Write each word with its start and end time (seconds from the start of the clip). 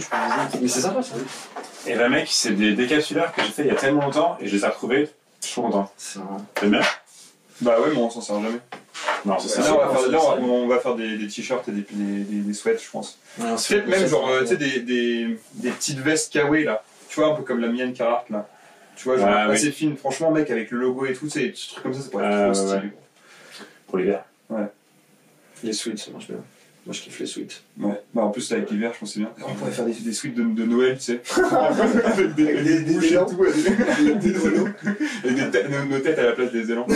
tu 0.00 0.06
peux. 0.10 0.58
Mais 0.60 0.68
c'est 0.68 0.80
sympa 0.80 1.02
ça. 1.02 1.14
Et 1.86 1.94
bah, 1.94 2.08
mec, 2.08 2.28
c'est 2.30 2.52
des 2.52 2.74
décapsuleurs 2.74 3.32
que 3.32 3.42
j'ai 3.42 3.48
fait 3.50 3.62
il 3.62 3.68
y 3.68 3.70
a 3.70 3.74
tellement 3.76 4.02
longtemps 4.02 4.36
et 4.40 4.46
je 4.48 4.56
les 4.56 4.64
ai 4.64 4.68
retrouvés. 4.68 5.08
Je 5.40 5.46
suis 5.46 5.54
trop 5.54 5.62
content. 5.62 5.90
C'est. 5.96 6.18
T'aimes 6.54 6.70
bien? 6.72 6.80
Bah 7.62 7.78
ouais, 7.80 7.88
mais 7.92 7.96
on 7.98 8.10
s'en 8.10 8.20
sert 8.20 8.40
jamais. 8.42 8.58
Non, 9.24 9.38
c'est 9.38 9.58
Là, 9.58 9.64
ça. 9.64 9.74
on 9.74 9.78
va 9.78 9.98
faire, 9.98 10.10
là, 10.10 10.18
on 10.22 10.36
va- 10.36 10.42
on 10.52 10.66
va 10.68 10.78
faire 10.78 10.94
des, 10.94 11.16
des 11.18 11.26
t-shirts 11.26 11.68
et 11.68 11.72
des, 11.72 11.86
des, 11.90 12.20
des, 12.24 12.40
des 12.40 12.52
sweats, 12.54 12.76
je 12.82 12.90
pense. 12.90 13.18
Peut-être 13.38 13.86
même 13.86 14.06
genre, 14.06 14.28
euh, 14.28 14.40
tu 14.42 14.48
sais, 14.48 14.56
des, 14.56 14.80
des, 14.80 15.38
des 15.54 15.70
petites 15.70 15.98
vestes 15.98 16.32
kawaii 16.32 16.64
là. 16.64 16.82
Tu 17.08 17.20
vois, 17.20 17.32
un 17.32 17.34
peu 17.34 17.42
comme 17.42 17.60
la 17.60 17.68
mienne 17.68 17.92
Carhartt 17.92 18.28
là. 18.30 18.48
Tu 18.96 19.04
vois, 19.04 19.16
genre 19.18 19.28
Ah, 19.30 19.46
oui. 19.48 19.54
assez 19.56 19.72
fine. 19.72 19.96
Franchement, 19.96 20.30
mec, 20.30 20.50
avec 20.50 20.70
le 20.70 20.78
logo 20.78 21.06
et 21.06 21.12
tout, 21.14 21.28
c'est 21.28 21.40
des 21.40 21.52
trucs 21.52 21.82
comme 21.82 21.94
ça, 21.94 22.00
ça 22.02 22.08
pourrait 22.10 22.24
être 22.26 22.32
Ah, 22.34 22.52
trop 22.52 22.62
ouais, 22.62 22.76
stylé. 22.76 22.92
Pour 23.88 23.98
l'hiver. 23.98 24.24
Les 25.62 25.72
suites, 25.72 25.98
ça 25.98 26.10
marche 26.12 26.26
bien. 26.28 26.36
Moi 26.86 26.94
je 26.94 27.00
kiffe 27.02 27.18
les 27.20 27.26
suites. 27.26 27.62
Ouais. 27.78 28.00
Bah 28.14 28.22
en 28.22 28.30
plus, 28.30 28.50
avec 28.52 28.70
l'hiver, 28.70 28.92
je 28.94 29.00
pense 29.00 29.10
que 29.10 29.14
c'est 29.14 29.20
bien. 29.20 29.30
On 29.46 29.54
pourrait 29.54 29.70
faire 29.70 29.84
des, 29.84 29.92
des 29.92 30.12
suites 30.14 30.34
de, 30.34 30.42
de 30.42 30.64
Noël, 30.64 30.96
tu 30.98 31.04
sais. 31.04 31.20
avec 32.04 32.34
des, 32.34 32.48
Avec 32.48 32.64
des- 32.64 32.80
des 32.82 32.92
bouches 32.94 33.04
et 33.04 33.12
élans. 33.12 33.26
tout, 33.26 33.44
et 33.44 33.52
des, 33.52 34.14
des 34.14 34.38
oiseaux. 34.38 34.68
Et 35.24 35.30
des 35.32 35.50
têtes- 35.50 35.68
nos, 35.70 35.84
nos 35.84 35.98
têtes 36.00 36.18
à 36.18 36.22
la 36.24 36.32
place 36.32 36.50
des 36.52 36.70
élans. 36.72 36.86
Ou 36.90 36.92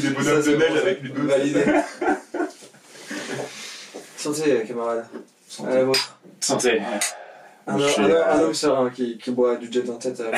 des 0.00 0.10
bonhommes 0.10 0.42
de 0.42 0.56
neige 0.56 0.76
avec 0.82 1.02
les 1.02 1.08
deux. 1.08 1.22
Validé. 1.22 1.64
Santé, 4.16 4.64
camarade. 4.66 5.04
Santé. 5.48 5.70
À 5.70 5.74
la 5.76 5.84
vôtre. 5.84 6.18
Santé. 6.40 6.80
Un, 7.66 7.78
homme 8.40 8.54
serein 8.54 8.90
qui, 8.90 9.16
qui 9.18 9.30
boit 9.30 9.56
du 9.56 9.70
jet 9.72 9.88
en 9.88 9.96
tête. 9.96 10.20
euh. 10.20 10.32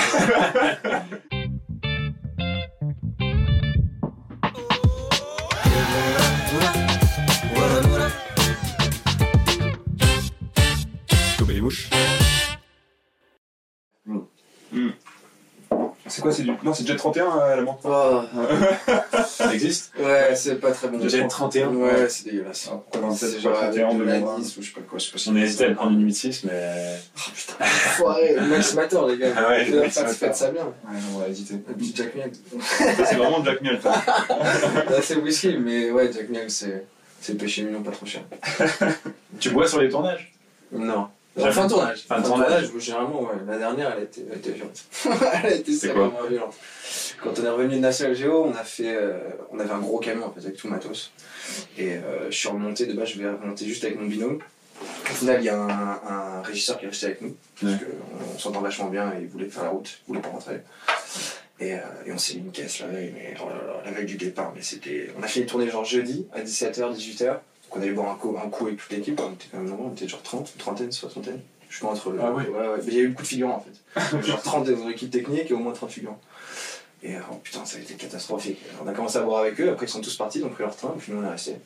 Quoi, 16.27 16.33
c'est 16.37 16.43
du. 16.43 16.53
Non, 16.63 16.75
c'est 16.75 16.87
Jet 16.87 16.97
31 16.97 17.29
à 17.31 17.57
la 17.57 17.63
menthe. 17.63 17.79
Oh, 17.85 18.21
Ça 19.27 19.53
existe 19.55 19.93
ouais, 19.99 20.35
c'est 20.35 20.57
pas 20.57 20.73
très 20.73 20.89
bon. 20.89 21.09
Jet 21.09 21.27
31 21.27 21.69
Ouais, 21.69 22.09
c'est 22.09 22.25
dégueulasse. 22.25 22.71
Ah, 22.73 22.81
27, 23.01 23.29
C'est 23.31 23.37
pas 23.37 23.43
genre 23.43 23.55
31 23.61 23.95
de 23.95 24.03
la 24.05 24.19
ou 24.21 24.41
je 24.43 24.53
sais 24.67 24.73
pas 24.73 24.81
quoi. 24.89 24.99
Je 24.99 25.05
sais 25.07 25.13
pas 25.13 25.19
si 25.19 25.29
On 25.31 25.37
a 25.37 25.41
hésité 25.41 25.65
à 25.67 25.75
prendre 25.75 25.93
une 25.93 26.09
8.6, 26.09 26.41
mais. 26.47 26.97
Oh 27.17 27.21
putain, 27.35 27.65
foiré, 27.65 28.37
Maximator 28.49 29.07
les 29.09 29.19
gars. 29.19 29.33
Ah 29.37 29.49
ouais, 29.49 29.65
Faites- 29.65 30.15
faites- 30.15 30.37
ça 30.37 30.51
bien. 30.51 30.65
Ouais, 30.65 30.99
on 31.15 31.19
va 31.19 31.29
hésiter. 31.29 31.55
Puis 31.77 31.93
Jack 31.95 32.15
Miel. 32.15 32.31
Ça, 32.61 33.05
c'est 33.05 33.17
vraiment 33.17 33.45
Jack 33.45 33.61
Miel. 33.63 33.81
Là, 33.85 35.03
c'est 35.03 35.17
whisky, 35.17 35.57
mais 35.59 35.91
ouais, 35.91 36.11
Jack 36.13 36.29
Miel, 36.29 36.51
c'est 36.51 36.85
c'est 37.21 37.35
péché 37.37 37.63
mignon, 37.63 37.83
pas 37.83 37.91
trop 37.91 38.07
cher. 38.07 38.23
Tu 39.41 39.51
bois 39.51 39.67
sur 39.67 39.81
les 39.81 39.89
tournages? 39.89 40.33
Non. 40.73 41.09
Jamais. 41.37 41.53
fin 41.53 41.65
de 41.67 41.71
tournage. 41.71 41.99
Fin 42.09 42.21
de 42.21 42.27
tournage. 42.27 42.71
généralement, 42.79 43.23
ouais. 43.23 43.35
La 43.47 43.59
dernière, 43.59 43.93
elle 43.93 43.99
a 44.01 44.03
été, 44.05 44.23
elle 44.27 44.33
a 44.35 44.37
été 44.37 44.53
violente. 44.53 44.85
elle 45.45 45.53
a 45.53 45.55
été 45.55 45.71
extrêmement 45.73 46.13
violente. 46.29 46.55
Quand 47.23 47.39
on 47.39 47.45
est 47.45 47.49
revenu 47.51 47.75
de 47.77 47.81
National 47.81 48.15
Geo, 48.17 48.45
on 48.45 48.53
a 48.55 48.65
fait, 48.65 48.97
euh, 48.97 49.19
on 49.51 49.59
avait 49.59 49.71
un 49.71 49.79
gros 49.81 49.99
camion 49.99 50.27
en 50.27 50.33
fait 50.33 50.41
avec 50.41 50.57
tout 50.57 50.67
le 50.69 50.73
matos. 50.75 51.13
Et 51.79 51.93
euh, 51.95 52.31
je 52.31 52.37
suis 52.37 52.49
remonté, 52.49 52.87
de 52.87 52.93
base, 52.95 53.09
je 53.11 53.19
vais 53.21 53.29
remonter 53.29 53.67
juste 53.67 53.85
avec 53.85 54.01
mon 54.01 54.07
binôme. 54.07 54.39
Au 54.83 55.15
final, 55.15 55.41
il 55.41 55.45
y 55.45 55.49
a 55.49 55.59
un, 55.59 56.01
un 56.39 56.43
régisseur 56.43 56.79
qui 56.79 56.85
est 56.85 56.89
resté 56.89 57.07
avec 57.07 57.23
nous, 57.23 57.35
parce 57.61 57.73
Ouais. 57.75 57.79
qu'on 58.33 58.39
s'entend 58.39 58.61
vachement 58.61 58.89
bien 58.89 59.11
et 59.19 59.23
il 59.23 59.29
voulait 59.29 59.49
faire 59.49 59.63
la 59.65 59.71
route, 59.71 59.89
il 60.03 60.09
voulait 60.09 60.21
pas 60.21 60.29
rentrer. 60.29 60.61
Et, 61.59 61.73
euh, 61.75 61.79
et 62.05 62.13
on 62.13 62.19
s'est 62.19 62.35
mis 62.35 62.41
une 62.41 62.53
caisse 62.53 62.81
la 62.81 62.89
veille, 62.89 63.13
mais 63.15 63.33
oh 63.43 63.49
là 63.49 63.55
là, 63.55 63.83
la 63.87 63.91
veille 63.91 64.05
du 64.05 64.17
départ, 64.17 64.53
mais 64.55 64.61
c'était. 64.61 65.09
On 65.19 65.23
a 65.23 65.27
fini 65.27 65.47
de 65.47 65.51
tourner 65.51 65.71
genre 65.71 65.85
jeudi 65.87 66.27
à 66.35 66.43
17h, 66.43 66.95
18h. 66.95 67.39
Donc 67.69 67.77
on 67.79 67.83
allait 67.83 67.93
boire 67.93 68.11
un 68.11 68.15
coup, 68.15 68.37
un 68.43 68.49
coup 68.49 68.67
avec 68.67 68.79
toute 68.79 68.91
l'équipe, 68.91 69.21
on 69.21 69.33
était 69.33 69.47
quand 69.51 69.59
même 69.59 69.69
nombreux, 69.69 69.87
on 69.91 69.93
était 69.95 70.09
genre 70.09 70.23
30, 70.23 70.53
une 70.55 70.61
trentaine, 70.61 70.93
soixantaine. 70.93 71.41
Je 71.69 71.81
pense 71.81 71.99
entre. 71.99 72.15
Ah 72.23 72.33
oui. 72.33 72.45
ouais, 72.45 72.59
ouais. 72.69 72.77
Mais 72.87 72.93
il 72.93 72.95
y 72.95 73.01
a 73.01 73.03
eu 73.03 73.09
beaucoup 73.09 73.23
de 73.23 73.29
figurants 73.29 73.57
en 73.57 74.01
fait. 74.01 74.23
genre 74.27 74.41
30 74.43 74.71
dans 74.71 74.89
l'équipe 74.89 75.11
technique 75.11 75.51
et 75.51 75.55
au 75.55 75.59
moins 75.59 75.73
30 75.73 75.91
figurants. 75.91 76.21
Et 77.03 77.15
euh, 77.17 77.21
oh, 77.31 77.37
putain, 77.43 77.65
ça 77.65 77.77
a 77.79 77.81
été 77.81 77.95
catastrophique. 77.95 78.59
On 78.85 78.87
a 78.89 78.93
commencé 78.93 79.19
à 79.19 79.23
boire 79.23 79.41
avec 79.41 79.61
eux, 79.61 79.69
après 79.71 79.87
ils 79.87 79.89
sont 79.89 80.01
tous 80.01 80.17
partis, 80.17 80.39
ils 80.39 80.45
ont 80.45 80.49
pris 80.49 80.63
leur 80.63 80.75
train, 80.75 80.93
et 80.97 80.99
puis 80.99 81.13
nous 81.13 81.21
on 81.23 81.27
est 81.27 81.31
restés. 81.31 81.57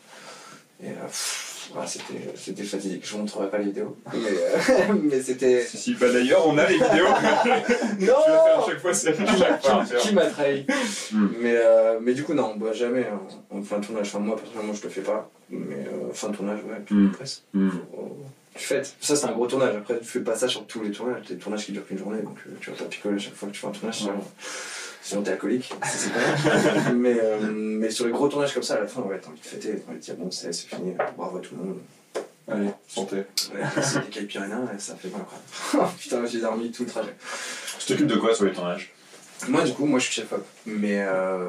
Et 0.83 0.89
euh, 0.89 1.07
pff, 1.07 1.71
ouais, 1.77 1.87
c'était, 1.87 2.33
c'était 2.35 2.63
fatidique. 2.65 3.07
Je 3.07 3.13
vous 3.13 3.19
montrerai 3.19 3.51
pas 3.51 3.59
les 3.59 3.67
vidéos. 3.67 3.97
Mais, 4.13 4.19
euh, 4.29 4.95
mais 5.03 5.21
c'était. 5.21 5.63
Si, 5.65 5.77
si, 5.77 5.95
bah 5.95 6.11
d'ailleurs, 6.11 6.47
on 6.49 6.57
a 6.57 6.67
les 6.67 6.75
vidéos. 6.75 6.89
Je 8.01 8.07
vais 8.07 8.07
faire 8.07 8.17
à 8.25 8.57
Non 8.59 8.67
chaque 8.67 8.81
fois, 8.81 8.95
c'est 8.95 9.13
qui, 9.15 9.23
à 9.23 9.37
chaque 9.37 9.63
fois. 9.63 9.85
qui- 9.85 10.09
qui 10.09 10.15
m'a 10.15 10.27
trahi 10.27 10.67
Hmm. 11.13 11.29
mais, 11.41 11.55
euh, 11.57 11.99
mais 12.01 12.15
du 12.15 12.25
coup, 12.25 12.33
non, 12.35 12.53
on 12.55 12.57
boit 12.57 12.73
jamais 12.73 13.07
hein. 13.07 13.21
en 13.51 13.63
fin 13.63 13.79
de 13.79 13.85
tournage. 13.87 14.07
Enfin, 14.09 14.19
moi, 14.21 14.37
personnellement, 14.37 14.73
je 14.75 14.83
le 14.83 14.89
fais 14.89 15.03
pas. 15.03 15.31
Mais 15.51 15.87
euh, 15.87 16.13
fin 16.13 16.29
de 16.29 16.37
tournage, 16.37 16.61
ouais, 16.65 16.81
puis 16.85 16.95
Hmm. 16.95 17.11
presse. 17.13 17.43
Hmm. 17.55 17.71
Oh, 17.97 18.17
Tu 18.55 18.65
fêtes. 18.65 18.95
Ça, 19.01 19.17
c'est 19.17 19.27
un 19.27 19.33
gros 19.33 19.47
tournage. 19.47 19.75
Après, 19.77 19.99
tu 19.99 20.05
fais 20.05 20.21
pas 20.21 20.37
ça 20.37 20.47
sur 20.49 20.67
tous 20.67 20.83
les 20.83 20.91
tournages. 20.91 21.23
Des 21.27 21.37
tournages 21.37 21.65
qui 21.67 21.73
durent 21.73 21.87
qu'une 21.87 21.99
journée. 21.99 22.23
Donc, 22.23 22.39
euh, 22.47 22.51
tu 22.61 22.71
vas 22.71 22.77
pas 22.77 22.85
picoler 22.85 23.17
à 23.17 23.19
chaque 23.19 23.35
fois 23.35 23.49
que 23.49 23.55
tu 23.55 23.61
fais 23.61 23.67
un 23.67 23.71
tournage. 23.71 23.99
Sinon, 23.99 24.25
sinon 25.03 25.23
t'es 25.23 25.31
alcoolique. 25.33 25.73
C'est 25.85 26.13
pas 26.13 26.91
mais, 26.95 27.17
euh, 27.19 27.39
mais 27.53 27.91
sur 27.91 28.07
les 28.07 28.13
gros 28.13 28.29
tournages 28.29 28.53
comme 28.55 28.63
ça, 28.63 28.75
à 28.75 28.81
la 28.81 28.87
fin, 28.87 29.01
ouais, 29.03 29.19
t'as 29.21 29.29
envie 29.31 29.41
de 29.41 29.47
fêter. 29.47 29.77
T'as 29.85 29.91
envie 29.91 29.99
de 30.01 30.05
dire, 30.05 30.15
bon, 30.17 30.31
c'est 30.31 30.53
fini. 30.53 30.95
Bravo 31.17 31.39
à 31.39 31.41
tout 31.41 31.55
le 31.57 31.65
monde. 31.65 31.79
Allez, 32.49 32.71
santé. 32.89 33.17
Ouais, 33.17 33.83
c'est 33.83 34.01
des 34.01 34.09
Caipirinha 34.11 34.59
et 34.77 34.79
ça 34.81 34.97
fait 34.97 35.09
mal, 35.09 35.23
quoi. 35.23 35.39
Oh, 35.85 35.91
Putain, 35.99 36.27
j'ai 36.27 36.41
dormi 36.41 36.71
tout 36.73 36.83
le 36.85 36.91
trajet. 36.91 37.15
Tu 37.79 37.87
t'occupes 37.87 38.07
de 38.09 38.17
quoi 38.17 38.35
sur 38.35 38.45
les 38.45 38.53
tournages? 38.53 38.93
Moi, 39.49 39.63
du 39.63 39.73
coup, 39.73 39.87
moi, 39.87 39.99
je 40.01 40.07
suis 40.07 40.15
chef-op. 40.15 40.45
Mais 40.67 41.01
euh, 41.01 41.49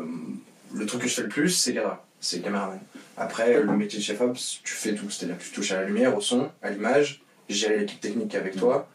le 0.74 0.86
truc 0.86 1.02
que 1.02 1.08
je 1.08 1.14
fais 1.16 1.24
le 1.24 1.30
plus, 1.30 1.50
c'est 1.50 1.74
cadre. 1.74 1.98
C'est 2.22 2.40
caméraman. 2.42 2.80
Après, 3.18 3.62
le 3.62 3.76
métier 3.76 4.00
de 4.00 4.04
chef-op, 4.04 4.38
tu 4.64 4.74
fais 4.74 4.94
tout. 4.94 5.10
C'est-à-dire 5.10 5.38
que 5.38 5.44
tu 5.44 5.50
touches 5.52 5.72
à 5.72 5.82
la 5.82 5.88
lumière, 5.88 6.16
au 6.16 6.22
son, 6.22 6.50
à 6.62 6.70
l'image, 6.70 7.22
gérer 7.50 7.80
l'équipe 7.80 8.00
technique 8.00 8.36
avec 8.36 8.56
toi. 8.56 8.88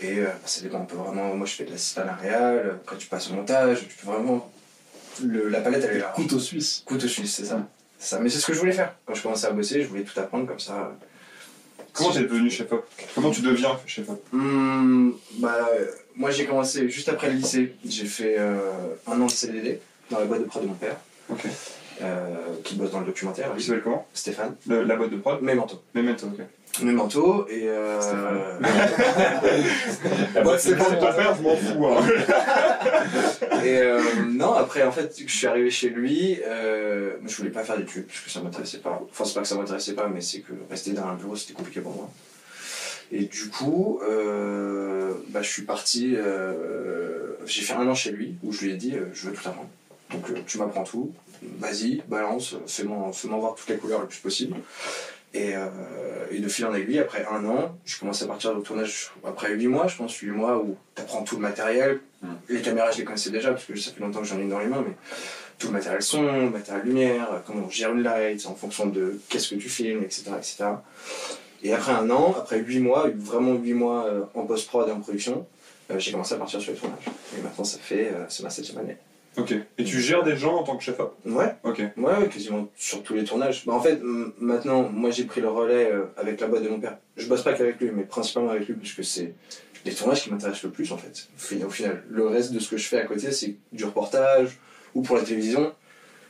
Et 0.00 0.20
euh, 0.20 0.26
bah, 0.26 0.32
ça 0.46 0.62
dépend. 0.62 0.78
On 0.78 0.86
peut 0.86 0.96
vraiment. 0.96 1.34
Moi, 1.34 1.46
je 1.46 1.54
fais 1.54 1.64
de 1.64 1.72
l'assistant 1.72 2.02
réel. 2.22 2.76
Après, 2.76 2.96
tu 2.96 3.08
passes 3.08 3.30
au 3.30 3.34
montage. 3.34 3.80
Tu 3.88 3.96
peux 3.96 4.12
vraiment. 4.12 4.50
Le, 5.22 5.48
la 5.48 5.60
palette, 5.60 5.84
elle 5.90 5.96
est 5.96 6.00
là. 6.00 6.12
Couteau 6.14 6.38
suisse. 6.38 6.82
Couteau 6.86 7.08
suisse, 7.08 7.34
c'est 7.34 7.46
ça. 7.46 7.66
C'est 7.98 8.10
ça. 8.10 8.20
Mais 8.20 8.30
c'est 8.30 8.38
ce 8.38 8.46
que 8.46 8.54
je 8.54 8.60
voulais 8.60 8.72
faire. 8.72 8.94
Quand 9.04 9.14
je 9.14 9.22
commençais 9.22 9.48
à 9.48 9.50
bosser, 9.50 9.82
je 9.82 9.88
voulais 9.88 10.04
tout 10.04 10.18
apprendre 10.18 10.46
comme 10.46 10.60
ça. 10.60 10.96
Comment 11.92 12.12
t'es 12.12 12.20
devenu 12.20 12.48
chef-op 12.48 12.86
Comment 13.14 13.30
tu 13.30 13.40
deviens 13.40 13.76
chef-op 13.86 14.22
Hum, 14.32 15.16
bah, 15.38 15.68
euh, 15.72 15.86
moi 16.14 16.30
j'ai 16.30 16.46
commencé 16.46 16.88
juste 16.88 17.08
après 17.08 17.28
le 17.28 17.36
lycée. 17.36 17.74
J'ai 17.84 18.04
fait 18.06 18.36
euh, 18.38 18.60
un 19.08 19.20
an 19.20 19.26
de 19.26 19.30
CDD 19.30 19.80
dans 20.10 20.20
la 20.20 20.26
boîte 20.26 20.42
de 20.42 20.44
prod 20.44 20.62
de 20.62 20.68
mon 20.68 20.74
père. 20.74 20.96
Euh, 22.02 22.34
qui 22.64 22.74
bosse 22.76 22.90
dans 22.90 23.00
le 23.00 23.06
documentaire, 23.06 23.48
Il 23.52 23.56
lui. 23.56 23.62
s'appelle 23.64 23.82
comment? 23.82 24.06
Stéphane. 24.14 24.54
Le- 24.66 24.82
La 24.84 24.96
boîte 24.96 25.10
de 25.10 25.16
prod? 25.16 25.40
Memento. 25.42 25.82
Memento, 25.94 26.26
ok. 26.26 26.40
Memento 26.82 27.46
et. 27.48 27.62
Euh, 27.66 27.98
La 30.34 30.42
boîte, 30.42 30.60
c'est 30.60 30.70
C'est 30.70 30.76
pour 30.76 30.86
ton 30.88 31.12
père, 31.12 31.34
je 31.36 31.42
m'en 31.42 31.56
fous. 31.56 31.86
Hein. 31.86 32.06
et 33.64 33.78
euh, 33.78 34.00
non, 34.28 34.52
après 34.54 34.82
en 34.84 34.92
fait, 34.92 35.14
je 35.26 35.32
suis 35.34 35.46
arrivé 35.46 35.70
chez 35.70 35.88
lui. 35.88 36.38
Euh, 36.46 37.12
moi, 37.20 37.28
je 37.28 37.36
voulais 37.36 37.50
pas 37.50 37.64
faire 37.64 37.76
d'études 37.78 38.06
parce 38.06 38.20
que 38.20 38.30
ça 38.30 38.40
m'intéressait 38.40 38.78
pas. 38.78 39.00
Enfin, 39.10 39.24
c'est 39.24 39.34
pas 39.34 39.40
que 39.42 39.48
ça 39.48 39.54
m'intéressait 39.56 39.94
pas, 39.94 40.08
mais 40.08 40.20
c'est 40.20 40.40
que 40.40 40.52
rester 40.70 40.92
dans 40.92 41.06
un 41.06 41.14
bureau 41.14 41.34
c'était 41.36 41.54
compliqué 41.54 41.80
pour 41.80 41.92
moi. 41.94 42.10
Et 43.10 43.24
du 43.24 43.48
coup, 43.48 44.00
euh, 44.08 45.14
bah, 45.30 45.40
je 45.42 45.48
suis 45.48 45.62
parti. 45.62 46.14
euh, 46.16 47.32
j'ai 47.46 47.62
fait 47.62 47.72
un 47.74 47.88
an 47.88 47.94
chez 47.94 48.10
lui 48.12 48.34
où 48.44 48.52
je 48.52 48.64
lui 48.66 48.72
ai 48.72 48.76
dit 48.76 48.94
euh, 48.94 49.06
je 49.14 49.28
veux 49.28 49.32
tout 49.32 49.48
apprendre. 49.48 49.68
Donc 50.12 50.28
euh, 50.30 50.34
tu 50.46 50.58
m'apprends 50.58 50.84
tout, 50.84 51.12
vas-y, 51.42 52.02
balance, 52.08 52.56
fais-moi 52.66 53.10
fais 53.12 53.28
voir 53.28 53.54
toutes 53.54 53.68
les 53.68 53.76
couleurs 53.76 54.00
le 54.00 54.06
plus 54.06 54.18
possible. 54.18 54.56
Et, 55.34 55.54
euh, 55.54 55.68
et 56.30 56.38
de 56.38 56.48
fil 56.48 56.64
en 56.64 56.74
aiguille, 56.74 56.98
après 56.98 57.26
un 57.30 57.44
an, 57.44 57.76
je 57.84 57.98
commence 57.98 58.22
à 58.22 58.26
partir 58.26 58.56
au 58.56 58.60
tournage 58.60 59.10
après 59.26 59.52
8 59.52 59.66
mois, 59.68 59.86
je 59.86 59.96
pense, 59.96 60.16
8 60.16 60.30
mois 60.30 60.56
où 60.56 60.76
tu 60.94 61.02
apprends 61.02 61.22
tout 61.22 61.36
le 61.36 61.42
matériel. 61.42 62.00
Mm. 62.22 62.28
Les 62.48 62.62
caméras, 62.62 62.90
je 62.92 62.98
les 62.98 63.04
connaissais 63.04 63.30
déjà 63.30 63.50
parce 63.50 63.64
que 63.64 63.76
ça 63.76 63.90
fait 63.92 64.00
longtemps 64.00 64.20
que 64.20 64.26
j'en 64.26 64.38
ai 64.38 64.42
une 64.42 64.48
dans 64.48 64.58
les 64.58 64.66
mains, 64.66 64.82
mais 64.86 64.94
tout 65.58 65.66
le 65.66 65.74
matériel 65.74 66.00
son, 66.00 66.22
le 66.22 66.50
matériel 66.50 66.86
lumière, 66.86 67.42
comment 67.46 67.66
on 67.66 67.70
gère 67.70 67.92
une 67.92 68.02
light 68.02 68.46
en 68.46 68.54
fonction 68.54 68.86
de 68.86 69.20
qu'est-ce 69.28 69.50
que 69.50 69.56
tu 69.56 69.68
filmes, 69.68 70.02
etc. 70.02 70.30
etc. 70.38 70.64
Et 71.62 71.74
après 71.74 71.92
un 71.92 72.08
an, 72.08 72.34
après 72.38 72.60
8 72.60 72.78
mois, 72.78 73.08
vraiment 73.14 73.54
8 73.54 73.74
mois 73.74 74.06
euh, 74.06 74.22
en 74.34 74.44
post-prod 74.44 74.88
et 74.88 74.92
en 74.92 75.00
production, 75.00 75.46
euh, 75.90 75.98
j'ai 75.98 76.12
commencé 76.12 76.34
à 76.34 76.38
partir 76.38 76.60
sur 76.60 76.72
les 76.72 76.78
tournages. 76.78 77.04
Et 77.36 77.42
maintenant, 77.42 77.64
ça 77.64 77.78
fait, 77.78 78.12
c'est 78.28 78.42
ma 78.42 78.50
septième 78.50 78.78
année. 78.78 78.96
Ok. 79.38 79.54
Et 79.78 79.84
tu 79.84 80.00
gères 80.00 80.24
des 80.24 80.36
gens 80.36 80.56
en 80.56 80.62
tant 80.64 80.76
que 80.76 80.82
chef-op 80.82 81.14
Ouais, 81.24 81.54
Ok. 81.62 81.78
Ouais, 81.96 82.16
ouais, 82.18 82.28
quasiment 82.28 82.68
sur 82.76 83.02
tous 83.02 83.14
les 83.14 83.24
tournages. 83.24 83.64
Bah, 83.66 83.72
en 83.74 83.80
fait, 83.80 84.00
maintenant, 84.38 84.88
moi 84.92 85.10
j'ai 85.10 85.24
pris 85.24 85.40
le 85.40 85.48
relais 85.48 85.90
euh, 85.92 86.06
avec 86.16 86.40
la 86.40 86.48
boîte 86.48 86.64
de 86.64 86.68
mon 86.68 86.80
père. 86.80 86.98
Je 87.16 87.26
bosse 87.26 87.42
pas 87.42 87.52
qu'avec 87.54 87.80
lui, 87.80 87.90
mais 87.94 88.02
principalement 88.02 88.50
avec 88.50 88.66
lui, 88.66 88.74
parce 88.74 88.92
que 88.92 89.02
c'est 89.02 89.34
les 89.84 89.94
tournages 89.94 90.22
qui 90.22 90.30
m'intéressent 90.30 90.64
le 90.64 90.70
plus 90.70 90.90
en 90.92 90.98
fait. 90.98 91.28
Au 91.64 91.70
final, 91.70 92.02
le 92.10 92.26
reste 92.26 92.52
de 92.52 92.58
ce 92.58 92.68
que 92.68 92.76
je 92.76 92.86
fais 92.88 92.98
à 93.00 93.04
côté, 93.06 93.30
c'est 93.32 93.56
du 93.72 93.84
reportage 93.84 94.58
ou 94.94 95.02
pour 95.02 95.16
la 95.16 95.22
télévision. 95.22 95.72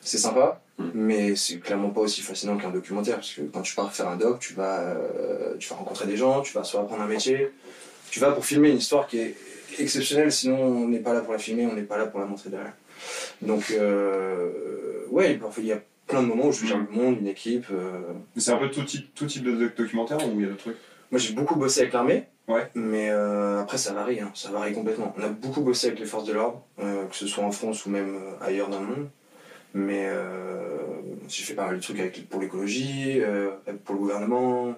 C'est 0.01 0.19
sympa, 0.19 0.61
Mm. 0.79 0.91
mais 0.95 1.35
c'est 1.37 1.59
clairement 1.59 1.91
pas 1.91 2.03
aussi 2.03 2.21
fascinant 2.23 2.57
qu'un 2.57 2.71
documentaire, 2.71 3.17
parce 3.17 3.33
que 3.33 3.41
quand 3.43 3.63
tu 3.63 3.75
pars 3.75 3.93
faire 3.93 4.09
un 4.09 4.17
doc, 4.17 4.39
tu 4.39 4.55
vas, 4.55 4.79
euh, 4.81 5.55
tu 5.59 5.69
vas 5.69 5.75
rencontrer 5.77 6.07
des 6.07 6.17
gens, 6.17 6.41
tu 6.41 6.53
vas 6.53 6.63
soit 6.63 6.81
apprendre 6.83 7.03
un 7.03 7.07
métier, 7.09 7.51
tu 8.11 8.21
vas 8.21 8.31
pour 8.31 8.45
filmer 8.45 8.71
une 8.71 8.77
histoire 8.77 9.09
qui 9.09 9.19
est 9.19 9.35
exceptionnelle, 9.81 10.31
sinon 10.31 10.57
on 10.63 10.87
n'est 10.89 11.01
pas 11.01 11.13
là 11.13 11.21
pour 11.21 11.33
la 11.33 11.39
filmer, 11.41 11.67
on 11.67 11.75
n'est 11.75 11.83
pas 11.83 11.99
là 11.99 12.07
pour 12.07 12.21
la 12.21 12.27
montrer 12.27 12.51
derrière. 12.51 12.75
Donc, 13.43 13.71
euh, 13.71 14.51
ouais, 15.11 15.35
parfois, 15.35 15.63
il 15.63 15.69
y 15.69 15.73
a 15.73 15.81
plein 16.07 16.23
de 16.23 16.29
moments 16.29 16.47
où 16.47 16.53
je 16.53 16.65
gère 16.67 16.79
le 16.79 16.87
monde, 16.91 17.19
une 17.21 17.27
équipe. 17.27 17.67
euh, 17.71 18.01
Mais 18.35 18.41
c'est 18.41 18.53
un 18.53 18.57
peu 18.57 18.71
tout 18.71 18.83
type, 18.85 19.15
tout 19.15 19.27
type 19.27 19.45
de 19.45 19.53
doc- 19.53 19.77
documentaire 19.77 20.19
ou 20.27 20.33
il 20.37 20.43
y 20.43 20.45
a 20.45 20.49
d'autres 20.49 20.63
trucs? 20.63 20.77
Moi, 21.11 21.19
j'ai 21.19 21.33
beaucoup 21.33 21.57
bossé 21.57 21.81
avec 21.83 21.93
l'armée. 21.93 22.25
Ouais. 22.49 22.67
Mais 22.75 23.11
euh, 23.11 23.61
après, 23.61 23.77
ça 23.77 23.93
varie, 23.93 24.21
hein, 24.21 24.31
ça 24.35 24.51
varie 24.51 24.73
complètement. 24.73 25.15
On 25.19 25.23
a 25.23 25.29
beaucoup 25.29 25.61
bossé 25.61 25.89
avec 25.89 25.99
les 26.01 26.07
forces 26.07 26.25
de 26.25 26.33
l'ordre, 26.33 26.63
euh, 26.81 27.05
que 27.07 27.15
ce 27.15 27.27
soit 27.27 27.45
en 27.45 27.51
France 27.53 27.85
ou 27.85 27.91
même 27.91 28.15
euh, 28.17 28.45
ailleurs 28.47 28.69
dans 28.71 28.81
le 28.81 28.87
monde. 28.87 29.09
Mais 29.75 30.07
euh, 30.07 30.79
j'ai 31.29 31.43
fait 31.45 31.53
pas 31.55 31.67
mal 31.67 31.77
de 31.77 31.83
trucs 31.83 32.01
avec, 32.01 32.27
pour 32.31 32.41
l'écologie, 32.41 33.21
euh, 33.21 33.51
pour 33.85 33.95
le 33.95 34.01
gouvernement. 34.01 34.75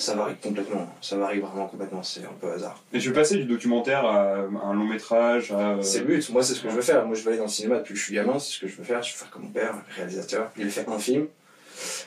Ça 0.00 0.14
varie 0.14 0.34
complètement. 0.42 0.88
Ça 1.02 1.16
varie 1.16 1.40
vraiment 1.40 1.66
complètement. 1.66 2.02
C'est 2.02 2.24
un 2.24 2.32
peu 2.40 2.50
hasard. 2.50 2.82
Et 2.92 2.98
tu 2.98 3.08
veux 3.08 3.14
passer 3.14 3.36
du 3.36 3.44
documentaire 3.44 4.04
à 4.06 4.36
un 4.38 4.72
long 4.74 4.86
métrage 4.86 5.52
à... 5.52 5.76
C'est 5.82 5.98
le 6.00 6.04
but. 6.06 6.30
Moi, 6.30 6.42
c'est 6.42 6.54
ce 6.54 6.62
que 6.62 6.70
je 6.70 6.74
veux 6.74 6.80
faire. 6.80 7.04
Moi, 7.06 7.14
je 7.14 7.22
vais 7.22 7.28
aller 7.28 7.38
dans 7.38 7.44
le 7.44 7.50
cinéma 7.50 7.76
depuis 7.76 7.92
que 7.94 8.00
je 8.00 8.04
suis 8.06 8.14
gamin. 8.14 8.38
C'est 8.38 8.52
ce 8.54 8.60
que 8.60 8.66
je 8.66 8.76
veux 8.76 8.84
faire. 8.84 9.02
Je 9.02 9.12
veux 9.12 9.18
faire 9.18 9.30
comme 9.30 9.42
mon 9.42 9.48
père, 9.50 9.74
réalisateur. 9.96 10.50
Il 10.56 10.66
a 10.66 10.70
fait 10.70 10.88
un 10.88 10.98
film. 10.98 11.26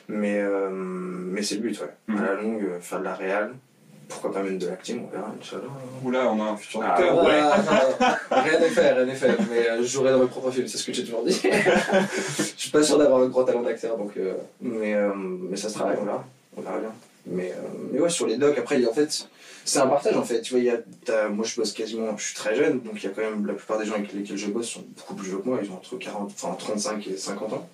Mais, 0.08 0.40
euh, 0.40 0.68
mais 0.70 1.42
c'est 1.42 1.54
le 1.54 1.60
but, 1.62 1.80
ouais. 1.80 1.90
Mhm. 2.08 2.18
À 2.18 2.22
la 2.26 2.34
longue, 2.34 2.62
euh, 2.64 2.80
faire 2.80 2.98
de 2.98 3.04
la 3.04 3.14
réal. 3.14 3.54
Pourquoi 4.08 4.32
pas 4.32 4.42
même 4.42 4.58
de 4.58 4.66
l'acting, 4.66 5.02
on 5.06 5.10
verra, 5.10 5.32
Inch'Allah. 5.40 5.62
Oula, 6.04 6.30
on 6.32 6.40
a 6.44 6.50
un 6.50 6.56
futur 6.56 6.82
Ah, 6.84 6.94
acteur. 6.94 7.24
ouais. 7.24 7.40
non, 7.40 8.06
rien 8.42 8.58
n'est 8.60 8.68
fait, 8.68 8.92
rien 8.92 9.04
n'est 9.06 9.14
fait. 9.14 9.36
Mais 9.50 9.68
euh, 9.70 9.78
je 9.78 9.86
jouerai 9.86 10.10
dans 10.10 10.18
mes 10.18 10.26
propres 10.26 10.50
films, 10.50 10.66
c'est 10.68 10.76
ce 10.78 10.84
que 10.84 10.92
j'ai 10.92 11.04
toujours 11.04 11.24
dit. 11.24 11.40
je 11.42 12.42
suis 12.56 12.70
pas 12.70 12.82
sûr 12.82 12.98
d'avoir 12.98 13.22
un 13.22 13.28
grand 13.28 13.44
talent 13.44 13.62
d'acteur, 13.62 13.96
donc. 13.96 14.16
euh, 14.16 14.34
mais, 14.60 14.94
euh, 14.94 15.10
mais 15.16 15.56
ça 15.56 15.68
se 15.68 15.74
travaille, 15.74 15.96
on 16.00 16.04
verra. 16.04 16.24
On 16.56 16.60
verra 16.60 16.78
bien. 16.78 16.92
Mais, 17.26 17.52
euh, 17.52 17.68
mais 17.92 18.00
ouais, 18.00 18.10
sur 18.10 18.26
les 18.26 18.36
docs, 18.36 18.58
après, 18.58 18.84
en 18.86 18.92
fait, 18.92 19.28
c'est 19.64 19.78
un 19.78 19.86
partage 19.86 20.16
en 20.16 20.24
fait. 20.24 20.42
Tu 20.42 20.52
vois, 20.52 20.60
il 20.60 20.66
y 20.66 20.70
a, 20.70 21.28
moi 21.28 21.44
je 21.46 21.56
bosse 21.56 21.72
quasiment, 21.72 22.16
je 22.18 22.24
suis 22.26 22.34
très 22.34 22.54
jeune, 22.54 22.80
donc 22.80 23.02
il 23.02 23.04
y 23.04 23.06
a 23.06 23.10
quand 23.10 23.22
même 23.22 23.46
la 23.46 23.54
plupart 23.54 23.78
des 23.78 23.86
gens 23.86 23.94
avec 23.94 24.12
lesquels 24.12 24.36
je 24.36 24.48
bosse 24.48 24.68
sont 24.68 24.84
beaucoup 24.96 25.14
plus 25.14 25.28
vieux 25.28 25.38
que 25.38 25.48
moi, 25.48 25.58
ils 25.62 25.70
ont 25.70 25.74
entre 25.74 25.96
40, 25.96 26.30
enfin 26.34 26.54
35 26.58 27.06
et 27.06 27.16
50 27.16 27.52
ans. 27.54 27.68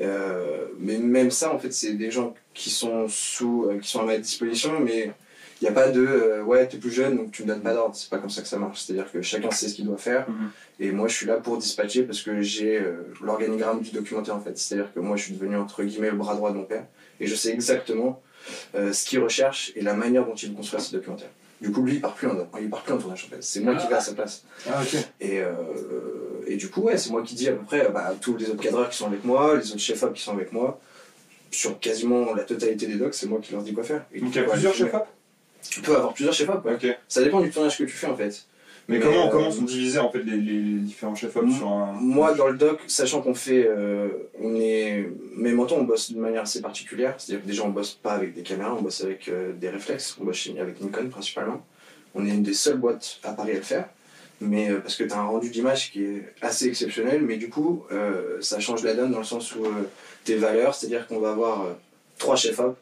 Euh, 0.00 0.66
mais 0.78 0.98
même 0.98 1.30
ça, 1.30 1.54
en 1.54 1.58
fait, 1.58 1.72
c'est 1.72 1.92
des 1.92 2.10
gens 2.10 2.34
qui 2.54 2.70
sont 2.70 3.08
sous, 3.08 3.66
euh, 3.68 3.78
qui 3.78 3.88
sont 3.88 4.00
à 4.00 4.04
ma 4.04 4.16
disposition, 4.16 4.80
mais 4.80 5.12
il 5.62 5.66
n'y 5.66 5.68
a 5.68 5.72
pas 5.72 5.90
de 5.90 6.04
euh, 6.04 6.42
ouais, 6.42 6.66
t'es 6.66 6.76
plus 6.76 6.90
jeune 6.90 7.16
donc 7.16 7.30
tu 7.30 7.44
me 7.44 7.48
donnes 7.48 7.60
pas 7.60 7.72
d'ordre. 7.72 7.94
C'est 7.94 8.10
pas 8.10 8.18
comme 8.18 8.30
ça 8.30 8.42
que 8.42 8.48
ça 8.48 8.58
marche. 8.58 8.82
C'est-à-dire 8.82 9.10
que 9.12 9.22
chacun 9.22 9.52
sait 9.52 9.68
ce 9.68 9.74
qu'il 9.74 9.86
doit 9.86 9.96
faire. 9.96 10.28
Mhm. 10.28 10.50
Et 10.80 10.90
moi, 10.90 11.06
je 11.06 11.14
suis 11.14 11.26
là 11.26 11.36
pour 11.36 11.56
dispatcher 11.56 12.02
parce 12.02 12.20
que 12.20 12.42
j'ai 12.42 12.80
euh, 12.80 12.94
l'organigramme 13.22 13.80
du 13.80 13.92
documentaire 13.92 14.34
en 14.34 14.40
fait. 14.40 14.58
C'est-à-dire 14.58 14.92
que 14.92 14.98
moi, 14.98 15.16
je 15.16 15.22
suis 15.22 15.34
devenu 15.34 15.56
entre 15.56 15.84
guillemets 15.84 16.10
le 16.10 16.16
bras 16.16 16.34
droit 16.34 16.50
de 16.50 16.56
mon 16.56 16.64
père 16.64 16.84
et 17.20 17.28
je 17.28 17.34
sais 17.36 17.50
exactement 17.50 18.20
euh, 18.74 18.92
ce 18.92 19.04
qu'il 19.04 19.18
recherche 19.20 19.72
et 19.76 19.82
la 19.82 19.94
manière 19.94 20.26
dont 20.26 20.34
il 20.34 20.50
veut 20.50 20.56
construire 20.56 20.82
ce 20.82 20.92
documentaire. 20.92 21.30
Du 21.60 21.70
coup, 21.70 21.82
lui, 21.82 21.94
il 21.94 22.00
part 22.00 22.14
plus 22.14 22.26
en, 22.26 22.48
il 22.60 22.68
part 22.68 22.82
plus 22.82 22.92
en 22.92 22.98
tournage 22.98 23.24
en 23.26 23.36
fait. 23.36 23.42
C'est 23.42 23.60
moi 23.60 23.76
qui 23.76 23.86
vais 23.86 23.94
à 23.94 24.00
sa 24.00 24.14
place. 24.14 24.44
Ah. 24.68 24.82
Et, 25.20 25.40
euh, 25.40 25.52
et 26.46 26.56
du 26.56 26.68
coup, 26.68 26.82
ouais, 26.82 26.98
c'est 26.98 27.10
moi 27.10 27.22
qui 27.22 27.36
dis 27.36 27.48
à 27.48 27.52
peu 27.52 27.64
près 27.64 27.88
bah, 27.88 28.14
tous 28.20 28.36
les 28.36 28.50
autres 28.50 28.60
cadreurs 28.62 28.88
qui 28.90 28.96
sont 28.96 29.06
avec 29.06 29.24
moi, 29.24 29.56
les 29.56 29.70
autres 29.70 29.80
chefs-op 29.80 30.12
qui 30.12 30.22
sont 30.22 30.32
avec 30.32 30.52
moi, 30.52 30.80
sur 31.52 31.78
quasiment 31.78 32.34
la 32.34 32.42
totalité 32.42 32.86
des 32.86 32.96
docs, 32.96 33.14
c'est 33.14 33.26
moi 33.26 33.38
qui 33.40 33.52
leur 33.52 33.62
dis 33.62 33.72
quoi 33.72 33.84
faire. 33.84 34.04
Et 34.12 34.20
Donc 34.20 34.34
il 34.34 34.42
y 34.42 34.44
a 34.44 34.48
plusieurs 34.48 34.72
ouais, 34.72 34.78
chefs-op? 34.78 35.06
Tu 35.70 35.80
peux 35.80 35.94
avoir 35.94 36.12
plusieurs 36.14 36.34
ouais. 36.64 36.74
Ok. 36.74 36.98
Ça 37.06 37.22
dépend 37.22 37.40
du 37.40 37.50
tournage 37.50 37.78
que 37.78 37.84
tu 37.84 37.92
fais 37.92 38.08
en 38.08 38.16
fait. 38.16 38.44
Mais, 38.88 38.98
comment, 38.98 39.26
euh, 39.28 39.30
comment 39.30 39.50
sont 39.50 39.62
divisés 39.62 39.98
en 40.00 40.10
fait 40.10 40.22
les, 40.22 40.36
les 40.36 40.78
différents 40.80 41.14
chefs-op 41.14 41.48
sur 41.50 41.68
un. 41.68 41.92
Moi, 41.92 42.34
dans 42.34 42.48
le 42.48 42.56
doc, 42.58 42.80
sachant 42.88 43.22
qu'on 43.22 43.34
fait. 43.34 43.64
euh, 43.66 44.08
on 44.40 44.56
est. 44.56 45.08
Mais 45.36 45.52
maintenant, 45.52 45.76
on 45.78 45.84
bosse 45.84 46.10
d'une 46.10 46.20
manière 46.20 46.42
assez 46.42 46.60
particulière. 46.60 47.14
C'est-à-dire 47.18 47.44
que 47.44 47.48
déjà, 47.48 47.62
on 47.64 47.68
bosse 47.70 47.92
pas 47.94 48.12
avec 48.12 48.34
des 48.34 48.42
caméras, 48.42 48.74
on 48.78 48.82
bosse 48.82 49.02
avec 49.04 49.28
euh, 49.28 49.52
des 49.52 49.68
réflexes. 49.70 50.16
On 50.20 50.24
bosse 50.24 50.36
chez- 50.36 50.58
avec 50.60 50.80
Nikon 50.80 51.08
principalement. 51.08 51.64
On 52.14 52.26
est 52.26 52.30
une 52.30 52.42
des 52.42 52.54
seules 52.54 52.76
boîtes 52.78 53.18
à 53.22 53.32
Paris 53.32 53.52
à 53.52 53.56
le 53.56 53.62
faire. 53.62 53.88
Mais 54.40 54.68
euh, 54.70 54.80
parce 54.80 54.96
que 54.96 55.04
tu 55.04 55.12
as 55.12 55.18
un 55.18 55.26
rendu 55.26 55.48
d'image 55.50 55.92
qui 55.92 56.02
est 56.02 56.24
assez 56.42 56.66
exceptionnel, 56.66 57.22
mais 57.22 57.36
du 57.36 57.48
coup, 57.48 57.84
ça 58.40 58.58
change 58.58 58.82
la 58.82 58.94
donne 58.94 59.12
dans 59.12 59.18
le 59.18 59.24
sens 59.24 59.54
où 59.54 59.64
tes 60.24 60.34
valeurs, 60.34 60.74
c'est-à-dire 60.74 61.06
qu'on 61.06 61.20
va 61.20 61.30
avoir 61.30 61.66
trois 62.18 62.34
chefs-op 62.36 62.76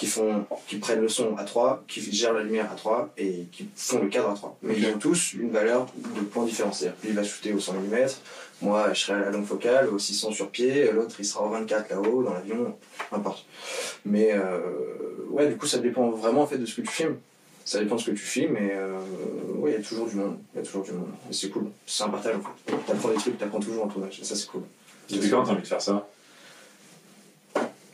qui, 0.00 0.06
font, 0.06 0.46
qui 0.66 0.76
prennent 0.76 1.02
le 1.02 1.10
son 1.10 1.36
à 1.36 1.44
3, 1.44 1.84
qui 1.86 2.00
gèrent 2.10 2.32
la 2.32 2.42
lumière 2.42 2.72
à 2.72 2.74
3 2.74 3.12
et 3.18 3.44
qui 3.52 3.68
font 3.76 4.00
le 4.00 4.08
cadre 4.08 4.30
à 4.30 4.34
3. 4.34 4.56
Mais 4.62 4.74
ils 4.78 4.86
ont 4.86 4.98
tous 4.98 5.34
une 5.34 5.50
valeur 5.50 5.86
de 6.16 6.22
plan 6.22 6.44
différent. 6.44 6.72
C'est-à-dire 6.72 6.96
lui 7.02 7.10
il 7.10 7.14
va 7.14 7.22
shooter 7.22 7.52
au 7.52 7.60
100 7.60 7.74
mm, 7.74 8.06
moi 8.62 8.94
je 8.94 9.00
serai 9.00 9.12
à 9.12 9.18
la 9.18 9.30
longue 9.30 9.44
focale, 9.44 9.90
au 9.90 9.98
600 9.98 10.32
sur 10.32 10.48
pied, 10.48 10.90
l'autre 10.90 11.16
il 11.18 11.26
sera 11.26 11.44
au 11.44 11.50
24 11.50 11.90
là-haut, 11.90 12.22
dans 12.22 12.32
l'avion, 12.32 12.74
n'importe. 13.12 13.44
Mais 14.06 14.32
euh, 14.32 14.60
ouais, 15.28 15.48
du 15.48 15.58
coup 15.58 15.66
ça 15.66 15.78
dépend 15.78 16.08
vraiment 16.08 16.42
en 16.42 16.46
fait 16.46 16.56
de 16.56 16.64
ce 16.64 16.76
que 16.76 16.80
tu 16.80 16.92
filmes. 16.92 17.16
Ça 17.66 17.78
dépend 17.78 17.96
de 17.96 18.00
ce 18.00 18.06
que 18.06 18.16
tu 18.16 18.24
filmes 18.24 18.56
et 18.56 18.70
euh, 18.72 18.96
ouais, 19.56 19.72
il 19.72 19.74
y 19.74 19.76
a 19.76 19.86
toujours 19.86 20.08
du 20.08 20.16
monde. 20.16 20.38
Il 20.54 20.60
y 20.60 20.62
a 20.62 20.64
toujours 20.64 20.82
du 20.82 20.92
monde. 20.92 21.10
Et 21.28 21.34
c'est 21.34 21.50
cool. 21.50 21.66
C'est 21.86 22.04
un 22.04 22.08
partage 22.08 22.36
en 22.36 22.40
fait. 22.40 22.74
T'apprends 22.86 23.10
des 23.10 23.16
trucs, 23.16 23.36
t'apprends 23.36 23.60
toujours 23.60 23.84
en 23.84 23.88
tournage. 23.88 24.18
Et 24.18 24.24
ça 24.24 24.34
c'est 24.34 24.48
cool. 24.48 24.62
Depuis 25.10 25.28
quand 25.28 25.44
t'as 25.44 25.52
envie 25.52 25.60
de 25.60 25.66
faire 25.66 25.82
ça? 25.82 26.08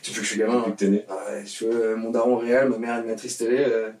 Depuis 0.07 0.21
que 0.21 0.25
je 0.25 0.31
suis 0.31 0.39
gamin, 0.39 0.59
Depuis 0.59 0.71
que 0.71 0.77
t'es 0.77 0.87
né. 0.87 1.05
Ah 1.09 1.15
si 1.45 1.57
tu 1.57 1.65
veux, 1.65 1.83
euh, 1.91 1.95
mon 1.97 2.11
daron 2.11 2.37
réel, 2.37 2.69
ma 2.69 2.77
mère 2.77 2.95
animatrice 2.95 3.37
télé, 3.37 3.65
euh, 3.67 3.91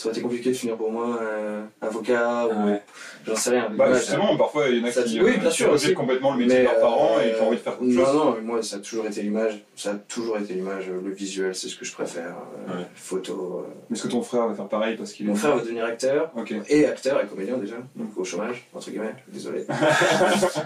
ça 0.00 0.08
aurait 0.08 0.16
été 0.16 0.22
compliqué 0.22 0.48
de 0.48 0.54
finir 0.54 0.76
pour 0.76 0.90
moi 0.90 1.18
euh, 1.20 1.62
avocat 1.82 2.46
ou 2.46 2.68
ouais. 2.68 2.80
j'en 3.26 3.36
sais 3.36 3.50
rien. 3.50 3.68
Bah 3.70 3.90
Ouais, 3.90 3.98
justement, 3.98 4.34
parfois 4.38 4.68
il 4.70 4.78
y 4.78 4.80
en 4.82 4.84
a 4.86 4.90
Ça 4.90 5.02
qui, 5.02 5.10
dit- 5.10 5.20
oui, 5.20 5.32
euh, 5.36 5.40
bien 5.40 5.50
qui 5.50 5.56
sûr, 5.56 5.70
aussi. 5.72 5.92
complètement 5.92 6.32
le 6.32 6.38
métier 6.38 6.54
de 6.60 6.62
mais, 6.62 6.64
leurs 6.70 6.80
parents 6.80 7.20
et 7.20 7.24
euh, 7.32 7.36
qui 7.36 7.42
ont 7.42 7.48
envie 7.48 7.56
de 7.58 7.62
faire 7.62 7.74
autre 7.74 7.82
Non, 7.84 8.04
chose. 8.06 8.14
non, 8.14 8.34
mais 8.36 8.40
moi 8.40 8.62
ça 8.62 8.76
a 8.76 8.78
toujours 8.78 9.06
été 9.06 9.20
l'image, 9.20 9.62
ça 9.76 9.90
a 9.90 9.94
toujours 9.94 10.38
été 10.38 10.54
l'image, 10.54 10.84
euh, 10.88 11.00
le 11.04 11.12
visuel, 11.12 11.54
c'est 11.54 11.68
ce 11.68 11.76
que 11.76 11.84
je 11.84 11.92
préfère, 11.92 12.34
Ouais. 12.66 12.86
photo. 12.94 13.66
euh. 13.68 13.92
Est-ce 13.94 14.04
que 14.04 14.08
ton 14.08 14.22
frère 14.22 14.46
va 14.48 14.54
faire 14.54 14.68
pareil 14.68 14.96
parce 14.96 15.12
qu'il 15.12 15.26
est. 15.26 15.28
Mon 15.28 15.34
frère 15.34 15.54
va 15.56 15.60
devenir 15.62 15.84
acteur, 15.84 16.32
et 16.70 16.86
acteur 16.86 17.22
et 17.22 17.26
comédien 17.26 17.58
déjà, 17.58 17.76
donc 17.94 18.08
au 18.16 18.24
chômage, 18.24 18.66
entre 18.74 18.88
guillemets, 18.90 19.14
désolé. 19.28 19.66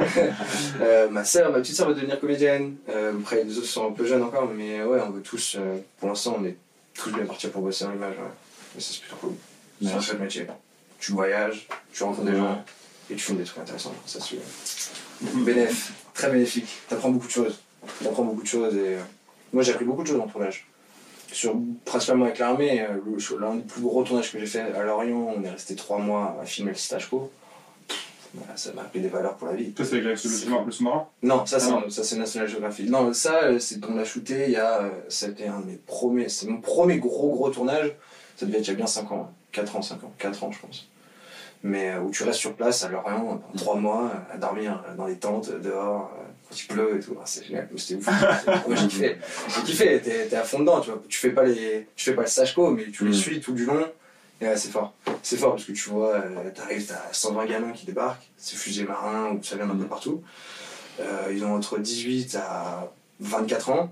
Euh, 0.80 1.08
ma 1.08 1.24
sœur, 1.24 1.50
ma 1.52 1.58
petite 1.60 1.76
sœur 1.76 1.88
va 1.88 1.94
devenir 1.94 2.18
comédienne, 2.20 2.76
euh, 2.88 3.12
après 3.20 3.42
les 3.44 3.58
autres 3.58 3.66
sont 3.66 3.88
un 3.88 3.92
peu 3.92 4.04
jeunes 4.06 4.22
encore, 4.22 4.48
mais 4.56 4.82
ouais, 4.82 5.00
on 5.06 5.10
veut 5.10 5.22
tous, 5.22 5.56
euh, 5.58 5.78
pour 5.98 6.08
l'instant 6.08 6.36
on 6.40 6.44
est 6.44 6.56
tous 6.94 7.10
bien 7.10 7.24
partis 7.24 7.46
pour 7.48 7.62
bosser 7.62 7.84
en 7.84 7.92
image, 7.92 8.14
Mais 8.74 8.80
c'est 8.80 9.00
plutôt 9.00 9.16
cool. 9.16 9.32
C'est 9.82 9.92
un 9.92 10.00
chouette 10.00 10.20
métier. 10.20 10.46
Tu 10.98 11.12
voyages, 11.12 11.66
tu 11.92 12.02
rencontres 12.02 12.30
des 12.30 12.36
gens, 12.36 12.64
et 13.10 13.14
tu 13.14 13.20
filmes 13.20 13.38
des 13.38 13.44
trucs 13.44 13.58
intéressants, 13.62 13.92
ça 14.06 14.18
c'est 14.20 14.38
bénéf, 15.20 15.92
très 16.14 16.30
bénéfique. 16.30 16.68
T'apprends 16.88 17.10
beaucoup 17.10 17.26
de 17.26 17.32
choses. 17.32 17.58
T'apprends 18.02 18.24
beaucoup 18.24 18.42
de 18.42 18.46
choses 18.46 18.74
et 18.76 18.94
euh, 18.94 19.00
moi 19.52 19.62
j'ai 19.62 19.72
appris 19.72 19.84
beaucoup 19.84 20.02
de 20.02 20.08
choses 20.08 20.20
en 20.20 20.26
tournage. 20.26 20.66
Sur, 21.30 21.56
principalement 21.84 22.24
avec 22.26 22.38
l'armée, 22.38 22.80
euh, 22.80 22.94
le- 23.04 23.38
l'un 23.40 23.56
des 23.56 23.62
plus 23.62 23.82
gros 23.82 24.02
tournages 24.04 24.32
que 24.32 24.38
j'ai 24.38 24.46
fait 24.46 24.60
à 24.60 24.82
Lorient, 24.84 25.34
on 25.36 25.42
est 25.42 25.50
resté 25.50 25.74
trois 25.74 25.98
mois 25.98 26.38
à 26.40 26.46
filmer 26.46 26.70
le 26.70 26.76
stage 26.76 27.10
co. 27.10 27.30
Voilà, 28.32 28.56
ça 28.56 28.72
m'a 28.72 28.82
appris 28.82 29.00
des 29.00 29.08
valeurs 29.08 29.36
pour 29.36 29.48
la 29.48 29.54
vie. 29.54 29.72
Toi, 29.72 29.84
c'est 29.84 29.96
avec 29.96 30.04
le 30.06 30.16
sous-marin- 30.16 30.64
le 30.64 30.72
sous-marin? 30.72 31.06
Non, 31.22 31.44
ça 31.46 31.60
c'est 31.60 31.70
Ah 31.70 31.84
ça, 31.90 32.02
c'est 32.02 32.16
National 32.16 32.48
Geographic. 32.48 32.88
Non, 32.88 33.12
ça 33.12 33.44
euh, 33.44 33.58
c'est 33.58 33.84
on 33.84 33.94
l'a 33.94 34.04
shooté 34.04 34.44
il 34.46 34.52
y 34.52 34.56
a 34.56 34.90
c'était 35.08 35.46
un 35.46 35.60
de 35.60 35.66
mes 35.66 35.76
premiers, 35.86 36.28
c'est 36.28 36.46
mon 36.46 36.60
premier 36.60 36.98
gros 36.98 37.30
gros 37.32 37.50
tournage. 37.50 37.92
Ça 38.36 38.46
devait 38.46 38.58
être 38.58 38.66
il 38.66 38.70
y 38.70 38.74
a 38.74 38.76
bien 38.76 38.86
5 38.86 39.10
ans, 39.12 39.32
4 39.52 39.76
ans, 39.76 39.82
5 39.82 40.02
ans, 40.04 40.12
4 40.18 40.44
ans 40.44 40.52
je 40.52 40.58
pense. 40.60 40.88
Mais 41.62 41.90
euh, 41.92 42.00
où 42.00 42.10
tu 42.10 42.24
restes 42.24 42.40
sur 42.40 42.54
place 42.54 42.84
à 42.84 42.88
Lorient 42.88 43.20
pendant 43.20 43.42
3 43.56 43.76
mois 43.76 44.12
à 44.32 44.36
dormir 44.36 44.82
euh, 44.88 44.94
dans 44.96 45.06
les 45.06 45.16
tentes 45.16 45.50
dehors 45.62 46.10
euh, 46.18 46.22
quand 46.48 46.60
il 46.60 46.66
pleut 46.66 46.96
et 46.98 47.00
tout. 47.00 47.16
Ah, 47.18 47.22
c'est 47.24 47.44
génial, 47.46 47.68
c'était 47.76 47.94
ouf. 47.94 48.06
Moi 48.66 48.76
j'ai 48.76 48.88
kiffé. 48.88 49.16
J'ai 49.48 49.62
kiffé, 49.62 50.00
t'es 50.02 50.36
à 50.36 50.42
fond 50.44 50.60
dedans, 50.60 50.80
tu 50.80 50.90
vois. 50.90 51.02
Tu 51.08 51.18
fais 51.18 51.30
pas 51.30 51.44
les 51.44 51.86
tu 51.96 52.04
fais 52.04 52.14
pas 52.14 52.22
le 52.22 52.54
co 52.54 52.70
mais 52.70 52.90
tu 52.90 53.04
les 53.04 53.10
Mm. 53.10 53.14
suis 53.14 53.40
tout 53.40 53.52
du 53.52 53.64
long. 53.64 53.86
Et 54.40 54.46
ouais, 54.48 54.56
c'est 54.56 54.70
fort. 54.70 54.92
C'est 55.22 55.36
fort 55.38 55.52
parce 55.52 55.64
que 55.64 55.72
tu 55.72 55.88
vois, 55.88 56.20
t'arrives, 56.54 56.86
t'as 56.86 57.00
120 57.12 57.46
gamins 57.46 57.72
qui 57.72 57.86
débarquent, 57.86 58.28
c'est 58.36 58.56
fusées 58.56 58.82
marins 58.84 59.30
ou 59.30 59.42
ça 59.42 59.56
vient 59.56 59.66
d'un 59.66 59.76
peu 59.76 59.86
partout. 59.86 60.22
Euh, 61.00 61.32
ils 61.32 61.44
ont 61.44 61.54
entre 61.54 61.78
18 61.78 62.34
à 62.36 62.90
24 63.20 63.70
ans. 63.70 63.90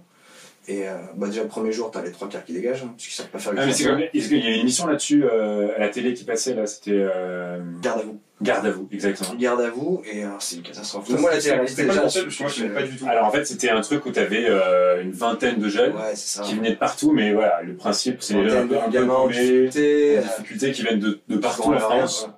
Et 0.69 0.89
euh, 0.89 0.93
bah 1.17 1.27
déjà, 1.27 1.43
le 1.43 1.49
premier 1.49 1.73
jour, 1.73 1.91
t'as 1.91 2.03
les 2.03 2.13
trois 2.13 2.29
quarts 2.29 2.45
qui 2.45 2.53
dégagent, 2.53 2.83
hein, 2.85 2.93
parce 2.97 3.03
qu'ils 3.05 3.15
savent 3.15 3.27
pas 3.31 3.39
faire 3.41 3.53
le 3.53 3.59
Ah, 3.61 3.67
mais 3.67 3.73
c'est 3.73 3.85
comme. 3.85 3.99
est-ce 3.99 4.29
qu'il 4.29 4.39
y 4.39 4.47
a 4.47 4.51
une 4.55 4.61
émission 4.61 4.87
là-dessus 4.87 5.25
euh, 5.25 5.75
à 5.77 5.81
la 5.81 5.89
télé 5.89 6.15
qui 6.15 6.23
passait 6.25 6.55
là 6.55 6.67
C'était. 6.67 6.93
euh, 6.93 7.59
Garde 7.83 8.01
à 8.01 8.03
vous. 8.05 8.21
Garde 8.41 8.67
à 8.67 8.71
vous, 8.71 8.89
exactement. 8.93 9.35
Garde 9.39 9.61
à 9.61 9.71
vous, 9.71 10.03
et 10.05 10.25
alors, 10.25 10.41
c'est 10.43 10.57
une 10.57 10.63
catastrophe. 10.63 11.09
Ça, 11.09 11.17
moi, 11.17 11.31
la 11.31 11.39
télé-réalité, 11.39 11.71
C'était 11.71 11.87
pas 11.87 11.93
déjà, 11.95 12.03
concept, 12.03 12.25
parce 12.27 12.37
que 12.37 12.43
moi 12.43 12.53
je 12.53 12.75
pas 12.75 12.83
du 12.83 12.97
tout. 12.97 13.07
Alors 13.09 13.27
en 13.27 13.31
fait, 13.31 13.45
c'était 13.45 13.71
un 13.71 13.81
truc 13.81 14.05
où 14.07 14.11
t'avais 14.11 14.45
euh, 14.49 15.03
une 15.03 15.13
vingtaine 15.13 15.59
de 15.61 15.69
jeunes 15.69 15.93
Ouais, 15.95 16.15
qui 16.45 16.55
venaient 16.55 16.71
de 16.73 16.77
partout, 16.77 17.13
mais 17.13 17.33
voilà, 17.33 17.63
le 17.63 17.75
principe, 17.75 18.17
c'est 18.21 18.35
les 18.35 18.49
jeunes 18.49 18.65
un 18.65 18.67
peu 18.69 18.77
en 18.79 18.89
difficulté, 19.29 20.19
en 20.19 20.21
euh, 20.21 20.25
difficulté 20.25 20.73
qui 20.73 20.83
viennent 20.83 20.99
de, 21.01 21.21
de 21.29 21.37
partout 21.39 21.73
en 21.73 21.79
France. 21.79 22.29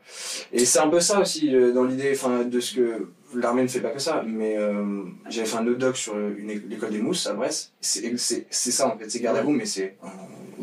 Et 0.53 0.65
c'est 0.65 0.79
un 0.81 0.89
peu 0.89 1.01
ça 1.01 1.21
aussi 1.21 1.55
euh, 1.55 1.73
dans 1.73 1.85
l'idée 1.85 2.13
de 2.51 2.61
ce 2.61 2.75
que 2.75 3.09
l'armée 3.41 3.63
ne 3.63 3.69
fait 3.69 3.81
pas 3.81 3.91
que 3.91 3.99
ça, 3.99 4.23
mais 4.27 4.57
euh, 4.57 5.03
j'avais 5.29 5.47
fait 5.47 5.57
un 5.57 5.67
autre 5.67 5.79
doc 5.79 5.97
sur 5.97 6.15
l'école 6.17 6.91
des 6.91 6.99
mousses 7.01 7.27
à 7.27 7.35
Brest. 7.35 7.73
C'est 7.81 8.17
ça 8.51 8.89
en 8.89 8.99
fait, 8.99 9.11
c'est 9.11 9.21
garde 9.21 9.37
à 9.39 9.43
vous, 9.43 9.51
mais 9.53 9.67
c'est 9.67 9.97
euh, 10.05 10.07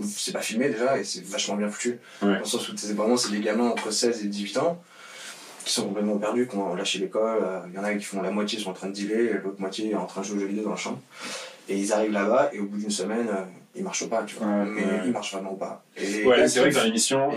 c'est 0.03 0.31
pas 0.33 0.41
filmé 0.41 0.69
déjà 0.69 0.97
et 0.97 1.03
c'est 1.03 1.23
vachement 1.25 1.55
bien 1.55 1.69
foutu. 1.69 1.99
Ouais. 2.21 2.33
Dans 2.33 2.39
le 2.39 2.45
sens 2.45 2.67
où 2.69 2.77
c'est 2.77 2.93
vraiment 2.93 3.17
c'est 3.17 3.31
des 3.31 3.39
gamins 3.41 3.69
entre 3.69 3.91
16 3.91 4.23
et 4.25 4.27
18 4.27 4.57
ans 4.57 4.81
qui 5.63 5.73
sont 5.73 5.83
complètement 5.87 6.17
perdus, 6.17 6.47
qui 6.47 6.55
ont 6.55 6.73
lâché 6.73 6.97
l'école. 6.99 7.39
euh, 7.43 7.59
Il 7.69 7.75
y 7.75 7.77
en 7.77 7.83
a 7.83 7.93
qui 7.93 8.03
font 8.03 8.21
la 8.21 8.31
moitié 8.31 8.57
sont 8.59 8.71
en 8.71 8.73
train 8.73 8.87
de 8.87 8.93
dealer, 8.93 9.35
et 9.35 9.41
l'autre 9.43 9.59
moitié 9.59 9.91
est 9.91 9.95
en 9.95 10.07
train 10.07 10.21
de 10.21 10.25
jouer 10.25 10.37
aux 10.37 10.39
jeux 10.39 10.47
vidéo 10.47 10.63
dans 10.63 10.71
la 10.71 10.75
chambre. 10.75 10.99
Et 11.69 11.77
ils 11.77 11.93
arrivent 11.93 12.11
là-bas 12.13 12.49
et 12.53 12.59
au 12.59 12.65
bout 12.65 12.77
d'une 12.79 12.89
semaine, 12.89 13.27
ils 13.75 13.83
marchent 13.83 14.09
pas, 14.09 14.23
tu 14.23 14.35
vois. 14.37 14.47
Ouais, 14.47 14.65
mais 14.65 14.81
ouais. 14.81 15.01
ils 15.05 15.11
marchent 15.11 15.33
vraiment 15.33 15.53
pas. 15.53 15.83
Et, 15.97 16.25
Ouais, 16.25 16.47
c'est 16.47 16.61
vrai 16.61 16.71
que 16.71 16.75
dans 16.75 16.83
l'émission, 16.83 17.29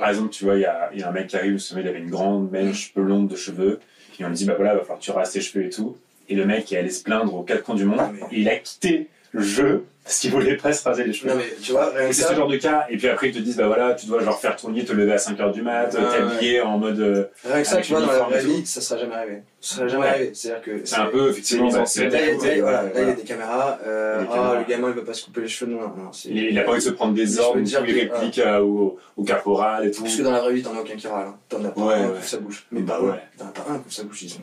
par 0.00 0.08
exemple, 0.08 0.30
tu 0.30 0.44
vois, 0.44 0.54
il 0.54 0.62
y 0.62 0.64
a, 0.64 0.90
y 0.94 1.02
a 1.02 1.08
un 1.08 1.12
mec 1.12 1.26
qui 1.26 1.36
arrive, 1.36 1.52
justement, 1.52 1.80
il 1.82 1.86
avait 1.88 1.98
une 1.98 2.08
grande 2.10 2.50
mèche 2.50 2.94
blonde 2.94 3.28
de 3.28 3.36
cheveux, 3.36 3.78
et 4.20 4.24
on 4.24 4.28
lui 4.28 4.36
dit, 4.36 4.44
bah 4.44 4.54
voilà, 4.56 4.72
il 4.72 4.76
va 4.76 4.80
falloir 4.82 4.98
que 4.98 5.04
tu 5.04 5.10
rases 5.10 5.32
tes 5.32 5.40
cheveux 5.40 5.66
et 5.66 5.70
tout. 5.70 5.96
Et 6.28 6.34
le 6.34 6.44
mec 6.46 6.72
est 6.72 6.78
allé 6.78 6.90
se 6.90 7.02
plaindre 7.02 7.34
aux 7.34 7.42
quatre 7.42 7.62
coins 7.62 7.74
du 7.74 7.84
monde, 7.84 7.98
Ah, 8.00 8.10
mais- 8.12 8.20
et 8.36 8.40
il 8.40 8.48
a 8.48 8.56
quitté 8.56 9.08
le 9.32 9.42
jeu 9.42 9.84
Parce 10.04 10.18
qu'ils 10.18 10.30
voulaient 10.32 10.56
presque 10.58 10.84
raser 10.84 11.04
les 11.04 11.14
cheveux. 11.14 11.30
Non, 11.30 11.36
mais 11.38 11.54
tu 11.62 11.72
vois, 11.72 11.90
c'est 11.96 12.12
ça. 12.12 12.28
ce 12.28 12.34
genre 12.34 12.46
de 12.46 12.58
cas, 12.58 12.84
et 12.90 12.98
puis 12.98 13.08
après 13.08 13.30
ils 13.30 13.34
te 13.34 13.38
disent, 13.38 13.56
bah 13.56 13.68
voilà, 13.68 13.94
tu 13.94 14.04
dois 14.04 14.22
genre 14.22 14.38
faire 14.38 14.54
ton 14.54 14.68
lit, 14.68 14.84
te 14.84 14.92
lever 14.92 15.12
à 15.14 15.16
5h 15.16 15.50
du 15.52 15.62
mat, 15.62 15.86
t'habiller 15.96 16.60
en 16.60 16.76
mode. 16.76 17.00
euh, 17.00 17.24
Rien 17.42 17.62
que 17.62 17.66
ça, 17.66 17.80
tu 17.80 17.92
vois, 17.92 18.02
dans 18.02 18.12
la 18.12 18.18
vraie 18.18 18.44
vie, 18.44 18.66
ça 18.66 18.82
sera 18.82 19.00
jamais 19.00 19.14
arrivé. 19.14 19.42
Ça 19.62 19.76
sera 19.76 19.88
jamais 19.88 20.02
Ouais. 20.04 20.08
arrivé. 20.10 20.30
C'est-à-dire 20.34 20.62
que. 20.62 20.84
C'est 20.84 20.96
un 20.96 21.06
peu, 21.06 21.30
effectivement, 21.30 21.70
bah. 21.70 21.78
Là, 21.78 21.84
il 21.96 22.02
y 22.02 22.04
a- 22.04 22.10
la 22.10 22.56
là, 22.56 22.60
voilà, 22.60 22.82
là, 22.82 22.90
il 22.96 23.08
y 23.08 23.10
a 23.10 23.14
des 23.14 23.22
caméras. 23.22 23.78
Euh, 23.86 24.20
Des 24.20 24.26
ah, 24.30 24.56
le 24.58 24.70
gamin, 24.70 24.88
il 24.90 24.94
veut 24.94 25.04
pas 25.04 25.14
se 25.14 25.24
couper 25.24 25.40
les 25.40 25.48
cheveux. 25.48 25.72
Non, 25.72 25.80
non. 25.80 26.10
Il, 26.26 26.58
a 26.58 26.62
pas 26.64 26.72
envie 26.72 26.80
de 26.80 26.84
se 26.84 26.90
prendre 26.90 27.14
des 27.14 27.38
ordres, 27.38 27.60
dire 27.62 27.80
les 27.80 27.94
que- 28.06 28.12
répliques 28.12 28.38
euh, 28.40 28.58
au, 28.60 28.98
caporal 29.26 29.86
et 29.86 29.90
tout. 29.90 30.02
Parce 30.02 30.16
que 30.16 30.22
dans 30.22 30.32
la 30.32 30.40
vraie 30.42 30.52
vie, 30.52 30.62
t'en 30.62 30.76
as 30.76 30.80
aucun 30.80 30.96
qui 30.96 31.06
râle. 31.06 31.28
hein. 31.28 31.36
T'en 31.48 31.64
as 31.64 31.68
pas 31.68 31.80
Ouais, 31.80 31.94
un 31.94 32.10
qui 32.20 32.28
sa 32.28 32.36
bouche. 32.36 32.66
Mais 32.72 32.82
Bah 32.82 32.96
pas 32.98 33.02
ouais. 33.04 33.18
T'en 33.38 33.46
as 33.46 33.48
pas 33.48 33.64
un 33.70 33.78
qui 33.78 33.94
sa 33.94 34.02
bouche. 34.02 34.22
Ils. 34.22 34.34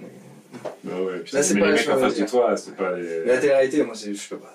Bah 0.83 0.93
ouais, 0.99 1.23
Là, 1.31 1.43
c'est 1.43 1.57
pas 1.57 1.67
les 1.67 1.73
mecs 1.73 1.89
en 1.89 1.97
face 1.97 2.17
de 2.17 2.25
toi, 2.25 2.57
c'est 2.57 2.75
pas 2.75 2.93
les. 2.97 3.25
La 3.25 3.37
télé-réalité, 3.37 3.83
moi, 3.83 3.93
c'est- 3.95 4.13
je 4.13 4.27
peux 4.29 4.37
pas. 4.37 4.53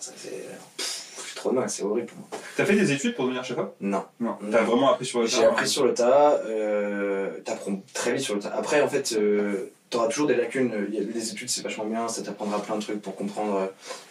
C'est. 1.69 1.83
horrible 1.83 2.07
pour 2.07 2.19
moi. 2.19 2.29
T'as 2.57 2.65
fait 2.65 2.75
des 2.75 2.93
études 2.93 3.15
pour 3.15 3.25
devenir 3.27 3.45
chef-op 3.45 3.75
Non. 3.81 4.05
Non. 4.21 4.37
T'as 4.51 4.63
vraiment 4.63 4.93
appris 4.93 5.05
sur 5.07 5.21
le 5.21 5.27
J'ai 5.27 5.39
terrain 5.39 5.53
appris 5.53 5.69
sur 5.69 5.85
le 5.85 5.95
tas, 5.95 6.41
euh, 6.47 7.31
t'apprends 7.45 7.81
très 7.95 8.13
vite 8.13 8.23
sur 8.23 8.35
le 8.35 8.41
tas. 8.41 8.53
Après, 8.57 8.81
en 8.81 8.89
fait, 8.89 9.13
euh, 9.13 9.71
t'auras 9.91 10.09
toujours 10.09 10.27
des 10.27 10.35
lacunes. 10.37 10.73
A- 10.73 10.79
Les 11.15 11.31
études, 11.31 11.49
c'est 11.49 11.63
vachement 11.63 11.85
bien, 11.85 12.09
ça 12.09 12.23
t'apprendra 12.23 12.61
plein 12.63 12.77
de 12.77 12.83
trucs 12.83 13.01
pour 13.03 13.15
comprendre 13.17 13.57
euh, 13.57 13.67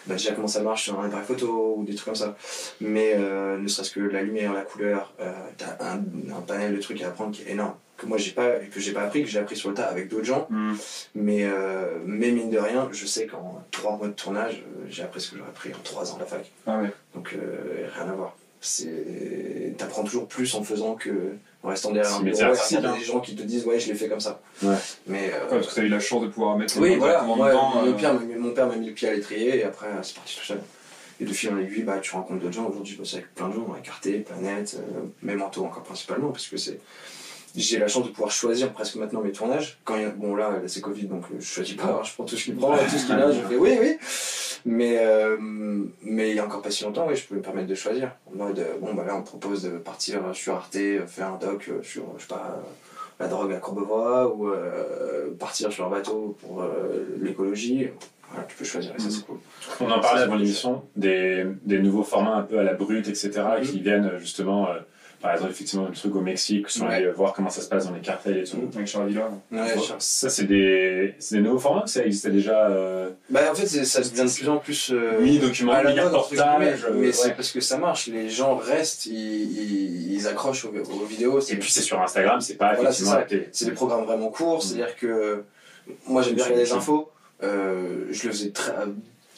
bah, 0.08 0.16
déjà 0.16 0.32
comment 0.34 0.48
ça 0.48 0.62
marche 0.62 0.84
sur 0.84 1.00
un 1.00 1.06
appareil 1.06 1.26
photo 1.26 1.76
ou 1.78 1.84
des 1.84 1.96
trucs 1.96 2.06
comme 2.06 2.16
ça. 2.16 2.36
Mais 2.80 3.14
euh, 3.16 3.58
ne 3.58 3.68
serait-ce 3.68 3.92
que 3.92 4.00
la 4.00 4.22
lumière, 4.22 4.54
la 4.54 4.62
couleur, 4.62 5.14
euh, 5.20 5.32
t'as 5.58 5.84
un, 5.86 5.98
un 5.98 6.42
panel 6.48 6.76
de 6.76 6.82
trucs 6.82 7.02
à 7.02 7.08
apprendre 7.08 7.32
qui 7.36 7.42
est 7.44 7.52
énorme. 7.52 7.74
Que 7.98 8.06
moi, 8.08 8.18
j'ai 8.18 8.32
pas, 8.32 8.50
que 8.74 8.80
j'ai 8.80 8.92
pas 8.92 9.04
appris, 9.04 9.24
que 9.24 9.30
j'ai 9.30 9.40
appris 9.40 9.56
sur 9.56 9.70
le 9.70 9.76
tas 9.76 9.86
avec 9.88 10.10
d'autres 10.10 10.26
gens. 10.26 10.48
Hmm. 10.50 10.74
Mais, 11.16 11.44
euh, 11.46 11.98
mais 12.06 12.32
mine 12.32 12.50
de 12.50 12.58
rien, 12.58 12.90
je 12.92 13.06
sais 13.06 13.26
qu'en 13.26 13.64
trois 13.72 13.96
mois 13.98 14.08
de 14.08 14.14
tournage, 14.14 14.64
euh, 14.68 14.86
j'ai 14.90 15.04
appris 15.04 15.22
ce 15.22 15.32
que 15.32 15.38
j'aurais 15.38 15.50
appris 15.50 15.70
en 15.74 15.80
trois 15.84 16.12
ans 16.12 16.18
à 16.18 16.20
la 16.20 16.26
fac. 16.26 16.52
Ah 16.68 16.80
ouais. 16.82 16.90
Donc 17.14 17.34
euh, 17.34 17.88
rien 17.98 18.10
à 18.10 18.14
voir. 18.14 18.36
C'est 18.62 19.74
t'apprends 19.78 20.04
toujours 20.04 20.28
plus 20.28 20.56
en 20.56 20.64
faisant 20.64 20.96
que 20.96 21.10
en 21.64 21.70
restant 21.70 21.92
derrière 21.92 22.16
un 22.16 22.22
bureau 22.22 22.42
artistique, 22.42 22.78
regarder 22.78 22.98
hein. 22.98 23.00
des 23.00 23.06
gens 23.06 23.20
qui 23.20 23.36
te 23.36 23.44
disent 23.44 23.66
ouais 23.66 23.80
je 23.80 23.88
l'ai 23.90 23.96
fait 23.96 24.08
comme 24.10 24.20
ça. 24.20 24.40
Ouais. 24.64 24.76
Mais 25.08 25.32
euh, 25.34 25.44
Ouais, 25.44 25.50
parce 25.60 25.68
que 25.68 25.76
t'as 25.76 25.84
eu 25.84 25.88
la 25.88 26.00
chance 26.00 26.24
de 26.24 26.28
pouvoir 26.28 26.58
mettre 26.58 26.80
oui 26.80 26.96
voilà, 26.96 27.22
mon, 27.22 27.44
euh, 27.46 27.94
père, 27.94 28.14
m'a 28.16 28.20
mis- 28.22 28.36
mon 28.36 28.52
père 28.52 28.68
m'a 28.68 28.76
mis 28.76 28.88
le 28.88 28.94
pied 28.94 29.08
à 29.08 29.14
l'étrier 29.14 29.60
et 29.60 29.64
après 29.64 29.88
c'est 30.02 30.16
parti 30.16 30.36
tout 30.38 30.46
seul. 30.46 30.60
Et 31.22 31.26
de 31.26 31.32
fil 31.32 31.50
en 31.54 31.58
aiguille, 31.60 31.84
bah, 31.84 32.00
tu 32.02 32.12
rencontres 32.14 32.42
d'autres 32.42 32.54
gens. 32.56 32.68
Aujourd'hui, 32.68 32.94
je 32.94 32.98
bosse 32.98 33.14
avec 33.14 33.34
plein 33.36 33.48
de 33.48 33.54
gens, 33.54 33.72
avec 33.72 33.88
Arte, 33.88 34.10
Planète, 34.26 34.76
euh, 34.78 35.02
même 35.22 35.42
Anto 35.42 35.64
encore 35.64 35.84
principalement, 35.84 36.30
parce 36.30 36.48
que 36.48 36.58
c'est. 36.58 36.78
J'ai 37.56 37.80
la 37.80 37.88
chance 37.88 38.04
de 38.06 38.10
pouvoir 38.10 38.32
choisir 38.32 38.72
presque 38.74 38.96
maintenant 38.96 39.22
mes 39.22 39.32
tournages. 39.32 39.78
Quand 39.86 39.96
il 39.96 40.02
y 40.02 40.06
a- 40.06 40.10
bon 40.10 40.36
là, 40.36 40.52
là, 40.52 40.58
c'est 40.68 40.82
Covid, 40.82 41.06
donc 41.06 41.24
euh, 41.32 41.36
je 41.40 41.46
choisis 41.46 41.76
pas, 41.76 41.86
hein, 41.86 42.02
je 42.04 42.14
prends 42.14 42.26
tout 42.26 42.36
ce 42.36 42.44
qui 42.46 42.52
prend, 42.52 42.76
tout 42.78 42.98
ce 42.98 43.06
qui 43.06 43.12
a, 43.14 43.32
je 43.32 43.40
fais 43.42 43.56
oui, 43.56 43.78
oui. 43.82 43.98
Mais, 44.66 44.98
euh, 45.00 45.38
mais 46.02 46.32
il 46.32 46.36
y 46.36 46.40
a 46.40 46.46
encore 46.46 46.62
pas 46.62 46.72
si 46.72 46.84
longtemps, 46.84 47.06
oui, 47.08 47.16
je 47.16 47.26
pouvais 47.26 47.40
me 47.40 47.44
permettre 47.44 47.68
de 47.68 47.76
choisir. 47.76 48.12
En 48.34 48.38
mode, 48.46 48.60
euh, 48.60 48.78
bon, 48.82 48.94
bah 48.96 49.04
là, 49.06 49.16
on 49.16 49.20
me 49.20 49.24
propose 49.26 49.64
de 49.64 49.70
partir 49.78 50.22
sur 50.34 50.56
Arte, 50.56 50.78
faire 51.08 51.28
un 51.34 51.38
doc 51.38 51.70
sur, 51.84 52.04
je 52.18 52.22
sais 52.24 52.28
pas, 52.28 52.62
la 53.20 53.28
drogue 53.28 53.54
à 53.54 53.58
Courbevoie, 53.58 54.28
ou 54.36 54.50
euh, 54.50 55.30
partir 55.40 55.72
sur 55.72 55.86
un 55.86 55.90
bateau 55.90 56.36
pour 56.42 56.62
euh, 56.64 57.06
l'écologie. 57.22 57.90
Voilà, 58.32 58.48
tu 58.48 58.56
peux 58.58 58.66
choisir, 58.66 58.92
et 58.98 59.00
ça 59.00 59.10
c'est 59.12 59.24
cool. 59.26 59.38
On 59.80 59.90
en 59.92 60.00
parlait 60.00 60.24
avant 60.24 60.36
l'émission, 60.36 60.84
des, 60.96 61.46
des 61.64 61.78
nouveaux 61.80 62.04
formats 62.04 62.36
un 62.36 62.42
peu 62.42 62.58
à 62.60 62.64
la 62.64 62.74
brute, 62.74 63.08
etc., 63.08 63.32
qui 63.64 63.80
viennent 63.82 64.08
euh, 64.16 64.20
justement, 64.20 64.68
euh, 64.68 64.80
par 65.26 65.34
exemple, 65.34 65.52
effectivement, 65.52 65.88
le 65.88 65.94
truc 65.94 66.16
au 66.16 66.22
Mexique, 66.22 66.70
sur 66.70 66.86
Ouais. 66.86 66.94
aller 66.96 67.08
voir 67.10 67.34
comment 67.34 67.50
ça 67.50 67.62
se 67.62 67.68
passe 67.68 67.86
dans 67.88 67.94
les 67.96 68.00
cartels 68.02 68.38
et 68.38 68.44
tout. 68.44 68.58
Avec 68.76 68.88
Villa. 69.08 69.30
Ouais, 69.52 69.76
Bon, 69.76 69.82
Charles. 69.82 70.00
ça, 70.00 70.30
c'est 70.30 70.44
des, 70.44 71.16
c'est 71.18 71.38
des 71.38 71.42
nouveaux 71.42 71.58
formats 71.58 71.84
ou 71.84 71.88
ça 71.88 72.06
existait 72.06 72.30
déjà 72.30 72.68
euh, 72.70 73.10
Bah, 73.32 73.42
en 73.52 73.56
fait, 73.56 73.66
ça 73.66 74.02
devient 74.02 74.24
de 74.32 74.36
plus 74.36 74.48
en 74.50 74.58
plus. 74.58 74.92
euh, 74.92 75.14
mode, 75.14 76.14
entre 76.14 76.32
mini-reportage 76.32 76.38
guillemets, 76.60 76.76
mais 77.02 77.08
euh, 77.08 77.12
c'est 77.12 77.36
parce 77.36 77.52
que 77.52 77.60
ça 77.60 77.78
marche. 77.80 78.06
Les 78.08 78.30
gens 78.30 78.56
restent, 78.56 79.08
ils, 79.08 79.14
ils, 79.14 80.14
ils 80.14 80.28
accrochent 80.28 80.66
aux, 80.66 80.70
aux 81.02 81.06
vidéos. 81.06 81.40
Et 81.40 81.56
puis 81.56 81.72
c'est 81.72 81.82
sur 81.82 82.00
Instagram, 82.00 82.40
c'est 82.40 82.56
pas 82.56 82.76
Voilà, 82.76 82.92
effectivement 82.92 83.14
c'est 83.52 83.66
des 83.66 83.72
programmes 83.72 84.06
vraiment 84.06 84.30
courts. 84.30 84.62
C'est-à-dire 84.62 84.96
que 84.96 85.44
moi, 86.08 86.22
j'aime 86.22 86.36
bien 86.36 86.44
regarder 86.46 86.66
les 86.66 86.72
infos. 86.72 87.10
Euh, 87.44 88.06
je 88.12 88.28
le 88.28 88.32
faisais 88.34 88.52
très- 88.52 88.74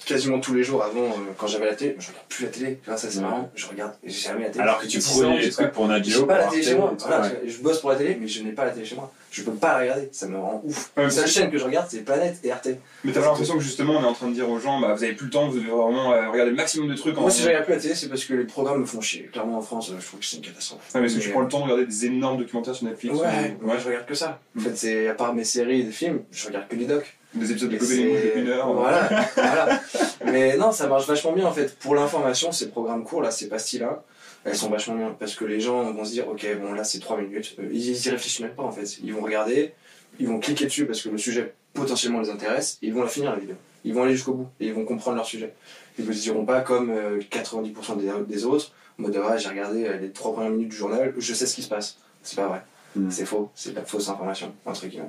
quasiment 0.08 0.40
tous 0.40 0.54
les 0.54 0.64
jours 0.64 0.84
avant, 0.84 1.02
euh, 1.02 1.32
quand 1.38 1.48
j'avais 1.48 1.66
la 1.66 1.76
télé. 1.76 1.96
Je 2.00 2.08
regarde 2.08 2.26
plus 2.30 2.46
la 2.46 2.50
télé. 2.52 2.80
Tu 2.84 2.90
vois, 2.90 2.98
ça, 2.98 3.10
c'est 3.12 3.18
Ouais. 3.18 3.24
marrant. 3.24 3.52
Je 3.56 3.68
regarde, 3.68 3.94
j'ai 4.04 4.12
jamais 4.30 4.44
la 4.44 4.50
télé. 4.50 4.64
Alors 4.64 4.80
que 4.80 4.86
tu 4.86 4.92
J'ai 4.92 4.98
10 5.00 5.22
ans, 5.24 5.30
prenais 5.32 5.48
pas- 5.48 5.52
trucs 5.54 5.72
pour 5.72 5.88
Nadio. 5.88 6.20
J'ai 6.22 6.26
pas 6.26 6.38
la 6.38 6.48
télé 6.48 6.64
chez 6.64 6.76
moi. 6.76 6.94
Voilà, 7.00 7.22
ouais. 7.28 7.42
Je 7.46 7.58
bosse 7.60 7.80
pour 7.82 7.90
la 7.92 7.96
télé, 7.98 8.18
mais 8.20 8.28
je 8.28 8.44
n'ai 8.44 8.52
pas 8.54 8.66
la 8.66 8.72
télé 8.72 8.86
chez 8.86 8.96
moi. 8.96 9.12
Je 9.30 9.42
peux 9.44 9.52
pas 9.52 9.74
la 9.74 9.80
regarder. 9.80 10.10
Ça 10.14 10.26
me 10.28 10.38
rend 10.38 10.62
ouf. 10.64 10.90
Ouais, 10.96 11.04
La 11.04 11.10
seule 11.10 11.28
chaîne 11.28 11.52
que 11.52 11.58
je 11.58 11.66
regarde, 11.66 11.88
c'est 11.90 12.00
Planète 12.00 12.38
et 12.44 12.52
Arte. 12.52 12.70
Mais 13.04 13.12
t'as 13.12 13.20
pas 13.20 13.28
l'impression 13.28 13.56
que 13.58 13.64
justement 13.64 13.94
on 14.00 14.02
est 14.04 14.08
en 14.08 14.14
train 14.14 14.30
de 14.30 14.34
dire 14.34 14.50
aux 14.50 14.58
gens, 14.60 14.80
bah 14.80 14.94
vous 14.96 15.04
avez 15.04 15.14
plus 15.14 15.26
le 15.26 15.32
temps, 15.32 15.50
vous 15.50 15.60
devez 15.60 15.70
vraiment 15.70 16.14
euh, 16.14 16.30
regarder 16.32 16.52
le 16.52 16.56
maximum 16.56 16.88
de 16.90 16.96
trucs 16.96 17.16
en 17.18 17.22
Moi, 17.22 17.30
si 17.30 17.42
je 17.44 17.48
regarde 17.48 17.66
plus 17.66 17.74
la 17.76 17.80
télé, 17.82 17.94
c'est 17.94 18.08
parce 18.08 18.24
que 18.24 18.34
les 18.34 18.46
programmes 18.46 18.80
me 18.82 18.86
font 18.86 19.02
chier. 19.02 19.30
Clairement, 19.32 19.58
en 19.58 19.62
France, 19.62 19.90
euh, 19.92 19.96
je 20.00 20.06
trouve 20.08 20.22
que 20.22 20.26
c'est 20.26 20.38
une 20.38 20.44
catastrophe. 20.44 20.80
Ouais, 20.96 21.02
mais 21.02 21.08
est-ce 21.08 21.18
que 21.18 21.22
tu 21.22 21.30
prends 21.32 21.42
le 21.42 21.50
temps 21.50 21.60
de 21.60 21.64
regarder 21.66 21.86
des 21.86 22.06
énormes 22.06 22.38
documentaires 22.38 22.74
sur 22.74 22.86
Netflix 22.88 23.16
Ouais, 23.20 23.58
ou- 23.62 23.66
moi 23.68 23.76
je 23.78 23.86
regarde 23.86 24.06
que 24.06 24.16
ça. 24.16 24.40
En 24.56 24.62
Mm. 24.62 24.64
fait, 24.64 24.78
c'est 24.78 25.08
à 25.10 25.14
part 25.14 25.34
mes 25.36 25.44
séries 25.44 25.82
et 25.82 25.84
des 25.84 25.92
films, 25.92 26.22
je 26.32 26.48
regarde 26.48 26.68
que 26.70 26.76
des 26.76 26.86
docs. 26.86 27.17
Des 27.34 27.52
épisodes 27.52 27.70
de 27.70 27.76
Et 27.76 27.80
Gobelet 27.80 28.04
Mouche 28.06 28.20
c'est- 28.22 28.36
de 28.36 28.42
une 28.42 28.48
heure. 28.50 28.74
Voilà, 28.74 29.10
voilà. 29.36 29.82
Mais 30.26 30.58
non, 30.58 30.72
ça 30.72 30.88
marche 30.88 31.06
vachement 31.08 31.34
bien 31.34 31.46
en 31.46 31.52
fait. 31.52 31.78
Pour 31.78 31.94
l'information, 31.96 32.52
ces 32.52 32.70
programmes 32.70 33.04
courts 33.04 33.22
là, 33.22 33.32
ces 33.32 33.48
pastilles 33.50 33.80
là, 33.80 34.04
elles 34.46 34.56
sont 34.56 34.70
vachement 34.70 34.96
bien 34.96 35.16
parce 35.20 35.36
que 35.36 35.46
les 35.46 35.60
gens 35.60 35.92
vont 35.92 36.06
se 36.06 36.12
dire, 36.12 36.28
ok, 36.30 36.46
bon 36.62 36.74
là 36.74 36.84
c'est 36.84 37.00
3 37.00 37.18
minutes. 37.18 37.56
Euh, 37.60 37.68
Ils 37.72 37.90
y 38.06 38.10
réfléchissent 38.10 38.40
même 38.40 38.56
pas 38.56 38.64
en 38.64 38.72
fait. 38.72 38.98
Ils 39.04 39.14
vont 39.14 39.22
regarder, 39.22 39.74
ils 40.20 40.28
vont 40.28 40.40
cliquer 40.40 40.66
dessus 40.66 40.86
parce 40.86 41.02
que 41.02 41.10
le 41.10 41.18
sujet 41.18 41.54
potentiellement 41.74 42.22
les 42.22 42.30
intéresse 42.30 42.78
et 42.82 42.88
ils 42.88 42.94
vont 42.94 43.04
la 43.04 43.10
finir 43.10 43.32
la 43.32 43.38
vidéo. 43.38 43.56
Ils 43.84 43.94
vont 43.94 44.04
aller 44.04 44.14
jusqu'au 44.16 44.34
bout 44.34 44.48
et 44.60 44.68
ils 44.68 44.74
vont 44.74 44.86
comprendre 44.86 45.18
leur 45.18 45.26
sujet. 45.26 45.54
Ils 46.00 46.06
ne 46.08 46.12
se 46.14 46.22
diront 46.22 46.46
pas 46.46 46.62
comme 46.62 46.90
euh, 46.92 47.20
90% 47.20 47.98
des, 47.98 48.10
des 48.34 48.46
autres, 48.46 48.72
en 49.00 49.04
mode 49.04 49.22
ah, 49.24 49.38
j'ai 49.38 49.50
regardé 49.50 49.86
euh, 49.86 49.98
les 49.98 50.12
3 50.12 50.34
premières 50.34 50.50
minutes 50.52 50.70
du 50.70 50.76
journal, 50.76 51.14
je 51.18 51.34
sais 51.34 51.46
ce 51.46 51.54
qui 51.56 51.62
se 51.62 51.70
passe. 51.70 51.98
C'est 52.24 52.36
pas 52.38 52.48
vrai. 52.48 52.62
Mm. 52.96 53.12
C'est 53.12 53.26
faux, 53.26 53.50
c'est 53.54 53.72
de 53.72 53.76
la 53.76 53.84
fausse 53.84 54.10
information, 54.10 54.54
entre 54.66 54.88
guillemets. 54.88 55.06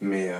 Mais, 0.00 0.30
euh, 0.30 0.36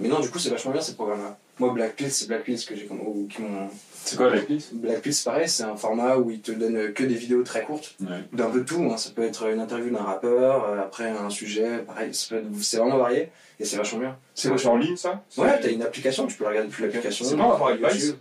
mais 0.00 0.08
non, 0.08 0.20
du 0.20 0.30
coup, 0.30 0.38
c'est 0.38 0.50
vachement 0.50 0.70
bien 0.72 0.80
ces 0.80 0.94
programmes-là. 0.94 1.36
Moi, 1.58 1.72
Black 1.74 1.96
Pills, 1.96 2.10
c'est 2.10 2.28
Black 2.28 2.44
Pills 2.44 2.64
que 2.64 2.74
j'ai 2.76 2.88
ou 2.88 3.26
qui 3.28 3.42
m'ont. 3.42 3.68
C'est 4.02 4.16
quoi 4.16 4.30
la 4.34 4.40
piste 4.40 4.72
Black 4.74 5.02
Pills, 5.02 5.16
pareil, 5.24 5.48
c'est 5.48 5.64
un 5.64 5.76
format 5.76 6.16
où 6.16 6.30
ils 6.30 6.40
te 6.40 6.52
donnent 6.52 6.92
que 6.94 7.04
des 7.04 7.14
vidéos 7.14 7.42
très 7.42 7.62
courtes, 7.64 7.96
Ouais. 8.00 8.24
d'un 8.32 8.48
peu 8.48 8.64
tout. 8.64 8.88
hein. 8.90 8.96
Ça 8.96 9.10
peut 9.10 9.22
être 9.24 9.46
une 9.48 9.60
interview 9.60 9.90
d'un 9.90 10.02
rappeur, 10.02 10.64
euh, 10.64 10.78
après 10.80 11.10
un 11.10 11.28
sujet, 11.28 11.78
pareil, 11.86 12.10
c'est 12.14 12.76
vraiment 12.78 12.96
varié 12.96 13.30
et 13.58 13.64
c'est 13.66 13.76
vachement 13.76 13.98
bien. 13.98 14.16
C'est 14.34 14.48
quoi, 14.48 14.56
c'est 14.56 14.68
en 14.68 14.76
ligne 14.76 14.96
ça? 14.96 15.22
Ouais, 15.36 15.60
t'as 15.60 15.70
une 15.70 15.82
application, 15.82 16.26
tu 16.26 16.36
peux 16.36 16.44
la 16.44 16.50
regarder 16.50 16.70
depuis 16.70 16.84
l'application. 16.84 17.24
C'est 17.26 17.36
pas 17.36 17.42
en 17.42 17.48
rapport 17.50 17.68
avec 17.68 17.80
YouTube. 17.80 17.98
Vice? 17.98 18.10
Non. 18.12 18.16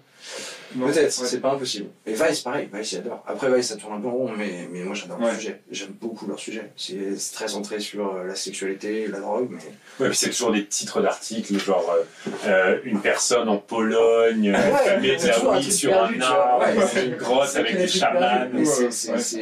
Peut-être, 0.77 0.95
Ouais. 1.03 1.09
c'est 1.27 1.39
pas 1.41 1.51
impossible. 1.53 1.88
Et 2.05 2.13
Vice, 2.13 2.41
pareil, 2.41 2.69
Vice, 2.73 2.91
j'adore. 2.91 3.23
Après, 3.27 3.51
Vice, 3.55 3.67
ça 3.69 3.75
tourne 3.75 3.93
un 3.93 3.99
peu 4.01 4.07
en 4.07 4.11
rond, 4.11 4.31
mais, 4.38 4.67
mais 4.71 4.83
moi, 4.83 4.93
j'adore 4.95 5.17
Ouais. 5.19 5.25
leur 5.27 5.35
sujet. 5.35 5.61
J'aime 5.71 5.93
beaucoup 5.99 6.27
leur 6.27 6.38
sujet. 6.39 6.71
C'est 6.77 6.97
très 7.33 7.47
centré 7.47 7.79
sur 7.79 8.15
euh, 8.15 8.23
la 8.25 8.35
sexualité, 8.35 9.07
la 9.07 9.19
drogue, 9.19 9.47
mais. 9.49 9.57
Ouais, 9.99 10.09
puis 10.09 10.17
c'est 10.17 10.29
toujours 10.29 10.51
des 10.51 10.65
titres 10.65 11.01
d'articles, 11.01 11.57
genre 11.59 11.91
euh, 11.91 12.29
euh, 12.47 12.77
une 12.83 13.01
personne 13.01 13.49
en 13.49 13.57
Pologne, 13.57 14.51
Ouais, 14.51 15.31
truc 15.31 15.63
sur 15.71 15.91
perdu, 15.91 16.17
un 16.17 16.21
arbre, 16.21 16.65
Ouais, 16.77 17.05
une 17.05 17.15
grotte 17.15 17.47
c'est 17.49 17.59
avec 17.59 17.77
des 17.77 17.88
chamans. 17.88 18.47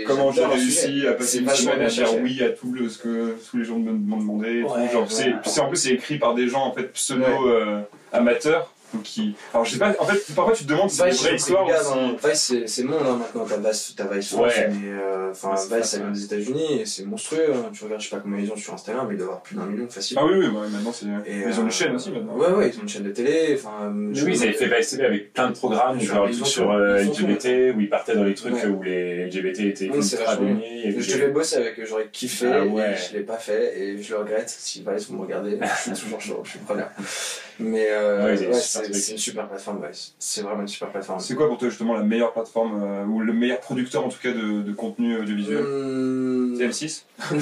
Comment 0.05 0.31
j'ai 0.31 0.46
réussi 0.46 1.07
à 1.07 1.13
passer 1.13 1.39
une 1.39 1.50
semaine 1.50 1.81
à 1.81 1.88
dire 1.88 2.13
oui 2.22 2.43
à 2.43 2.50
tout 2.50 2.72
le, 2.72 2.89
ce 2.89 2.98
que 2.98 3.36
tous 3.50 3.57
les 3.57 3.63
gens 3.65 3.77
me- 3.79 3.91
m'ont 3.91 4.17
demandé. 4.17 4.60
et 4.60 4.63
tout. 4.63 4.69
Ouais, 4.74 4.89
Genre, 4.91 5.03
ouais. 5.03 5.34
c'est, 5.43 5.60
en 5.62 5.67
plus, 5.67 5.77
c'est 5.77 5.91
écrit 5.91 6.17
par 6.17 6.34
des 6.36 6.48
gens 6.48 6.63
en 6.65 6.74
fait 6.74 6.84
pseudo 6.93 7.22
Ouais. 7.24 7.51
euh, 7.51 7.79
amateurs. 8.13 8.74
Donc 8.94 9.03
qui... 9.03 9.36
Alors 9.53 9.65
je 9.65 9.74
sais 9.74 9.79
pas, 9.79 9.94
en 10.00 10.06
fait, 10.06 10.34
parfois 10.34 10.53
tu 10.53 10.63
te 10.63 10.70
demandes 10.70 10.89
si 10.89 10.98
c'est 10.98 11.03
une 11.03 11.10
Vice, 11.12 11.22
vraie 11.24 11.36
histoire 11.36 11.65
ou 11.67 12.27
Vice, 12.27 12.41
c'est- 12.41 12.67
c'est 12.67 12.84
monde 12.84 13.01
hein, 13.06 13.17
maintenant. 13.17 13.46
T'as 13.48 13.58
Vice, 13.70 13.94
t'as 13.98 14.08
Vice 14.08 14.29
France, 14.29 14.41
Ouais. 14.56 14.70
mais 14.70 14.89
euh, 14.91 15.32
enfin, 15.32 15.50
Ouais, 15.50 15.56
c'est 15.58 15.75
Vice, 15.77 15.86
ça, 15.88 15.98
vient 15.98 16.12
des 16.12 16.24
États-Unis 16.24 16.79
et 16.82 16.86
c'est 16.86 17.03
monstrueux. 17.06 17.51
hein. 17.53 17.70
Tu 17.74 17.84
regardes, 17.84 18.01
je 18.01 18.10
sais 18.10 18.15
pas 18.15 18.22
combien 18.22 18.39
ils 18.39 18.50
ont 18.51 18.56
sur 18.56 18.74
Instagram, 18.74 19.06
mais 19.10 19.15
il 19.15 19.17
doit 19.17 19.25
y 19.25 19.27
avoir 19.29 19.41
plus 19.41 19.56
d'un 19.58 19.65
million 19.65 19.88
facile. 19.89 20.17
Ah 20.20 20.25
oui, 20.25 20.32
oui, 20.38 20.46
ouais, 20.48 20.67
maintenant 20.70 20.94
c'est. 20.94 21.06
Et, 21.29 21.39
Ils 21.48 21.60
ont 21.60 21.63
euh, 21.63 21.65
une 21.65 21.72
chaîne 21.72 21.96
aussi 21.96 22.12
maintenant. 22.12 22.36
Ouais, 22.38 22.48
ouais, 22.51 22.70
ils 22.74 22.77
ont 22.79 22.84
une 22.84 22.89
chaîne 22.89 23.03
de 23.03 23.12
télé. 23.12 23.56
Enfin, 23.56 23.94
oui, 23.94 24.13
ils 24.25 24.44
avaient 24.44 24.53
fait 24.53 24.77
Vice 24.77 24.89
TV 24.91 25.06
avec 25.06 25.34
plein 25.34 25.50
de 25.50 25.56
programmes, 25.56 25.98
Ils 26.00 26.06
genre 26.08 26.29
ils 26.29 26.41
ont 26.41 26.46
sur 26.46 26.63
tout, 26.63 26.70
euh, 26.72 27.03
ils 27.03 27.12
tout. 27.12 27.24
LGBT, 27.25 27.74
où 27.75 27.82
ils 27.82 27.89
partaient 27.89 28.15
dans 28.15 28.24
les 28.24 28.36
trucs 28.36 28.56
où 28.63 28.82
les 28.84 29.25
LGBT 29.25 29.60
étaient 29.67 29.86
ultra 29.88 30.36
Je 30.38 31.13
devais 31.13 31.27
bosser 31.27 31.58
avec 31.58 31.77
eux, 31.79 31.86
j'aurais 31.86 32.08
kiffé, 32.12 32.48
Ah 32.48 32.63
je 32.96 33.17
l'ai 33.17 33.24
pas 33.24 33.38
fait, 33.38 33.77
et 33.79 34.01
je 34.01 34.13
le 34.13 34.20
regrette. 34.20 34.50
Si 34.50 34.86
Vice, 34.88 35.08
vous 35.10 35.17
me 35.17 35.22
regardez, 35.24 35.60
je 35.86 35.94
suis 35.94 36.03
toujours 36.03 36.22
chaud, 36.22 36.41
je 36.46 36.51
suis 36.51 36.60
preneur. 36.60 36.89
Mais 37.60 37.88
euh, 37.90 38.36
Ouais, 38.36 38.48
ouais, 38.48 38.54
c'est 38.54 39.12
une 39.14 39.18
super 39.18 39.48
plateforme, 39.48 39.84
Vice. 39.88 40.14
C'est 40.20 40.42
vraiment 40.42 40.62
une 40.62 40.68
super 40.68 40.90
plateforme. 40.92 41.20
C'est 41.20 41.34
quoi 41.36 41.48
pour 41.48 41.58
toi 41.58 41.70
justement 41.70 41.96
la 41.96 42.04
meilleure 42.04 42.34
plateforme 42.34 42.82
euh, 42.84 43.04
ou 43.06 43.20
le 43.22 43.34
meilleur 43.34 43.60
producteur 43.60 44.06
en 44.06 44.10
tout 44.10 44.20
cas 44.22 44.32
de, 44.32 44.62
de 44.62 44.72
contenu 44.74 45.18
audiovisuel 45.18 45.64
Mmh. 45.64 46.56
C'est 46.58 46.68
M6 46.68 47.04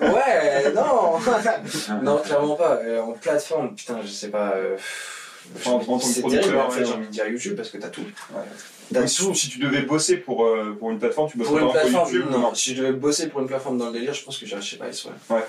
ouais, 0.00 0.72
non 0.74 1.18
Non, 2.02 2.18
clairement 2.18 2.56
pas. 2.56 2.76
Euh, 2.82 3.00
en 3.00 3.12
plateforme, 3.12 3.74
putain, 3.74 3.98
je 4.02 4.08
sais 4.08 4.28
pas. 4.28 4.52
euh, 4.56 4.76
En- 5.66 5.72
en 5.72 5.78
tant 5.80 5.98
que 5.98 6.20
producteur, 6.20 6.30
terrible, 6.44 6.58
en 6.58 6.70
fait, 6.70 6.80
ouais. 6.80 6.86
j'ai 6.86 6.92
envie 6.94 7.06
de 7.06 7.12
dire 7.12 7.26
YouTube 7.28 7.56
parce 7.56 7.68
que 7.70 7.78
t'as 7.78 7.88
tout. 7.88 8.02
Ouais. 8.92 9.06
Si, 9.06 9.34
si 9.34 9.48
tu 9.48 9.58
devais 9.58 9.82
bosser 9.82 10.16
pour, 10.18 10.46
euh, 10.46 10.74
pour 10.78 10.90
une 10.90 10.98
plateforme, 10.98 11.30
tu 11.30 11.36
bosserais 11.38 11.58
Pour 11.60 11.66
une 11.68 11.72
plateforme, 11.72 12.10
YouTube 12.12 12.26
ou 12.34 12.38
non. 12.38 12.54
Si 12.54 12.74
je 12.74 12.82
devais 12.82 12.92
bosser 12.94 13.28
pour 13.28 13.40
une 13.40 13.46
plateforme 13.46 13.78
dans 13.78 13.86
le 13.86 13.92
délire, 13.92 14.14
je 14.14 14.24
pense 14.24 14.38
que 14.38 14.46
j'irais 14.46 14.62
chez 14.62 14.78
Vice, 14.82 15.04
ouais. 15.04 15.36
Ouais. 15.36 15.42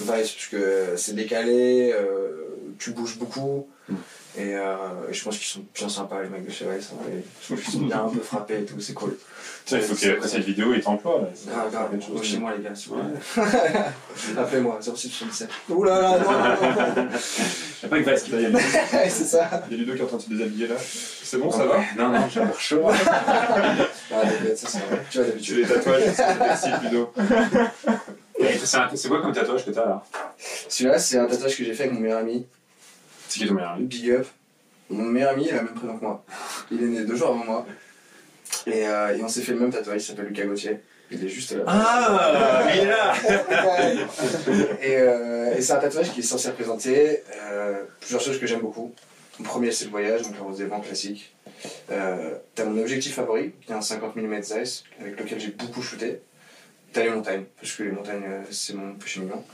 Vice, 0.00 0.32
parce 0.32 0.46
que 0.50 0.96
c'est 0.96 1.14
décalé, 1.14 1.92
euh, 1.94 2.30
tu 2.78 2.90
bouges 2.92 3.18
beaucoup. 3.18 3.68
Mm. 3.88 3.94
Et, 4.36 4.54
euh, 4.54 4.76
et 5.10 5.14
je 5.14 5.24
pense 5.24 5.36
qu'ils 5.36 5.46
sont 5.46 5.64
bien 5.74 5.88
sympas, 5.88 6.22
les 6.22 6.28
mecs 6.28 6.46
de 6.46 6.50
chez 6.52 6.64
Vice. 6.66 6.90
hein, 6.92 7.02
et 7.12 7.24
je 7.42 7.54
pense 7.54 7.64
qu'ils 7.64 7.72
sont 7.72 7.80
bien 7.86 8.04
un 8.04 8.08
peu 8.08 8.20
frappés 8.20 8.58
et 8.60 8.64
tout, 8.64 8.78
c'est 8.78 8.92
cool. 8.92 9.16
Tiens, 9.64 9.78
il 9.78 9.84
faut 9.84 9.94
qu'après 9.96 10.28
cette 10.28 10.44
vidéo, 10.44 10.72
il 10.74 10.80
t'emploie. 10.80 11.22
là. 11.22 11.26
Ah, 11.52 11.66
grave, 11.70 11.90
Quelque 11.90 12.04
chose. 12.06 12.22
chez 12.22 12.38
moi, 12.38 12.52
les 12.56 12.62
gars, 12.62 12.74
s'il 12.74 12.92
vous 12.92 12.98
plaît. 12.98 13.42
Appelez-moi, 14.38 14.78
0677. 14.80 15.48
Oula, 15.70 16.00
là, 16.00 16.18
non, 16.18 16.30
non, 16.30 16.38
non. 16.38 17.08
Il 17.08 17.08
n'y 17.08 17.84
a 17.84 17.88
pas 17.88 18.00
que 18.02 18.10
Vice 18.10 18.22
qui 18.22 18.30
va 18.30 18.40
y 18.40 18.46
aller. 18.46 18.58
c'est 19.08 19.24
ça. 19.24 19.50
Il 19.70 19.76
y 19.76 19.80
a 19.80 19.84
Ludo 19.84 19.94
qui 19.94 20.00
est 20.00 20.04
en 20.04 20.06
train 20.06 20.16
de 20.18 20.22
se 20.22 20.28
déshabiller 20.28 20.66
là. 20.68 20.74
C'est 20.78 21.38
bon, 21.38 21.50
ça 21.50 21.64
va 21.66 21.80
Non, 21.96 22.08
non, 22.10 22.28
j'ai 22.32 22.40
l'air 22.40 22.60
chaud. 22.60 22.82
Ah, 24.10 24.22
t'inquiète, 24.22 24.56
ça, 24.58 24.68
c'est 24.68 24.78
vrai. 24.78 25.04
Tu 25.10 25.18
vois, 25.18 25.26
Tu 25.26 25.30
d'habitude. 25.32 25.56
les 25.58 25.66
tatouages, 25.66 26.02
merci 26.40 26.68
Ludo. 26.82 27.12
C'est 28.94 29.08
quoi 29.08 29.20
comme 29.20 29.32
tatouage 29.32 29.64
que 29.66 29.70
t'as 29.70 29.84
là? 29.84 30.02
Celui-là, 30.68 30.98
c'est 30.98 31.18
un 31.18 31.26
tatouage 31.26 31.56
que 31.56 31.64
j'ai 31.64 31.74
fait 31.74 31.84
avec 31.84 31.94
mon 31.94 32.00
meilleur 32.00 32.20
ami. 32.20 32.46
C'est 33.28 33.40
qui 33.40 33.46
ton 33.46 33.54
meilleur 33.54 33.72
ami 33.72 33.84
Big 33.84 34.10
up. 34.10 34.26
Mon 34.90 35.04
meilleur 35.04 35.32
ami, 35.32 35.44
il 35.44 35.50
a 35.50 35.58
le 35.58 35.64
même 35.64 35.74
prénom 35.74 35.98
que 35.98 36.04
moi. 36.04 36.24
Il 36.70 36.82
est 36.82 36.86
né 36.86 37.04
deux 37.04 37.14
jours 37.14 37.28
avant 37.28 37.44
moi. 37.44 37.66
Et, 38.66 38.86
euh, 38.86 39.16
et 39.16 39.22
on 39.22 39.28
s'est 39.28 39.42
fait 39.42 39.52
le 39.52 39.60
même 39.60 39.70
tatouage, 39.70 40.02
il 40.02 40.06
s'appelle 40.06 40.26
Lucas 40.26 40.46
Gauthier. 40.46 40.80
Il 41.10 41.24
est 41.24 41.28
juste 41.28 41.52
là. 41.52 41.64
Ah 41.66 42.66
Il 42.74 42.80
est 42.80 42.84
là 42.86 43.14
et 44.82 44.96
euh, 44.96 45.54
et 45.56 45.62
c'est 45.62 45.72
un 45.72 45.78
tatouage 45.78 46.12
qui 46.12 46.20
est 46.20 46.22
censé 46.22 46.48
représenter 46.48 47.22
euh, 47.50 47.84
plusieurs 48.00 48.20
choses 48.20 48.38
que 48.38 48.46
j'aime 48.46 48.60
beaucoup. 48.60 48.92
Le 49.38 49.44
premier, 49.44 49.70
c'est 49.72 49.84
le 49.86 49.90
voyage, 49.90 50.22
donc 50.22 50.36
le 50.36 50.42
rose 50.42 50.58
des 50.58 50.66
vents 50.66 50.80
classique. 50.80 51.34
T'as 51.86 52.64
mon 52.64 52.80
objectif 52.80 53.14
favori, 53.14 53.52
qui 53.64 53.72
est 53.72 53.74
un 53.74 53.80
50 53.80 54.16
mm 54.16 54.42
Zeiss, 54.42 54.84
avec 55.00 55.18
lequel 55.18 55.38
j'ai 55.40 55.50
beaucoup 55.50 55.80
shooté. 55.80 56.20
T'as 56.92 57.04
les 57.04 57.10
montagnes, 57.10 57.44
parce 57.60 57.72
que 57.74 57.84
les 57.84 57.92
montagnes, 57.92 58.24
c'est 58.50 58.74
mon 58.74 58.94
péché 58.94 59.20
mignon. 59.20 59.44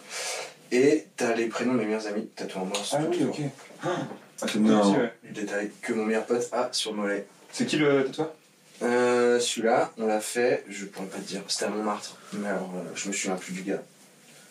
Et 0.72 1.06
t'as 1.16 1.34
les 1.34 1.46
prénoms 1.46 1.74
de 1.74 1.78
mes 1.78 1.84
meilleurs 1.86 2.06
amis, 2.06 2.26
tatoués 2.34 2.62
en 2.62 2.66
noir 2.66 2.84
sur 2.84 2.98
tout 2.98 3.18
le 3.20 3.26
corps. 3.26 3.36
Ah, 3.84 3.88
c'est 4.36 4.56
Non. 4.56 4.78
bon 4.78 4.90
aussi, 4.90 4.98
ouais. 5.00 5.12
Du 5.22 5.32
détail 5.32 5.70
que 5.82 5.92
mon 5.92 6.04
meilleur 6.04 6.24
pote 6.26 6.48
a 6.52 6.68
sur 6.72 6.90
le 6.92 6.96
mollet. 6.98 7.26
C'est 7.52 7.66
qui 7.66 7.76
le 7.76 8.04
tatoueur? 8.04 8.32
Euh, 8.82 9.38
Celui-là, 9.38 9.92
on 9.98 10.06
l'a 10.06 10.20
fait, 10.20 10.64
je 10.68 10.84
pourrais 10.86 11.06
pas 11.06 11.18
te 11.18 11.22
dire, 11.22 11.42
c'était 11.48 11.66
à 11.66 11.68
Montmartre, 11.68 12.16
mais 12.32 12.48
alors 12.48 12.70
euh, 12.76 12.82
je 12.96 13.08
me 13.08 13.12
souviens 13.12 13.36
plus 13.36 13.52
du 13.52 13.62
gars. 13.62 13.82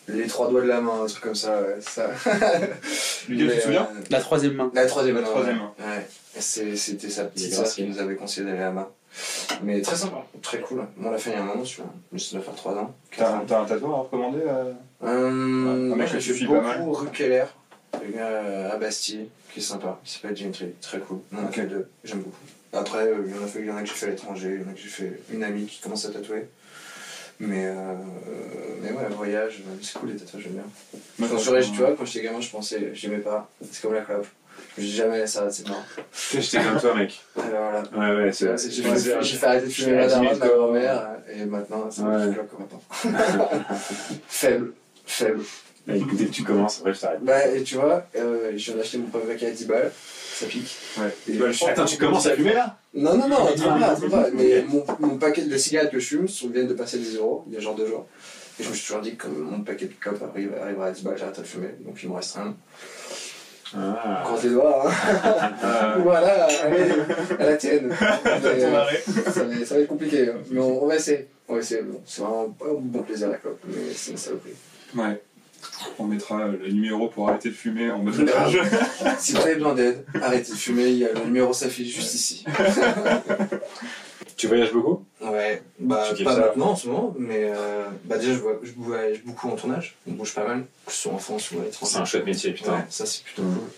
Les 0.08 0.26
trois 0.26 0.50
doigts 0.50 0.62
de 0.62 0.66
la 0.66 0.80
main, 0.80 1.02
un 1.02 1.06
truc 1.06 1.22
comme 1.22 1.34
ça, 1.34 1.60
ouais, 1.62 1.76
ça. 1.80 2.10
Lucas, 3.28 3.44
tu 3.44 3.44
Mais, 3.46 3.56
te 3.56 3.62
souviens? 3.62 3.88
euh, 3.94 4.00
La 4.10 4.20
troisième 4.20 4.52
main. 4.54 4.70
La 4.74 4.86
troisième 4.86 5.16
La 5.16 5.22
troisième 5.22 5.56
ouais. 5.56 5.62
main. 5.78 5.94
Ouais. 5.96 6.06
C'est- 6.38 6.76
C'était 6.76 7.10
sa 7.10 7.24
petite 7.24 7.52
sœur 7.52 7.62
gracieux. 7.64 7.84
qui 7.84 7.90
nous 7.90 7.98
avait 7.98 8.14
conseillé 8.16 8.46
d'aller 8.46 8.58
là-bas. 8.60 8.90
Mais 9.62 9.80
très 9.80 9.96
sympa, 9.96 10.24
très 10.42 10.60
cool. 10.60 10.84
On 11.02 11.10
l'a 11.10 11.18
fait 11.18 11.30
il 11.30 11.34
y 11.34 11.36
a 11.36 11.42
un 11.42 11.44
moment, 11.44 11.64
celui-là. 11.64 11.88
Mais 12.12 12.18
ça 12.18 12.36
doit 12.36 12.44
faire 12.44 12.54
3 12.54 12.74
ans. 12.74 12.94
T'as 13.16 13.30
un, 13.36 13.40
un 13.40 13.44
tatoueur 13.64 13.94
à 13.94 13.98
recommander 14.02 14.40
euh 14.46 14.72
Euh, 15.04 15.92
un 15.92 15.96
mec 15.96 16.08
suffit 16.20 16.46
pas 16.46 16.60
beaucoup 16.78 16.92
Rue 16.92 17.10
Keller, 17.10 17.44
le 18.04 18.12
gars 18.12 18.26
euh, 18.26 18.72
à 18.72 18.76
Bastille, 18.76 19.28
qui 19.52 19.60
est 19.60 19.62
sympa. 19.62 19.98
Il 20.04 20.10
s'appelle 20.10 20.34
Dimitri, 20.34 20.72
très 20.80 20.98
cool. 20.98 21.18
On 21.32 21.38
en 21.38 21.42
a 21.42 21.44
Ok. 21.46 21.54
fait 21.54 21.66
deux, 21.66 21.88
j'aime 22.04 22.20
beaucoup. 22.20 22.36
Après, 22.72 23.06
euh, 23.06 23.22
il 23.26 23.34
y 23.34 23.38
en 23.38 23.44
a 23.44 23.46
fait- 23.46 23.60
il 23.60 23.66
y 23.66 23.70
en 23.70 23.76
a 23.76 23.82
que 23.82 23.86
j'ai 23.88 23.94
fait 23.94 24.06
à 24.06 24.10
l'étranger, 24.10 24.54
il 24.56 24.62
y 24.62 24.64
en 24.64 24.70
a 24.70 24.74
que 24.74 24.80
j'ai 24.80 24.88
fait 24.88 25.20
une 25.32 25.44
amie 25.44 25.66
qui 25.66 25.80
commence 25.80 26.04
à 26.06 26.10
tatouer. 26.10 26.48
Mais, 27.40 27.66
euh, 27.66 27.94
mais 28.80 28.92
ouais, 28.92 29.08
voyage, 29.10 29.62
c'est 29.82 29.98
cool 29.98 30.10
les 30.10 30.16
tatouages, 30.16 30.42
j'aime 30.44 30.52
bien. 30.52 30.62
Moi, 31.18 31.28
Quand 31.30 31.38
je- 31.38 31.60
tu 31.72 31.78
vois, 31.78 31.92
quand 31.96 32.04
j'étais 32.04 32.24
gamin, 32.26 32.40
je 32.40 32.50
pensais, 32.50 32.90
j'aimais 32.94 33.18
pas. 33.18 33.48
C'est 33.70 33.82
comme 33.82 33.94
la 33.94 34.00
clope. 34.02 34.26
Je 34.76 34.82
me 34.82 34.86
jamais 34.88 35.26
ça, 35.26 35.48
c'est 35.50 35.68
mort. 35.68 35.82
J'étais 36.32 36.62
comme 36.64 36.80
toi, 36.80 36.94
mec. 36.96 37.20
Voilà. 37.36 37.82
Ouais, 37.96 38.24
ouais, 38.24 38.32
c'est. 38.32 38.56
J'ai 38.70 38.82
ouais, 38.82 38.90
fait, 38.90 38.98
c'est- 38.98 39.22
j'ai 39.22 39.36
fait 39.36 39.46
arrêter 39.46 39.66
de 39.66 39.70
fumer 39.70 40.02
je 40.02 40.08
suis 40.08 40.16
à 40.16 40.20
daronne, 40.20 40.32
10 40.34 40.38
ma 40.40 40.46
000 40.46 40.56
grand-mère, 40.58 41.08
et 41.32 41.44
maintenant, 41.44 41.88
c'est 41.90 42.02
Ouais. 42.02 42.24
je 42.26 42.30
clope 42.30 42.50
comme 42.50 42.60
maintenant. 42.60 43.48
Faible, 44.28 44.72
faible. 45.06 45.42
Bah, 45.86 45.94
écoutez, 45.96 46.28
tu 46.28 46.42
commences, 46.44 46.78
après 46.78 46.94
je 46.94 47.00
t'arrête. 47.00 47.22
Bah, 47.22 47.46
et 47.46 47.62
tu 47.62 47.74
vois, 47.74 48.06
euh, 48.16 48.52
je 48.56 48.64
viens 48.70 48.76
d'acheter 48.76 48.98
mon 48.98 49.06
premier 49.08 49.26
paquet 49.34 49.46
à 49.48 49.50
10 49.50 49.66
balles, 49.66 49.92
ça 49.94 50.46
pique. 50.46 50.74
Ouais. 50.98 51.14
Et- 51.28 51.32
Tu 51.32 51.38
dois 51.38 51.48
le 51.48 51.54
Oh, 51.60 51.66
putain, 51.68 51.84
tu 51.84 51.98
commences 51.98 52.26
à 52.26 52.34
fumer 52.34 52.54
là? 52.54 52.78
Non, 52.94 53.16
non, 53.18 53.28
non, 53.28 53.46
trop 53.54 53.68
pas, 53.78 53.94
trop 53.94 54.08
pas. 54.08 54.26
Mais 54.32 54.64
mon, 54.66 54.84
mon 55.00 55.18
paquet 55.18 55.42
de 55.42 55.56
cigarettes 55.58 55.90
que 55.92 55.98
je 56.00 56.06
fume 56.06 56.26
sont- 56.28 56.48
viennent 56.48 56.68
de 56.68 56.74
passer 56.74 56.96
les 56.98 57.16
euros, 57.16 57.44
il 57.48 57.54
y 57.54 57.56
a 57.58 57.60
genre 57.60 57.74
deux 57.74 57.86
jours. 57.86 58.06
Et 58.58 58.62
je 58.62 58.68
me 58.70 58.74
suis 58.74 58.86
toujours 58.86 59.02
dit 59.02 59.16
que 59.16 59.26
mon 59.26 59.60
paquet 59.62 59.86
de 59.86 60.24
arrive, 60.24 60.52
arrivera 60.62 60.86
à 60.86 60.90
10 60.92 61.02
balles, 61.02 61.18
j'arrête 61.18 61.38
de 61.38 61.44
fumer. 61.44 61.74
Donc 61.80 61.98
il 62.02 62.08
me 62.08 62.14
reste 62.14 62.36
un. 62.38 62.54
Ah. 63.76 64.22
Croise 64.24 64.44
les 64.44 64.50
doigts, 64.50 64.84
hein. 64.86 65.52
Euh, 65.64 65.96
voilà, 66.02 66.46
allez, 66.62 66.90
à 67.38 67.44
la 67.44 67.56
tienne. 67.56 67.88
Mais, 68.24 68.30
euh, 68.30 68.84
ça, 69.32 69.44
va, 69.44 69.64
ça 69.64 69.74
va 69.74 69.80
être 69.80 69.88
compliqué, 69.88 70.28
hein. 70.28 70.36
mais 70.50 70.60
on, 70.60 70.84
on 70.84 70.86
va 70.86 70.96
essayer. 70.96 71.28
On 71.48 71.54
va 71.54 71.60
essayer. 71.60 71.82
Bon, 71.82 72.00
c'est 72.06 72.22
vraiment 72.22 72.48
pas 72.50 72.66
un 72.66 72.74
bon 72.74 73.02
plaisir 73.02 73.28
la 73.28 73.36
clope, 73.36 73.60
mais 73.66 73.92
c'est 73.94 74.12
une 74.12 74.16
saloperie. 74.16 74.54
Ouais. 74.96 75.20
On 75.98 76.04
mettra 76.04 76.46
le 76.46 76.70
numéro 76.70 77.08
pour 77.08 77.28
arrêter 77.28 77.48
de 77.48 77.54
fumer 77.54 77.90
en 77.90 77.98
mode 77.98 78.20
otage. 78.20 78.58
Si 79.18 79.32
vous 79.32 79.40
avez 79.40 79.54
besoin 79.54 79.74
d'aide, 79.74 80.04
arrêtez 80.22 80.52
de 80.52 80.56
fumer, 80.56 80.88
il 80.88 80.98
y 80.98 81.06
a 81.06 81.12
le 81.12 81.24
numéro 81.24 81.52
s'affiche 81.52 81.94
juste 81.94 82.14
ici. 82.14 82.44
Tu 84.36 84.48
voyages 84.48 84.72
beaucoup? 84.72 85.04
Ouais, 85.30 85.62
bah 85.78 86.04
pas 86.22 86.36
maintenant 86.36 86.70
en 86.70 86.76
ce 86.76 86.88
moment, 86.88 87.14
mais 87.18 87.44
euh, 87.44 87.84
bah 88.04 88.18
déjà 88.18 88.34
je, 88.34 88.38
vois, 88.38 88.58
je 88.62 88.72
voyage 88.76 89.22
beaucoup 89.24 89.48
en 89.48 89.56
tournage, 89.56 89.96
on 90.06 90.12
bouge 90.12 90.34
pas 90.34 90.46
mal, 90.46 90.66
que 90.86 90.92
ce 90.92 91.02
soit 91.02 91.12
en 91.12 91.18
France 91.18 91.50
ou 91.52 91.60
à 91.60 91.64
l'étranger. 91.64 91.92
C'est 91.92 91.98
un 91.98 92.04
chouette 92.04 92.26
métier, 92.26 92.52
putain. 92.52 92.72
Ouais, 92.72 92.84
ça 92.90 93.06
c'est 93.06 93.22
plutôt 93.24 93.42
cool. 93.42 93.70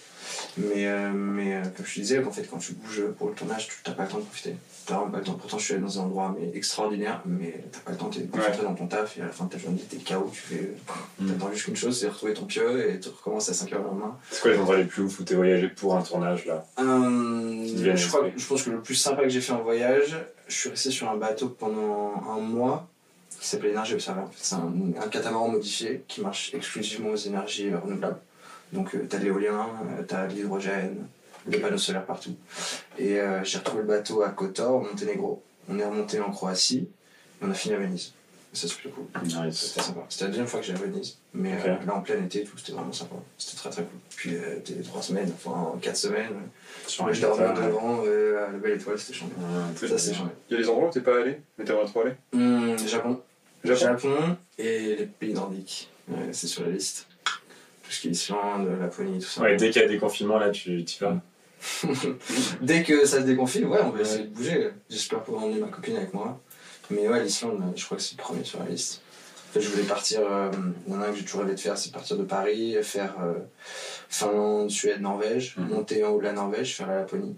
Mais, 0.59 0.87
euh, 0.87 1.11
mais 1.12 1.57
euh, 1.57 1.62
comme 1.77 1.85
je 1.85 1.95
te 1.95 2.01
disais, 2.01 2.25
en 2.25 2.31
fait, 2.31 2.49
quand 2.49 2.59
tu 2.59 2.73
bouges 2.73 3.03
pour 3.19 3.29
le 3.29 3.35
tournage, 3.35 3.69
tu 3.69 3.75
n'as 3.87 3.95
pas 3.95 4.05
le 4.05 4.09
temps 4.09 4.19
de 4.19 4.23
profiter. 4.23 4.57
T'as 4.87 4.95
vraiment 4.95 5.11
pas 5.11 5.19
le 5.19 5.25
temps. 5.25 5.35
Pourtant, 5.35 5.59
je 5.59 5.64
suis 5.64 5.75
allé 5.75 5.83
dans 5.83 6.01
un 6.01 6.05
endroit 6.05 6.35
mais 6.38 6.57
extraordinaire, 6.57 7.23
mais 7.27 7.64
t'as 7.71 7.81
pas 7.81 7.90
le 7.92 7.99
temps, 7.99 8.09
t'es 8.09 8.23
concentré 8.23 8.62
dans 8.62 8.75
ton 8.75 8.87
taf 8.87 9.19
et 9.19 9.23
à 9.23 9.27
la 9.27 9.33
fin 9.33 9.45
de 9.45 9.51
ta 9.51 9.59
journée, 9.59 9.83
t'es 9.88 9.99
KO, 9.99 10.31
tu 10.33 10.40
fais. 10.40 10.73
Mm. 11.19 11.33
T'attends 11.33 11.53
juste 11.53 11.64
qu'une 11.64 11.77
chose, 11.77 11.99
c'est 11.99 12.09
retrouver 12.09 12.35
ton 12.35 12.47
pieu 12.47 12.90
et 12.90 12.99
tu 12.99 13.09
recommences 13.11 13.49
à 13.49 13.53
5h 13.53 13.73
le 13.73 13.85
lendemain. 13.85 14.16
C'est 14.31 14.40
quoi 14.40 14.53
les 14.53 14.59
endroits 14.59 14.77
les 14.79 14.85
plus 14.85 15.03
ouf 15.03 15.21
où 15.21 15.25
t'es 15.25 15.35
voyagé 15.35 15.69
pour 15.69 15.95
un 15.95 16.03
tournage 16.03 16.47
là? 16.47 16.64
Euh, 16.79 17.95
je, 17.95 18.09
crois, 18.09 18.25
je 18.35 18.47
pense 18.47 18.62
que 18.62 18.71
le 18.71 18.81
plus 18.81 18.95
sympa 18.95 19.23
que 19.23 19.29
j'ai 19.29 19.40
fait 19.40 19.53
en 19.53 19.62
voyage, 19.62 20.16
je 20.49 20.55
suis 20.55 20.71
resté 20.71 20.90
sur 20.90 21.11
un 21.11 21.16
bateau 21.16 21.49
pendant 21.49 22.14
un 22.31 22.40
mois 22.40 22.88
qui 23.38 23.47
s'appelle 23.47 23.71
Énergie 23.71 23.95
Observer. 23.95 24.23
En 24.23 24.29
fait, 24.29 24.38
c'est 24.38 24.55
un, 24.55 24.73
un 25.03 25.09
catamaran 25.09 25.49
modifié 25.49 26.03
qui 26.09 26.23
marche 26.23 26.55
exclusivement 26.55 27.11
aux 27.11 27.16
énergies 27.16 27.75
renouvelables. 27.75 28.19
Donc 28.73 28.95
euh, 28.95 29.07
t'as 29.09 29.19
de 29.19 29.25
l'éolien, 29.25 29.69
euh, 29.99 30.03
t'as 30.07 30.27
de 30.27 30.35
l'hydrogène, 30.35 31.07
des 31.47 31.59
panneaux 31.59 31.79
solaires 31.79 32.05
partout. 32.05 32.35
Et 32.99 33.21
euh, 33.21 33.43
j'ai 33.45 33.59
retrouvé 33.59 33.83
le 33.83 33.89
bateau 33.89 34.23
à 34.23 34.31
Kotor, 34.31 34.77
au 34.77 34.81
Monténégro. 34.81 35.43
On 35.69 35.79
est 35.79 35.85
remonté 35.85 36.21
en 36.21 36.31
Croatie 36.31 36.89
et 37.41 37.45
on 37.45 37.51
a 37.51 37.55
fini 37.55 37.75
à 37.75 37.79
Venise. 37.79 38.13
Et 38.53 38.57
ça 38.57 38.69
c'est 38.69 38.77
plutôt 38.77 38.95
cool. 38.97 39.23
Nice. 39.25 39.57
C'était 39.59 39.83
sympa. 39.83 40.01
C'était 40.09 40.25
la 40.25 40.31
deuxième 40.31 40.47
fois 40.47 40.61
que 40.61 40.67
j'allais 40.67 40.81
à 40.81 40.83
Venise. 40.83 41.19
Mais 41.35 41.53
euh, 41.65 41.85
là 41.87 41.95
en 41.95 42.01
plein 42.01 42.23
été 42.25 42.43
et 42.43 42.45
tout, 42.45 42.57
c'était 42.59 42.73
vraiment 42.73 42.93
sympa. 42.93 43.17
C'était 43.39 43.57
très 43.57 43.71
très 43.71 43.83
cool. 43.83 43.99
Puis 44.17 44.35
euh, 44.37 44.59
t'es 44.65 44.75
trois 44.83 45.03
semaines, 45.03 45.31
enfin 45.35 45.79
quatre 45.81 45.97
semaines. 45.97 46.33
Un 47.01 47.13
je 47.13 47.21
dormais 47.21 47.53
devant 47.55 48.03
euh, 48.07 48.49
à 48.49 48.53
la 48.53 48.59
belle 48.59 48.73
étoile, 48.81 48.99
c'était 48.99 49.19
chambé. 49.19 49.33
ouais. 49.37 49.89
Ça, 49.89 49.99
c'est 49.99 50.15
chambé. 50.15 50.31
Il 50.51 50.55
y 50.57 50.57
a 50.59 50.63
des 50.63 50.69
endroits 50.69 50.89
où 50.89 50.93
t'es 50.93 51.01
pas 51.01 51.21
allé, 51.21 51.41
mais 51.59 51.65
t'aimerais 51.65 51.87
trop 51.87 52.01
aller? 52.01 52.15
Hum, 52.33 52.77
Japon. 52.79 53.21
Japon 53.65 53.79
Japon 53.81 54.37
et 54.59 54.95
les 54.97 55.07
pays 55.07 55.35
nordiques. 55.35 55.91
Ouais, 56.09 56.29
c'est 56.33 56.47
sur 56.47 56.63
la 56.63 56.71
liste. 56.71 57.09
Tout 57.87 57.92
ce 57.92 58.01
qui 58.01 58.09
est 58.09 58.11
Islande, 58.12 58.68
Laponie, 58.81 59.18
tout 59.20 59.27
ça. 59.27 59.42
Ouais, 59.42 59.57
dès 59.57 59.70
qu'il 59.70 59.81
y 59.83 59.85
a 59.85 59.88
des 59.88 59.99
confinements 59.99 60.38
là, 60.38 60.51
tu 60.51 60.85
t'y 60.85 60.99
vas. 61.01 61.16
Dès 62.61 62.83
que 62.83 63.07
ça 63.07 63.18
se 63.20 63.22
déconfine, 63.27 63.64
ouais, 63.66 63.79
on 63.83 63.90
va 63.90 64.01
essayer 64.01 64.25
de 64.25 64.29
bouger. 64.29 64.70
J'espère 64.90 65.22
pouvoir 65.22 65.44
emmener 65.44 65.61
ma 65.61 65.68
copine 65.68 65.96
avec 65.96 66.12
moi. 66.14 66.40
Mais 66.90 67.09
ouais, 67.09 67.22
l'Islande, 67.22 67.62
je 67.75 67.85
crois 67.85 67.96
que 67.96 68.03
c'est 68.03 68.16
le 68.16 68.22
premier 68.22 68.44
sur 68.44 68.59
la 68.61 68.66
liste. 68.66 69.01
En 69.49 69.53
fait, 69.55 69.61
je 69.62 69.68
voulais 69.70 69.85
partir. 69.85 70.20
euh, 70.20 70.51
Il 70.87 70.92
y 70.92 70.96
en 70.96 71.01
a 71.01 71.07
un 71.07 71.11
que 71.11 71.16
j'ai 71.16 71.25
toujours 71.25 71.40
rêvé 71.40 71.55
de 71.55 71.61
faire, 71.61 71.77
c'est 71.79 71.90
partir 71.92 72.16
de 72.18 72.25
Paris, 72.25 72.77
faire 72.83 73.14
euh, 73.22 73.35
Finlande, 74.09 74.70
Suède, 74.70 75.01
Norvège, 75.01 75.57
Mhm. 75.57 75.68
monter 75.68 76.05
en 76.05 76.11
haut 76.11 76.18
de 76.18 76.25
la 76.25 76.33
Norvège, 76.33 76.77
faire 76.77 76.87
la 76.88 76.96
Laponie. 76.96 77.37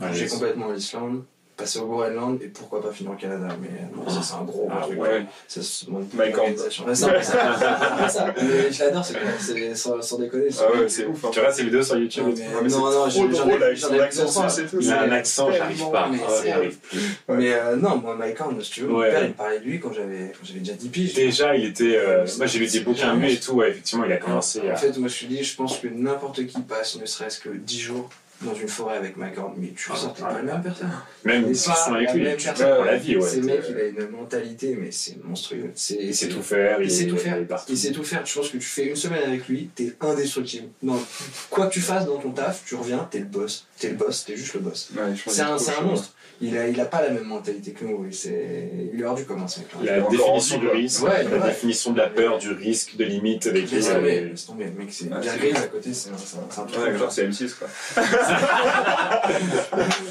Ouais, 0.00 0.08
Bouger 0.08 0.22
yes. 0.22 0.32
complètement 0.32 0.72
l'Islande, 0.72 1.24
passer 1.58 1.80
au 1.80 1.86
Groenland 1.86 2.40
et 2.42 2.46
pourquoi 2.48 2.80
pas 2.80 2.90
finir 2.92 3.12
au 3.12 3.16
Canada. 3.16 3.48
Mais 3.60 3.68
euh, 3.68 3.82
bon, 3.94 4.08
ça, 4.08 4.22
c'est 4.22 4.34
un 4.34 4.44
gros, 4.44 4.68
Ah 4.70 4.80
truc. 4.82 4.98
Ouais. 5.00 5.24
Ça, 5.46 5.60
c'est 5.62 5.88
mon 5.88 5.98
Mike 6.14 6.38
Horn. 6.38 6.46
organisation. 6.52 6.86
Ouais, 6.86 6.94
ça, 6.94 7.22
ça. 8.08 8.34
Mais 8.40 8.72
je 8.72 8.84
l'adore, 8.84 9.04
c'est 9.04 9.14
c'est- 9.40 9.74
sans, 9.74 10.00
sans 10.00 10.18
déconner. 10.18 10.46
Ah 10.60 10.72
ouais, 10.80 10.88
c'est 10.88 11.04
ouf. 11.06 11.24
hein. 11.24 11.28
Tu 11.32 11.38
regardes 11.40 11.54
ses 11.56 11.64
vidéos 11.64 11.82
sur 11.82 11.98
YouTube 11.98 12.24
Non, 12.28 12.32
mais- 12.36 12.44
mais 12.62 12.68
non, 12.68 12.68
c'est 12.68 12.76
non, 12.76 13.08
trop 13.08 13.10
j'en 13.10 13.28
ai- 13.28 13.48
drôle 13.50 13.62
avec 13.64 13.78
son 13.78 13.98
accent 14.00 14.48
et 14.48 14.66
tout. 14.66 14.78
Il 14.80 14.90
a 14.92 15.02
un 15.02 15.08
c'est 15.08 15.14
accent, 15.14 15.50
j'arrive 15.52 15.90
pas. 15.90 16.08
mais 16.10 16.18
Ouais, 16.18 16.24
c'est- 16.42 16.48
j'arrive 16.48 16.76
plus. 16.78 17.00
Mais 17.28 17.52
euh, 17.52 17.76
non, 17.76 17.96
moi, 17.96 18.14
Mike 18.16 18.40
Horn, 18.40 18.62
si 18.62 18.70
tu 18.70 18.80
veux, 18.82 18.88
mon 18.88 19.00
père, 19.02 19.22
il 19.24 19.28
me 19.30 19.34
parlait 19.34 19.58
de 19.58 19.64
lui 19.64 19.80
quand 19.80 19.92
j'avais 19.92 20.32
quand 20.32 20.44
j'avais 20.44 20.60
déjà 20.60 20.72
10 20.74 20.88
piges. 20.88 21.14
Déjà, 21.14 21.56
il 21.56 21.66
était. 21.66 21.96
euh, 21.96 22.24
C'est- 22.26 22.38
moi, 22.38 22.46
j'ai 22.46 22.58
lu 22.60 22.64
des 22.66 22.70
c'est 22.70 22.80
bouquins 22.80 23.14
lui 23.16 23.32
et 23.34 23.40
tout. 23.40 23.62
Effectivement, 23.62 24.04
il 24.04 24.12
a 24.12 24.16
commencé 24.18 24.60
En 24.70 24.76
fait, 24.76 24.96
moi, 24.98 25.08
je 25.08 25.18
te 25.18 25.24
dis, 25.26 25.42
je 25.42 25.56
pense 25.56 25.78
que 25.78 25.88
n'importe 25.88 26.46
qui 26.46 26.60
passe 26.60 26.96
ne 27.00 27.04
serait-ce 27.06 27.40
que 27.40 27.48
10 27.48 27.80
jours 27.80 28.08
dans 28.42 28.54
une 28.54 28.68
forêt 28.68 28.96
avec 28.96 29.16
Mike 29.16 29.36
Horn, 29.38 29.54
mais 29.58 29.72
tu 29.76 29.90
Ah, 29.92 29.96
t'es 29.98 30.22
ouais. 30.22 30.28
pas 30.28 30.34
la 30.34 30.42
même 30.42 30.62
personne. 30.62 30.90
Même 31.24 31.44
discussion 31.46 31.90
pas 31.90 31.96
avec 31.96 32.08
la 32.08 32.14
lui, 32.14 32.22
même 32.24 32.36
tu 32.36 32.48
pour 32.52 32.84
la 32.84 32.96
vie, 32.96 33.16
ouais. 33.16 33.28
Ce 33.28 33.36
mec, 33.38 33.60
il 33.68 33.76
a 33.76 34.04
une 34.04 34.10
mentalité, 34.10 34.76
mais 34.80 34.90
c'est 34.92 35.16
monstrueux. 35.24 35.70
C'est 35.74 35.94
Il 35.96 36.14
sait 36.14 36.26
c'est- 36.26 36.32
tout 36.32 36.42
faire. 36.42 36.80
Il 36.80 36.90
sait 36.90 37.06
tout 37.06 37.16
faire. 37.16 37.36
Il 37.68 37.76
sait 37.76 37.90
tout 37.92 38.04
faire. 38.04 38.24
Je 38.24 38.34
pense 38.34 38.48
que 38.50 38.58
tu 38.58 38.66
fais 38.66 38.84
une 38.86 38.96
semaine 38.96 39.22
avec 39.24 39.48
lui, 39.48 39.70
t'es 39.74 39.94
indestructible. 40.00 40.68
Non, 40.82 41.02
quoi 41.50 41.66
que 41.66 41.72
tu 41.72 41.80
fasses 41.80 42.06
dans 42.06 42.18
ton 42.18 42.30
taf, 42.30 42.62
tu 42.64 42.74
reviens, 42.76 43.08
t'es 43.10 43.18
le 43.20 43.24
boss. 43.24 43.66
T'es 43.78 43.88
le 43.90 43.96
boss, 43.96 44.24
t'es 44.24 44.36
juste 44.36 44.54
le 44.54 44.60
boss. 44.60 44.90
C'est 45.26 45.40
un, 45.42 45.50
monstre. 45.82 46.12
Il 46.40 46.56
a, 46.56 46.68
il 46.68 46.80
a 46.80 46.84
pas 46.84 47.02
la 47.02 47.10
même 47.10 47.24
mentalité 47.24 47.72
que 47.72 47.84
nous. 47.84 48.06
Il, 48.06 48.14
c'est- 48.14 48.70
il 48.94 49.00
est 49.00 49.04
hors 49.04 49.16
du 49.16 49.24
commun, 49.24 49.48
ce 49.48 49.58
mec-là. 49.58 49.96
La 49.98 50.00
définition 50.08 50.58
du 50.58 50.68
risque, 50.68 51.02
Ouais, 51.02 51.24
la 51.24 51.30
ouais. 51.30 51.48
définition 51.48 51.92
de 51.92 51.98
la 51.98 52.08
peur, 52.08 52.38
du 52.38 52.52
risque, 52.52 52.96
de 52.96 53.04
limite 53.04 53.46
avec 53.48 53.70
Laisse 53.70 53.88
les. 53.88 53.94
tomber, 53.94 54.20
laisse 54.20 54.46
tomber. 54.46 54.64
Le 54.66 54.70
mec, 54.72 54.88
c'est 54.92 55.06
Ah, 55.12 55.18
Grylls 55.36 55.56
à 55.56 55.62
côté, 55.66 55.92
c'est 55.92 56.10
un, 56.10 56.64
truc. 56.64 56.80
Ouais, 56.80 56.96
genre 56.96 57.10
c'est 57.10 57.26
M6 57.28 57.54
quoi. 57.58 57.66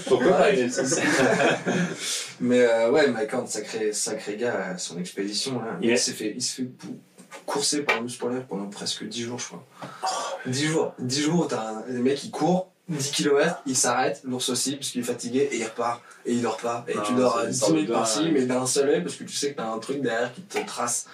Pourquoi 0.08 0.32
pas 0.32 0.42
Ouais. 0.42 0.54
il 0.60 0.60
est- 0.66 0.82
Mais 2.40 2.62
euh, 2.62 2.92
ouais, 2.92 3.08
Mike 3.08 3.34
Horn, 3.34 3.48
sacré, 3.48 3.94
sacré 3.94 4.36
gars, 4.38 4.72
à 4.74 4.78
son 4.78 5.00
expédition, 5.00 5.60
là. 5.60 5.78
Il 5.82 5.88
Il, 5.88 5.92
est- 5.94 5.98
s'est 5.98 6.12
fait, 6.12 6.34
il 6.36 6.42
se 6.42 6.56
fait 6.56 6.64
pou- 6.68 6.98
courser 7.46 7.82
par 7.84 8.02
un 8.02 8.08
spoiler 8.08 8.42
pendant 8.48 8.68
presque 8.68 9.04
10 9.08 9.24
jours, 9.24 9.40
je 9.40 9.46
crois. 9.48 9.66
10 10.46 10.66
jours. 10.68 10.94
10 11.00 11.22
jours, 11.22 11.48
t'as 11.48 11.62
un 11.70 11.84
le 11.88 12.00
mec 12.02 12.16
qui 12.16 12.30
court 12.32 12.72
10 12.90 13.12
km, 13.12 13.62
il 13.66 13.76
s'arrête, 13.76 14.22
l'ours 14.24 14.50
aussi, 14.50 14.76
parce 14.76 14.90
qu'il 14.90 15.02
est 15.02 15.06
fatigué, 15.06 15.50
et 15.52 15.58
il 15.58 15.64
repart, 15.64 16.02
et 16.26 16.34
il 16.34 16.42
dort 16.42 16.58
pas. 16.58 16.86
Et 16.88 16.96
Non, 16.96 17.02
tu 17.02 17.14
dors 17.14 17.34
c'est 17.36 17.42
à 17.42 17.44
une 17.44 17.52
10 17.52 17.60
sorte 17.60 17.72
minutes 17.74 17.92
par-ci, 17.92 18.30
mais 18.32 18.46
d'un 18.46 18.66
seul 18.66 18.90
œil, 18.90 19.02
parce 19.02 19.16
que 19.16 19.24
tu 19.26 19.36
sais 19.36 19.52
que 19.52 19.58
t'as 19.58 19.70
un 19.70 19.80
truc 19.80 20.02
derrière 20.02 20.34
qui 20.34 20.42
te 20.42 20.58
trace. 20.66 21.08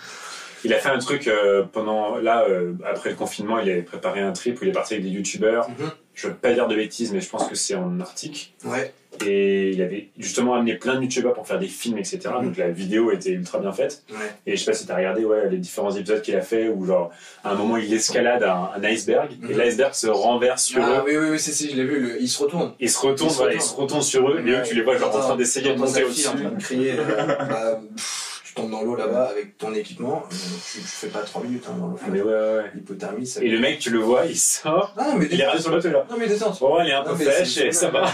Il 0.64 0.74
a 0.74 0.80
fait 0.80 0.90
un 0.90 1.00
truc 1.00 1.28
euh, 1.28 1.64
pendant. 1.64 2.16
Là, 2.18 2.46
euh, 2.48 2.74
après 2.86 3.10
le 3.10 3.16
confinement, 3.16 3.60
il 3.60 3.70
avait 3.70 3.82
préparé 3.82 4.22
un 4.22 4.32
trip 4.32 4.62
où 4.62 4.64
il 4.64 4.70
est 4.70 4.74
parti 4.74 4.94
avec 4.94 5.04
des 5.06 5.12
youtubeurs. 5.12 5.70
Mhm. 5.70 5.92
Je 6.16 6.28
veux 6.28 6.34
pas 6.36 6.54
dire 6.54 6.68
de 6.68 6.76
bêtises, 6.76 7.12
mais 7.12 7.22
je 7.22 7.30
pense 7.30 7.48
que 7.48 7.56
c'est 7.56 7.76
en 7.76 8.00
Arctique. 8.00 8.54
Ouais. 8.66 8.94
Et 9.26 9.70
il 9.72 9.82
avait 9.84 10.10
justement 10.18 10.56
amené 10.56 10.74
plein 10.76 10.96
de 10.96 11.02
youtubeurs 11.04 11.34
pour 11.34 11.48
faire 11.48 11.60
des 11.60 11.68
films, 11.68 12.00
etc. 12.00 12.20
Mhm. 12.40 12.46
Donc 12.48 12.58
la 12.58 12.70
vidéo 12.70 13.12
était 13.12 13.30
ultra 13.30 13.60
bien 13.60 13.72
faite. 13.72 14.04
Ouais. 14.10 14.16
Et 14.48 14.56
je 14.56 14.64
sais 14.64 14.72
pas 14.72 14.78
si 14.78 14.86
t'as 14.88 14.96
regardé 14.96 15.24
ouais, 15.24 15.50
les 15.50 15.58
différents 15.58 15.92
épisodes 15.96 16.22
qu'il 16.24 16.36
a 16.36 16.42
fait 16.42 16.68
où, 16.70 16.84
genre, 16.86 17.12
à 17.44 17.52
un 17.52 17.56
moment, 17.56 17.78
il 17.78 17.94
escalade 17.94 18.42
un, 18.44 18.72
un 18.76 18.84
iceberg 18.84 19.32
et 19.32 19.54
Mhm. 19.54 19.58
l'iceberg 19.60 19.94
se 19.94 20.08
renverse 20.08 20.64
sur 20.64 20.82
Ah 20.84 21.00
eux. 21.00 21.04
oui, 21.06 21.18
oui, 21.18 21.28
oui, 21.32 21.40
c'est 21.40 21.52
si, 21.52 21.70
je 21.70 21.76
l'ai 21.76 21.84
vu, 21.86 22.00
le- 22.00 22.22
il 22.22 22.28
se 22.28 22.42
retourne. 22.42 22.74
Il 22.80 22.90
se 22.90 22.98
retourne, 23.00 23.30
Il 23.30 23.34
se 23.34 23.38
voilà, 23.38 23.54
il 23.54 23.58
retourne. 23.58 23.76
se 23.76 23.82
retourne 23.82 24.02
sur 24.02 24.30
eux 24.32 24.44
et 24.46 24.50
eux, 24.52 24.62
tu 24.66 24.74
les 24.76 24.82
vois 24.82 24.98
genre 24.98 25.16
en 25.16 25.20
train 25.20 25.36
d'essayer 25.36 25.74
de 25.74 25.78
monter 25.80 26.04
au-dessus. 26.04 26.22
fille 26.22 26.28
en 26.30 26.36
train 26.36 26.50
de 26.52 26.62
crier, 26.64 26.94
euh, 26.98 27.26
bah, 27.50 27.82
tu 28.54 28.62
tombes 28.62 28.72
dans 28.72 28.84
l'eau 28.84 28.96
là-bas 28.96 29.30
avec 29.32 29.58
ton 29.58 29.74
équipement, 29.74 30.24
euh, 30.32 30.36
tu, 30.72 30.80
tu 30.80 30.86
fais 30.86 31.08
pas 31.08 31.22
3 31.22 31.44
minutes 31.44 31.66
hein, 31.68 31.76
dans 31.80 31.88
l'eau. 31.88 31.98
Ah, 32.00 32.08
mais 32.12 32.22
ouais, 32.22 32.32
ouais. 32.32 32.72
L'hypothermie, 32.76 33.26
ça. 33.26 33.42
Et 33.42 33.50
le 33.50 33.60
mec, 33.60 33.80
tu 33.80 33.90
le 33.90 34.00
vois, 34.00 34.26
il 34.26 34.38
sort, 34.38 34.94
Ah 34.96 35.08
non, 35.10 35.18
mais 35.18 35.28
il 35.32 35.42
est 35.42 35.60
sur 35.60 35.72
le 35.72 35.78
bateau 35.78 35.90
là. 35.90 36.06
Non, 36.10 36.18
mais 36.20 36.28
détente. 36.28 36.60
Bon, 36.60 36.82
il 36.84 36.90
est 36.90 36.94
un 36.94 37.04
peu 37.04 37.16
fraîche 37.16 37.58
et 37.58 37.72
ça 37.72 37.90
va. 37.90 38.12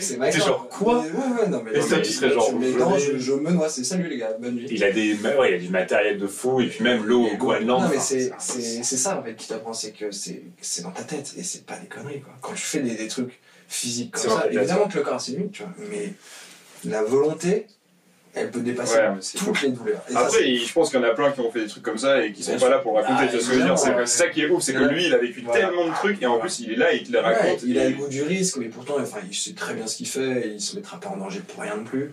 C'est 0.00 0.32
genre, 0.46 0.68
quoi 0.68 1.00
Ouais, 1.00 1.08
ouais, 1.08 1.48
non, 1.48 1.62
mais. 1.64 1.72
Et 1.72 1.80
mais- 1.80 2.02
tu 2.02 2.12
serais 2.12 2.32
genre, 2.32 2.52
Mais 2.58 2.70
non, 2.70 2.96
je, 2.96 3.32
me 3.32 3.50
noie, 3.50 3.68
c'est 3.68 3.82
salut 3.82 4.08
les 4.08 4.18
gars, 4.18 4.36
bonne 4.38 4.54
nuit. 4.54 4.68
Il 4.70 4.84
a 4.84 4.92
des, 4.92 5.14
ouais, 5.14 5.50
il 5.50 5.54
a 5.54 5.58
du 5.58 5.68
matériel 5.68 6.18
de 6.18 6.26
fou 6.26 6.60
et 6.60 6.66
puis 6.66 6.84
même 6.84 7.04
l'eau 7.04 7.26
au 7.26 7.36
Groenland. 7.36 7.82
Non, 7.82 7.88
mais 7.88 7.96
enfin, 7.96 8.36
c'est 8.38 8.82
ça 8.84 9.18
en 9.18 9.22
fait 9.22 9.34
qui 9.34 9.48
t'apprend, 9.48 9.72
c'est 9.72 9.92
que 9.92 10.10
c'est 10.12 10.82
dans 10.82 10.90
ta 10.90 11.02
tête 11.02 11.34
et 11.36 11.42
c'est 11.42 11.66
pas 11.66 11.76
des 11.76 11.86
conneries 11.86 12.20
quoi. 12.20 12.34
Quand 12.40 12.52
tu 12.52 12.62
fais 12.62 12.80
des, 12.80 13.08
trucs 13.08 13.40
physiques 13.68 14.12
comme 14.12 14.30
ça, 14.30 14.46
évidemment 14.50 14.86
que 14.86 14.98
le 14.98 15.04
corps 15.04 15.20
c'est 15.20 15.32
tu 15.52 15.62
vois, 15.62 15.72
mais 15.90 16.12
la 16.84 17.02
volonté, 17.02 17.66
elle 18.36 18.50
peut 18.50 18.60
dépasser 18.60 18.98
Ouais, 18.98 19.08
toutes 19.38 19.62
les 19.62 19.70
douleurs. 19.70 20.02
Et 20.10 20.14
Après, 20.14 20.54
je 20.56 20.72
pense 20.72 20.90
qu'il 20.90 21.00
y 21.00 21.02
en 21.02 21.06
a 21.06 21.14
plein 21.14 21.32
qui 21.32 21.40
ont 21.40 21.50
fait 21.50 21.62
des 21.62 21.66
trucs 21.68 21.82
comme 21.82 21.96
ça 21.98 22.24
et 22.24 22.32
qui 22.32 22.42
sont 22.42 22.50
Bien 22.52 22.60
pas 22.60 22.66
sûr. 22.66 22.74
là 22.76 22.78
pour 22.82 22.94
raconter. 22.94 23.14
Ah, 23.22 23.26
tu 23.26 23.32
vois 23.36 23.40
ce 23.40 23.46
que 23.48 23.54
je 23.54 23.58
veux 23.58 23.64
dire 23.64 23.78
C'est 23.78 23.94
ouais. 23.94 24.06
ça 24.06 24.26
qui 24.28 24.42
est 24.42 24.48
ouf, 24.48 24.62
c'est 24.62 24.74
que 24.74 24.84
lui, 24.84 25.06
il 25.06 25.14
a 25.14 25.18
vécu 25.18 25.40
Voilà. 25.44 25.66
tellement 25.66 25.88
de 25.88 25.92
trucs 25.94 26.22
et 26.22 26.26
en 26.26 26.30
Voilà. 26.34 26.42
plus, 26.44 26.60
il 26.60 26.72
est 26.72 26.76
là 26.76 26.92
et 26.92 26.98
il 26.98 27.02
te 27.06 27.12
les 27.12 27.18
raconte. 27.18 27.62
il 27.64 27.78
a 27.78 27.88
le 27.88 27.96
goût 27.96 28.08
du 28.08 28.22
risque, 28.22 28.58
mais 28.58 28.66
pourtant, 28.66 28.94
enfin, 29.00 29.18
il 29.28 29.34
sait 29.34 29.54
très 29.54 29.74
bien 29.74 29.86
ce 29.86 29.96
qu'il 29.96 30.06
fait, 30.06 30.46
et 30.46 30.48
il 30.54 30.60
se 30.60 30.76
mettra 30.76 31.00
pas 31.00 31.08
en 31.08 31.16
danger 31.16 31.40
pour 31.40 31.62
rien 31.62 31.76
non 31.76 31.84
plus. 31.84 32.12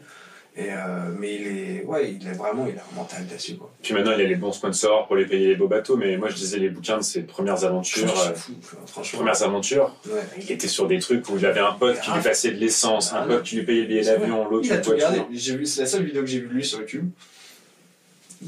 Et 0.56 0.72
euh, 0.72 0.78
mais 1.18 1.34
il 1.36 1.48
est, 1.48 1.84
ouais, 1.84 2.12
il 2.22 2.28
est 2.28 2.34
vraiment, 2.34 2.68
il 2.68 2.78
a 2.78 2.84
un 2.84 2.96
mental 2.96 3.26
dessus 3.26 3.56
quoi. 3.56 3.72
Puis 3.82 3.92
maintenant, 3.96 4.12
il 4.12 4.22
a 4.22 4.28
les 4.28 4.36
bons 4.36 4.52
sponsors 4.52 5.08
pour 5.08 5.16
les 5.16 5.26
payer 5.26 5.48
les 5.48 5.56
beaux 5.56 5.68
bateaux, 5.68 5.98
mais 5.98 6.16
moi, 6.16 6.30
je 6.30 6.36
disais 6.36 6.60
les 6.60 6.70
bouquins 6.70 6.98
de 6.98 7.02
ses 7.04 7.24
premières 7.24 7.64
aventures. 7.64 8.08
Euh, 8.08 8.34
fous, 8.36 8.54
franchement. 8.86 9.18
premières 9.20 9.42
aventures, 9.42 9.96
Ouais. 10.06 10.22
il 10.38 10.52
était 10.52 10.68
sur 10.68 10.86
des 10.88 11.00
trucs 11.00 11.28
où 11.30 11.38
il 11.40 11.46
avait 11.48 11.60
un 11.60 11.74
pote 11.74 12.00
qui 12.02 12.12
lui 12.12 12.22
passait 12.22 12.52
de 12.52 12.58
l'essence, 12.60 13.14
un 13.14 13.22
Ah, 13.24 13.26
pote 13.28 13.44
qui 13.44 13.56
lui 13.56 13.64
payait 13.64 13.82
le 13.82 13.88
billet 13.88 14.04
d'avion, 14.04 14.48
l'autre 14.48 14.68
voiture. 14.68 14.94
regardé. 14.94 15.22
J'ai 15.32 15.58
vu, 15.58 15.66
c'est 15.66 15.82
la 15.82 15.88
seule 15.88 16.04
vidéo 16.04 16.22
que 16.22 16.28
j'ai 16.28 16.40
vue 16.42 16.48
de 16.50 16.54
lui 16.54 16.64
sur 16.64 16.80
YouTube. 16.82 17.10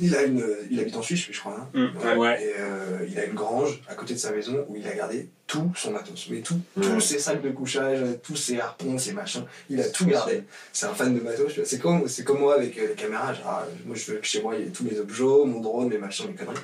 Il 0.01 0.15
a 0.15 0.23
une, 0.23 0.43
il 0.71 0.79
habite 0.79 0.95
en 0.95 1.01
Suisse, 1.01 1.27
je 1.31 1.39
crois. 1.39 1.67
hein. 1.73 1.89
Ouais. 2.03 2.15
Ouais. 2.15 2.43
Et 2.43 2.53
euh, 2.59 3.05
il 3.09 3.17
a 3.19 3.25
une 3.25 3.33
grange 3.35 3.81
à 3.87 3.95
côté 3.95 4.13
de 4.13 4.19
sa 4.19 4.31
maison 4.31 4.65
où 4.69 4.75
il 4.75 4.87
a 4.87 4.93
gardé 4.93 5.29
tout 5.47 5.71
son 5.75 5.91
matos. 5.91 6.27
Mais 6.31 6.39
tout, 6.41 6.59
Ouais. 6.75 6.83
tous 6.83 6.99
ses 6.99 7.19
sacs 7.19 7.41
de 7.41 7.51
couchage, 7.51 7.99
tous 8.23 8.35
ses 8.35 8.59
harpons, 8.59 8.97
ses 8.97 9.13
machins, 9.13 9.43
il 9.69 9.79
a 9.79 9.87
tout 9.87 10.05
gardé. 10.07 10.43
C'est 10.73 10.87
un 10.87 10.93
fan 10.95 11.13
de 11.15 11.19
matos. 11.21 11.53
C'est 11.63 11.79
comme, 11.79 12.07
c'est 12.07 12.23
comme 12.23 12.39
moi 12.39 12.55
avec 12.57 12.77
euh, 12.79 12.87
les 12.89 12.93
caméras. 12.95 13.33
Genre, 13.33 13.43
ah, 13.47 13.67
moi, 13.85 13.95
je 13.95 14.11
veux 14.11 14.17
que 14.17 14.25
chez 14.25 14.41
moi, 14.41 14.55
il 14.55 14.65
y 14.65 14.67
ait 14.67 14.71
tous 14.71 14.83
mes 14.83 14.99
objets, 14.99 15.23
mon 15.23 15.59
drone, 15.61 15.89
mes 15.89 15.97
machins, 15.99 16.25
mes 16.27 16.33
conneries. 16.33 16.57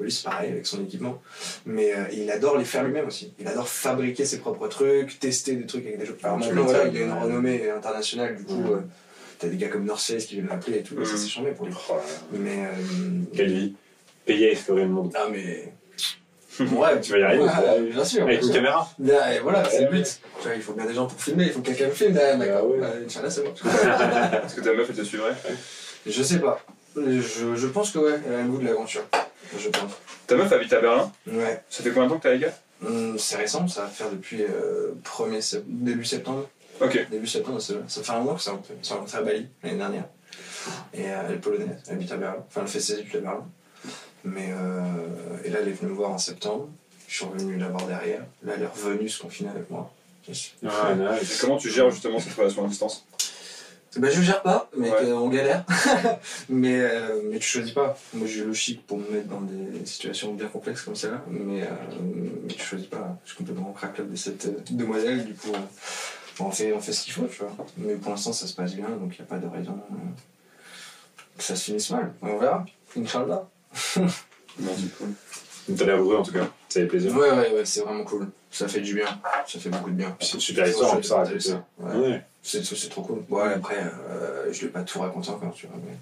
Lui, 0.00 0.10
c'est 0.10 0.24
pareil 0.24 0.50
avec 0.52 0.66
son 0.66 0.82
équipement. 0.82 1.20
Mais 1.66 1.92
euh, 1.94 2.04
il 2.12 2.30
adore 2.30 2.56
les 2.56 2.64
faire 2.64 2.82
lui-même 2.84 3.06
aussi. 3.06 3.34
Il 3.38 3.46
adore 3.46 3.68
fabriquer 3.68 4.24
ses 4.24 4.38
propres 4.38 4.66
trucs, 4.68 5.18
tester 5.20 5.54
des 5.56 5.66
trucs 5.66 5.84
avec 5.86 5.98
des 5.98 6.06
jeux. 6.06 6.16
Alors 6.22 6.38
Tu 6.40 6.46
maintenant, 6.48 6.64
voilà, 6.64 6.86
il 6.88 6.96
a 6.96 7.00
une 7.04 7.12
renommée 7.12 7.68
internationale. 7.70 8.36
Du 8.36 8.44
coup, 8.44 8.64
euh, 8.72 8.80
t'as 9.42 9.48
des 9.48 9.56
gars 9.58 9.68
comme 9.68 9.86
Face 9.88 10.24
qui 10.26 10.34
viennent 10.36 10.48
l'appeler 10.48 10.78
et 10.78 10.82
tout. 10.82 10.94
Mhm. 10.94 11.04
Ça, 11.04 11.16
c'est 11.18 11.28
chambé 11.28 11.50
pour 11.52 11.66
lui. 11.66 11.74
Oh 11.90 11.92
là 11.92 11.98
là. 11.98 12.02
Mais. 12.38 12.64
euh, 12.66 13.20
Quelle 13.36 13.52
vie. 13.52 13.74
Payer 14.24 14.48
à 14.48 14.52
explorer 14.52 14.82
le 14.84 14.88
monde. 14.88 15.12
ah, 15.14 15.26
mais. 15.30 15.72
Ouais, 16.60 17.00
Tu 17.00 17.12
vas 17.12 17.18
y 17.18 17.22
arriver. 17.22 17.42
Ouais, 17.44 17.80
bien 17.90 18.04
sûr. 18.04 18.22
Avec 18.24 18.42
une 18.42 18.52
caméra. 18.52 18.88
Là, 18.98 19.34
et 19.34 19.40
voilà, 19.40 19.64
c'est 19.68 19.84
le 19.84 19.90
but. 19.90 20.20
Tu 20.40 20.46
vois, 20.48 20.54
il 20.54 20.62
faut 20.62 20.74
bien 20.74 20.84
des 20.86 20.94
gens 20.94 21.06
pour 21.06 21.20
filmer, 21.20 21.44
il 21.44 21.50
faut 21.50 21.60
que 21.60 21.66
quelqu'un 21.66 21.86
me 21.86 21.92
filme 21.92 22.12
derrière, 22.12 22.38
d'accord. 22.38 22.68
ouais. 22.70 22.78
Ouais, 22.78 22.86
Inch'Allah, 23.06 23.30
c'est 23.30 23.42
bon. 23.42 23.52
Est-ce 24.44 24.54
que 24.54 24.60
ta 24.60 24.74
meuf, 24.74 24.86
elle 24.90 24.96
te 24.96 25.02
suivrait? 25.02 25.34
Je 26.06 26.22
sais 26.22 26.38
pas. 26.40 26.60
Je, 26.94 27.54
je 27.56 27.66
pense 27.68 27.90
que 27.90 27.98
ouais, 27.98 28.20
elle 28.28 28.34
a 28.34 28.42
le 28.42 28.48
goût 28.48 28.58
de 28.58 28.66
l'aventure. 28.66 29.02
Je 29.58 29.68
pense. 29.70 29.92
Ta 30.26 30.36
meuf 30.36 30.52
habite 30.52 30.72
à 30.74 30.80
Berlin? 30.80 31.10
Ouais. 31.26 31.62
Ça 31.70 31.82
fait 31.82 31.90
combien 31.90 32.04
de 32.04 32.10
temps 32.10 32.18
que 32.18 32.22
t'es 32.24 32.28
avec 32.28 32.42
elle? 32.42 32.86
Hum, 32.86 33.18
c'est 33.18 33.36
récent, 33.36 33.66
ça 33.68 33.82
va 33.82 33.86
faire 33.88 34.10
depuis 34.10 34.42
euh, 34.42 34.92
1er 35.04 35.40
sept- 35.40 35.64
début 35.66 36.04
septembre. 36.04 36.48
Ok. 36.80 37.06
Début 37.10 37.26
septembre, 37.26 37.60
ça, 37.60 37.74
ça 37.86 38.02
fait 38.02 38.12
un 38.12 38.20
mois 38.20 38.34
que 38.34 38.40
ça 38.40 38.52
rentré. 38.52 38.74
Ça 38.82 38.94
rentré 38.96 39.18
à 39.18 39.22
Bali 39.22 39.46
l'année 39.62 39.76
dernière. 39.78 40.04
Et 40.94 41.10
euh, 41.10 41.22
elle 41.28 41.34
est 41.34 41.38
polonaise, 41.38 41.76
elle 41.86 41.94
habite 41.94 42.12
à 42.12 42.16
Berlin. 42.16 42.44
Enfin, 42.48 42.62
elle 42.62 42.68
fait 42.68 42.80
ses 42.80 43.00
études 43.00 43.16
à 43.16 43.20
Berlin. 43.20 43.46
Mais 44.24 44.50
euh, 44.52 45.42
et 45.44 45.50
là, 45.50 45.58
elle 45.62 45.68
est 45.68 45.72
venue 45.72 45.90
me 45.90 45.96
voir 45.96 46.10
en 46.10 46.18
septembre. 46.18 46.68
Je 47.08 47.16
suis 47.16 47.24
revenu 47.24 47.56
la 47.58 47.68
voir 47.68 47.86
derrière. 47.86 48.22
Là, 48.44 48.52
elle 48.56 48.62
est 48.62 48.66
revenue 48.66 49.08
se 49.08 49.20
confiner 49.20 49.50
avec 49.50 49.68
moi. 49.70 49.92
Ah, 50.64 50.94
nice. 50.94 51.38
comment 51.40 51.56
tu 51.56 51.68
gères 51.68 51.90
justement 51.90 52.20
cette 52.20 52.34
relation 52.34 52.64
à 52.64 52.68
distance 52.68 53.04
Bah, 53.96 54.08
je 54.08 54.22
gère 54.22 54.40
pas, 54.42 54.70
mais 54.76 54.88
Ouais. 54.88 55.12
on 55.12 55.28
galère. 55.28 55.64
mais, 56.48 56.78
euh, 56.80 57.20
mais 57.24 57.38
tu 57.40 57.48
choisis 57.48 57.72
pas. 57.72 57.98
Moi, 58.14 58.28
j'ai 58.28 58.44
le 58.44 58.54
chic 58.54 58.86
pour 58.86 58.98
me 58.98 59.10
mettre 59.10 59.26
dans 59.26 59.40
des 59.40 59.84
situations 59.84 60.32
bien 60.34 60.46
complexes 60.46 60.82
comme 60.82 60.94
celle-là. 60.94 61.22
Mais, 61.28 61.62
euh, 61.62 61.66
mais 62.44 62.54
tu 62.54 62.64
choisis 62.64 62.86
pas. 62.86 63.18
Je 63.24 63.30
suis 63.30 63.38
complètement 63.38 63.70
au 63.70 63.72
crack 63.72 63.94
club 63.94 64.10
de 64.12 64.16
cette 64.16 64.46
euh, 64.46 64.52
demoiselle. 64.70 65.24
Du 65.24 65.34
coup, 65.34 65.52
euh, 65.52 65.58
on, 66.40 66.50
fait, 66.50 66.72
on 66.72 66.80
fait 66.80 66.92
ce 66.92 67.04
qu'il 67.04 67.12
faut, 67.12 67.26
tu 67.26 67.42
vois. 67.42 67.52
Mais 67.78 67.94
pour 67.94 68.10
l'instant, 68.12 68.32
ça 68.32 68.46
se 68.46 68.54
passe 68.54 68.74
bien, 68.74 68.88
donc 68.88 69.14
il 69.16 69.22
n'y 69.22 69.26
a 69.26 69.30
pas 69.30 69.38
de 69.38 69.46
raison 69.46 69.78
euh, 69.90 69.94
que 71.36 71.42
ça 71.44 71.56
se 71.56 71.64
finisse 71.64 71.90
mal. 71.90 72.12
On 72.22 72.38
verra. 72.38 72.64
Inch'Allah. 72.96 73.48
C'est 73.74 74.96
cool. 74.98 75.14
T'as 75.76 75.84
l'air 75.86 75.96
heureux 75.96 76.16
en 76.16 76.22
tout 76.22 76.32
cas. 76.32 76.48
Ça 76.68 76.80
fait 76.80 76.86
plaisir. 76.86 77.14
Ouais, 77.16 77.30
ouais, 77.30 77.52
ouais, 77.54 77.64
c'est 77.64 77.80
vraiment 77.80 78.04
cool. 78.04 78.28
Ça 78.50 78.68
fait 78.68 78.80
du 78.80 78.94
bien. 78.94 79.06
Ça 79.46 79.58
fait 79.58 79.70
beaucoup 79.70 79.90
de 79.90 79.94
bien. 79.94 80.16
C'est 80.20 80.34
une 80.34 80.40
super 80.40 80.66
histoire, 80.66 81.02
ça 81.02 81.14
partager 81.16 81.38
raconter. 81.38 81.40
ça. 81.40 81.66
Ouais. 81.78 81.96
Ouais. 81.96 82.24
C'est, 82.44 82.88
trop 82.90 83.02
cool. 83.02 83.22
Bon, 83.28 83.38
après, 83.38 83.76
euh, 83.76 84.52
je 84.52 84.58
ne 84.58 84.62
l'ai 84.66 84.72
pas 84.72 84.80
tout 84.82 84.98
raconté 84.98 85.30
encore, 85.30 85.54
tu 85.54 85.68
vois. 85.68 85.76
Mais, 85.86 85.92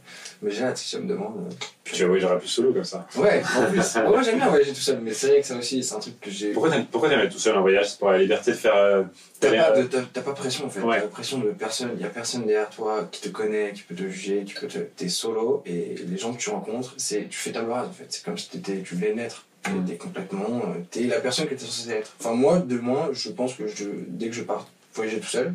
mais 0.40 0.50
j'ai 0.50 0.64
hâte, 0.64 0.78
si 0.78 0.88
ça 0.88 0.98
me 0.98 1.06
demande. 1.06 1.36
euh, 1.36 1.54
Puis 1.84 1.94
tu 1.94 2.02
vas 2.02 2.08
voyager 2.08 2.34
plus 2.38 2.48
solo 2.48 2.72
comme 2.72 2.82
ça. 2.84 3.06
Ouais, 3.16 3.42
en 3.58 3.66
plus. 3.70 3.94
Moi 4.08 4.22
j'aime 4.22 4.36
bien 4.38 4.48
voyager 4.48 4.72
tout 4.72 4.80
seul, 4.80 5.00
mais 5.02 5.12
c'est 5.12 5.28
vrai 5.28 5.40
que 5.42 5.46
ça 5.46 5.56
aussi, 5.56 5.84
c'est 5.84 5.94
un 5.94 5.98
truc 5.98 6.18
que 6.18 6.30
j'ai. 6.30 6.52
Pourquoi 6.52 6.70
t'aimes 6.70 6.86
pourquoi 6.86 7.10
t'aimes 7.10 7.20
être 7.20 7.32
tout 7.32 7.38
seul 7.38 7.56
en 7.58 7.60
voyage? 7.60 7.90
C'est 7.90 7.98
pour 7.98 8.10
la 8.10 8.16
liberté 8.16 8.52
de 8.52 8.56
faire. 8.56 8.74
euh, 8.74 9.02
T'as 9.38 9.50
pas, 9.54 9.72
de- 9.82 9.82
t'as- 9.86 10.02
t'as 10.12 10.22
pas 10.22 10.32
pression 10.32 10.64
en 10.64 10.70
fait, 10.70 10.80
Ouais. 10.80 11.00
t'as 11.02 11.08
pression 11.08 11.38
de 11.40 11.50
personne, 11.50 11.90
il 11.96 12.00
y 12.00 12.04
a 12.06 12.08
personne 12.08 12.46
derrière 12.46 12.70
toi 12.70 13.06
qui 13.12 13.20
te 13.20 13.28
connaît, 13.28 13.72
qui 13.74 13.82
peut 13.82 13.94
te 13.94 14.02
juger, 14.08 14.44
qui 14.44 14.54
peut 14.54 14.66
te. 14.66 14.78
T'es 14.78 15.08
solo 15.10 15.62
et 15.66 15.94
les 16.06 16.16
gens 16.16 16.32
que 16.32 16.38
tu 16.38 16.48
rencontres, 16.48 16.94
c'est 16.96 17.28
tu 17.28 17.38
fais 17.38 17.52
table 17.52 17.70
rase 17.70 17.88
en 17.88 17.92
fait, 17.92 18.06
c'est 18.08 18.24
comme 18.24 18.38
si 18.38 18.48
t'étais, 18.48 18.80
tu 18.80 18.94
venais 18.94 19.12
naître. 19.12 19.44
Mm. 19.68 19.84
T'es 19.86 19.96
complètement. 19.96 20.62
euh, 20.64 20.80
T'es 20.90 21.02
la 21.02 21.20
personne 21.20 21.46
que 21.46 21.54
t'es 21.54 21.66
censé 21.66 21.90
être. 21.90 22.12
Enfin, 22.18 22.32
moi, 22.32 22.60
de 22.60 22.78
moi, 22.78 23.10
je 23.12 23.28
pense 23.28 23.52
que 23.54 23.66
je, 23.66 23.84
dès 24.08 24.28
que 24.30 24.34
je 24.34 24.42
pars 24.42 24.66
voyager 24.94 25.20
tout 25.20 25.26
seul, 25.28 25.52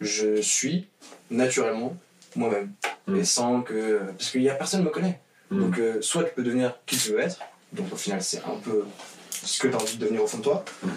je 0.00 0.40
suis 0.40 0.86
naturellement 1.30 1.96
moi-même. 2.36 2.72
Mm. 3.06 3.16
Et 3.16 3.24
sans 3.24 3.62
que. 3.62 4.00
Parce 4.18 4.30
qu'il 4.30 4.42
y 4.42 4.48
a 4.50 4.54
personne 4.54 4.82
me 4.84 4.90
connaît. 4.90 5.20
Mm. 5.50 5.60
Donc, 5.60 5.78
euh, 5.78 6.00
soit 6.00 6.24
tu 6.24 6.32
peux 6.34 6.42
devenir 6.42 6.74
qui 6.86 6.96
tu 6.96 7.12
veux 7.12 7.20
être, 7.20 7.38
donc 7.72 7.92
au 7.92 7.96
final, 7.96 8.22
c'est 8.22 8.38
un 8.38 8.56
peu 8.62 8.84
ce 9.30 9.60
que 9.60 9.68
tu 9.68 9.74
as 9.74 9.78
envie 9.78 9.96
de 9.96 10.02
devenir 10.02 10.22
au 10.22 10.26
fond 10.26 10.38
de 10.38 10.42
toi. 10.42 10.64
Mhm. 10.82 10.92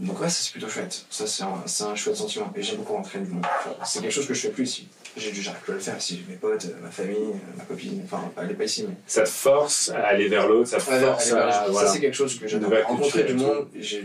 Donc, 0.00 0.20
ouais, 0.20 0.28
ça, 0.28 0.42
c'est 0.42 0.52
plutôt 0.52 0.68
chouette. 0.68 1.06
Ça, 1.08 1.26
c'est 1.26 1.42
un, 1.42 1.88
un 1.88 1.94
chouette 1.94 2.16
sentiment. 2.16 2.52
Et 2.54 2.62
j'aime 2.62 2.76
beaucoup 2.76 2.92
rentrer 2.92 3.18
du 3.18 3.30
monde. 3.30 3.46
C'est 3.84 4.00
quelque 4.02 4.12
chose 4.12 4.26
que 4.26 4.34
je 4.34 4.40
fais 4.42 4.50
plus 4.50 4.64
ici. 4.64 4.88
J'ai 5.16 5.32
j'arrive 5.32 5.62
plus 5.62 5.72
à 5.72 5.74
le 5.76 5.80
faire 5.80 5.96
ici. 5.96 6.22
Mes 6.28 6.36
potes, 6.36 6.66
ma 6.82 6.90
famille, 6.90 7.32
ma 7.56 7.64
copine. 7.64 8.02
Enfin, 8.04 8.30
elle 8.36 8.50
est 8.50 8.54
pas 8.54 8.64
ici, 8.64 8.84
mais. 8.86 8.94
Ça 9.06 9.22
te 9.22 9.28
force 9.30 9.88
à 9.88 10.08
aller 10.08 10.28
vers 10.28 10.46
l'autre, 10.46 10.68
ça 10.68 10.76
te 10.78 10.90
Ouais, 10.90 11.00
force 11.00 11.22
aller 11.22 11.34
vers 11.34 11.46
les 11.46 11.52
à. 11.54 11.64
gens. 11.66 11.72
voilà. 11.72 11.86
Ça, 11.88 11.94
c'est 11.94 12.00
quelque 12.00 12.14
chose 12.14 12.38
que 12.38 12.46
j'adore. 12.46 12.70
Rencontrer 12.86 13.24
du 13.24 13.34
monde, 13.34 13.68
j'ai. 13.78 14.04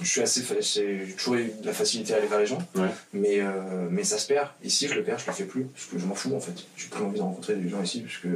Je 0.00 0.06
suis 0.08 0.20
assez. 0.22 0.42
J'ai 0.60 1.14
toujours 1.16 1.34
eu 1.34 1.52
de 1.60 1.66
la 1.66 1.72
facilité 1.72 2.14
à 2.14 2.16
aller 2.16 2.26
vers 2.26 2.38
les 2.38 2.46
gens. 2.46 2.58
Ouais. 2.74 2.88
Mais, 3.12 3.40
euh, 3.40 3.86
mais 3.90 4.04
ça 4.04 4.18
se 4.18 4.26
perd. 4.26 4.48
Ici, 4.64 4.88
je 4.88 4.94
le 4.94 5.02
perds, 5.02 5.18
je 5.18 5.26
le 5.26 5.32
fais 5.32 5.44
plus. 5.44 5.64
Parce 5.64 5.86
que 5.86 5.98
je 5.98 6.06
m'en 6.06 6.14
fous, 6.14 6.34
en 6.34 6.40
fait. 6.40 6.52
J'ai 6.76 6.88
plus 6.88 7.02
envie 7.04 7.18
de 7.18 7.22
rencontrer 7.22 7.54
des 7.56 7.68
gens 7.68 7.82
ici. 7.82 8.00
Parce 8.00 8.16
que 8.18 8.28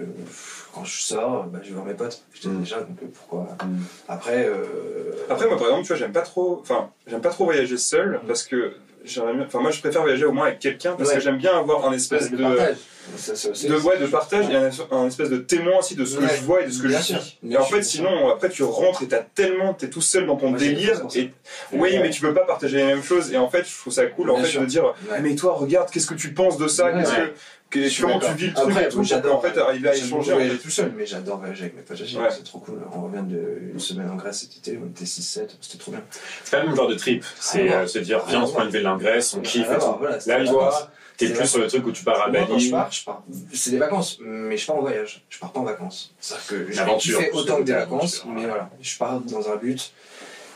quand 0.75 0.85
je 0.85 1.01
sors, 1.01 1.45
bah, 1.47 1.61
je 1.63 1.69
vais 1.69 1.75
voir 1.75 1.87
mes 1.87 1.95
potes. 1.95 2.23
Je 2.35 2.43
t'ai 2.43 2.49
Mm. 2.49 2.61
déjà, 2.61 2.81
donc 2.81 2.99
euh, 3.03 3.07
pourquoi. 3.15 3.57
Mm. 3.65 3.79
Après. 4.09 4.47
euh, 4.47 5.13
Après, 5.31 5.47
moi, 5.47 5.57
par 5.57 5.67
exemple, 5.69 5.83
tu 5.83 5.89
vois, 5.89 5.97
j'aime 5.97 6.13
pas 6.13 6.23
trop. 6.23 6.59
Enfin, 6.61 6.91
j'aime 7.07 7.21
pas 7.23 7.31
trop 7.31 7.45
voyager 7.45 7.79
seul 7.79 8.21
parce 8.27 8.43
que 8.45 8.75
enfin 9.09 9.61
moi 9.61 9.71
je 9.71 9.81
préfère 9.81 10.03
voyager 10.03 10.25
au 10.25 10.33
moins 10.33 10.47
avec 10.49 10.59
quelqu'un 10.59 10.93
parce 10.97 11.09
Ouais. 11.11 11.15
que 11.17 11.21
j'aime 11.21 11.39
bien 11.39 11.57
avoir 11.57 11.87
un 11.87 11.93
espèce 11.93 12.31
Le 12.31 12.39
de, 12.39 12.43
partage. 12.43 12.77
Ça, 13.17 13.37
ça, 13.37 13.51
c'est- 13.55 13.69
de, 13.69 13.77
ouais, 13.77 13.99
de 13.99 14.07
partage 14.07 14.47
et 14.51 14.57
un, 14.57 14.71
un 14.91 15.07
espèce 15.07 15.31
de 15.31 15.37
témoin 15.37 15.79
aussi 15.79 15.95
de 15.95 16.05
ce 16.05 16.17
que 16.19 16.27
je 16.27 16.41
vois 16.43 16.63
et 16.63 16.67
de 16.67 16.73
ce 16.73 16.83
que 16.83 16.89
Bien 16.89 16.99
je 16.99 17.05
sûr. 17.05 17.19
Bien 17.43 17.59
Et 17.61 17.63
en 17.63 17.65
fait, 17.65 17.83
sinon, 17.83 18.29
après, 18.31 18.49
tu 18.49 18.65
rentres 18.65 19.03
et 19.05 19.07
t'as 19.07 19.23
tellement, 19.23 19.75
t'es 19.75 19.89
tout 19.89 20.01
seul 20.01 20.27
dans 20.27 20.35
ton 20.35 20.51
Moi, 20.51 20.59
délire. 20.59 21.03
Et 21.15 21.31
oui, 21.73 21.97
mais 22.03 22.11
tu 22.11 22.21
peux 22.21 22.35
pas 22.35 22.45
partager 22.45 22.79
les 22.79 22.85
mêmes 22.85 23.05
choses. 23.05 23.33
Et 23.33 23.37
en 23.37 23.49
fait, 23.49 23.65
je 23.65 23.79
trouve 23.79 23.93
ça 23.93 24.07
cool, 24.07 24.31
en 24.31 24.39
fait, 24.39 24.47
sûr. 24.47 24.61
de 24.63 24.67
dire, 24.67 24.93
mais 25.23 25.37
toi, 25.37 25.53
regarde, 25.55 25.89
qu'est-ce 25.89 26.09
que 26.09 26.15
tu 26.15 26.33
penses 26.35 26.59
de 26.59 26.67
ça? 26.67 26.91
Qu'est-ce 26.91 27.13
que, 27.15 27.33
que- 27.71 27.89
Je 27.89 28.03
comment 28.03 28.19
tu 28.21 28.33
vis 28.35 28.47
le 28.49 28.55
truc 28.55 28.71
Après, 28.71 28.85
et 28.87 28.89
tout 28.89 29.03
j'adore, 29.03 29.37
en 29.39 29.41
fait 29.41 29.59
arriver 29.59 29.89
à 29.89 29.95
échanger. 29.97 30.33
en 30.33 30.35
voyager 30.37 30.57
fait. 30.57 30.63
tout 30.63 30.71
seul, 30.71 30.93
mais 30.97 31.05
j'adore 31.07 31.39
voyager 31.39 31.63
avec 31.65 31.77
mes 31.77 31.83
potes 31.83 32.01
Ouais. 32.01 32.29
c'est 32.31 32.45
trop 32.45 32.59
cool. 32.61 32.81
On 32.95 33.03
revient 33.03 33.23
d'une 33.25 33.79
semaine 33.81 34.09
en 34.11 34.17
Grèce 34.17 34.41
cet 34.41 34.57
été, 34.57 34.79
on 34.83 34.87
était 34.89 35.05
6-7, 35.07 35.57
c'était 35.61 35.79
trop 35.79 35.91
bien. 35.93 36.03
C'est 36.45 36.51
pas 36.53 36.61
le 36.63 36.69
même 36.69 36.77
genre 36.77 36.89
de 36.89 36.95
trip. 36.95 37.25
C'est 37.41 37.69
à 37.73 37.81
euh, 37.81 37.87
se 37.87 37.99
dire, 37.99 38.25
viens, 38.27 38.43
on 38.43 38.47
se 38.47 38.53
prend 38.53 38.65
une 38.65 38.71
ville 38.71 38.87
en 38.87 38.97
Grèce, 38.97 39.35
on 39.35 39.41
kiffe 39.41 39.67
tout. 39.69 39.95
voilà, 39.99 40.19
Là, 40.27 40.45
toi, 40.45 40.65
vacances. 40.71 40.89
t'es 41.17 41.29
plus 41.31 41.47
sur 41.47 41.61
le 41.61 41.67
truc 41.67 41.87
où 41.87 41.93
tu 41.93 42.05
pars 42.05 42.23
à 42.23 42.29
Moi, 42.29 42.41
quand 42.47 42.59
je 42.59 42.71
Bali. 42.71 42.71
pars, 42.71 42.93
je 42.93 43.05
pars. 43.05 43.23
C'est 43.53 43.71
des 43.73 43.79
vacances, 43.79 44.19
mais 44.21 44.57
je 44.57 44.67
pars 44.67 44.77
en 44.77 44.81
voyage. 44.83 45.25
Je 45.29 45.39
pars 45.39 45.53
pas 45.53 45.61
en 45.61 45.65
vacances. 45.65 46.15
C'est-à-dire 46.21 46.47
que 46.47 46.73
j'ai 46.73 46.79
aventure, 46.81 47.19
kiffé 47.19 47.31
c'est 47.33 47.39
autant 47.39 47.57
que 47.59 47.63
des 47.63 47.73
vacances, 47.73 48.15
aventure, 48.23 48.33
mais 48.41 48.47
voilà. 48.47 48.71
Je 48.81 48.97
pars 48.99 49.21
dans 49.21 49.51
un 49.51 49.57
but 49.57 49.93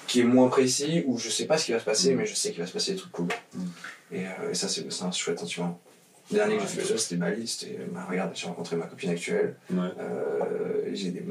qui 0.07 0.21
est 0.21 0.25
moins 0.25 0.49
précis, 0.49 1.03
où 1.07 1.19
je 1.19 1.29
sais 1.29 1.45
pas 1.47 1.57
ce 1.59 1.67
qui 1.67 1.73
va 1.73 1.79
se 1.81 1.85
passer, 1.85 2.15
mais 2.15 2.27
je 2.27 2.35
sais 2.35 2.51
qu'il 2.51 2.61
va 2.61 2.67
se 2.67 2.73
passer 2.73 2.93
des 2.93 2.99
trucs 2.99 3.13
cool. 3.13 3.29
Mm. 3.55 3.61
Et, 4.13 4.27
euh, 4.27 4.51
et 4.51 4.55
ça, 4.55 4.69
c'est 4.69 4.91
c'est 4.93 5.05
un 5.05 5.13
chouette 5.13 5.39
sentiment. 5.39 5.81
Le 6.31 6.37
dernier 6.37 6.57
que 6.57 6.63
j'ai 6.63 6.81
fait 6.83 6.99
c'était 6.99 7.17
Bali. 7.17 7.47
C'était, 7.47 7.79
bah, 7.93 8.07
regarde, 8.09 8.31
j'ai 8.35 8.47
rencontré 8.47 8.77
ma 8.77 8.87
copine 8.87 9.11
actuelle. 9.11 9.57
Ouais. 9.73 9.89
Euh, 9.99 10.91
j'ai 10.93 11.11
des, 11.11 11.23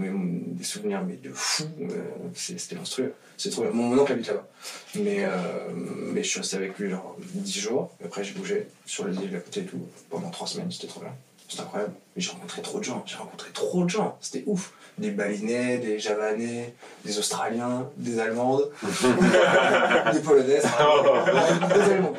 souvenirs 0.64 1.04
mais 1.08 1.16
de 1.16 1.32
fou. 1.34 1.64
euh, 1.82 1.96
c'était 2.34 2.76
monstrueux. 2.76 3.14
C'est 3.38 3.50
trop 3.50 3.62
bien. 3.64 3.72
Mon, 3.72 3.98
oncle 3.98 4.12
habite 4.12 4.28
là-bas. 4.28 4.48
Mais, 4.96 5.24
euh, 5.24 5.30
mais 5.74 6.24
je 6.24 6.30
suis 6.30 6.40
resté 6.40 6.58
avec 6.58 6.78
lui 6.78 6.90
genre 6.90 7.16
10 7.20 7.60
jours. 7.60 7.92
Et 8.02 8.06
après, 8.06 8.24
j'ai 8.24 8.34
bougé 8.34 8.68
sur 8.86 9.08
les 9.08 9.16
îles 9.16 9.36
à 9.36 9.40
côté 9.40 9.62
et 9.62 9.66
tout. 9.66 9.82
Pendant 10.10 10.30
3 10.30 10.48
semaines, 10.48 10.72
c'était 10.72 10.88
trop 10.88 11.00
bien. 11.02 11.14
C'était 11.48 11.62
incroyable. 11.62 11.94
Mais 12.16 12.22
j'ai 12.22 12.32
rencontré 12.32 12.62
trop 12.62 12.80
de 12.80 12.84
gens. 12.84 13.04
J'ai 13.06 13.16
rencontré 13.16 13.52
trop 13.52 13.84
de 13.86 13.90
gens. 13.90 14.18
C'était 14.22 14.44
ouf. 14.46 14.74
Des 15.00 15.12
Balinais, 15.12 15.78
des 15.78 15.98
Javanais, 15.98 16.74
des 17.06 17.18
Australiens, 17.20 17.90
des 17.98 18.20
Allemandes, 18.20 18.70
des 20.14 20.20
Polonaises. 20.20 20.64
des 20.64 21.82
Allemands. 21.82 22.14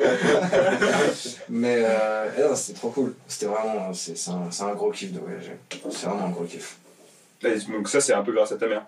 Mais 1.49 1.83
euh, 1.85 2.55
c'était 2.55 2.79
trop 2.79 2.89
cool. 2.89 3.13
C'était 3.27 3.45
vraiment. 3.45 3.93
C'est 3.93 4.29
un, 4.29 4.73
gros 4.73 4.91
kiff 4.91 5.11
de 5.13 5.19
voyager. 5.19 5.57
C'est 5.91 6.07
vraiment 6.07 6.25
un 6.25 6.29
gros 6.29 6.45
kiff. 6.45 6.77
Donc 7.69 7.89
ça, 7.89 8.01
c'est 8.01 8.13
un 8.13 8.23
peu 8.23 8.33
grâce 8.33 8.51
à 8.51 8.57
ta 8.57 8.67
mère. 8.67 8.85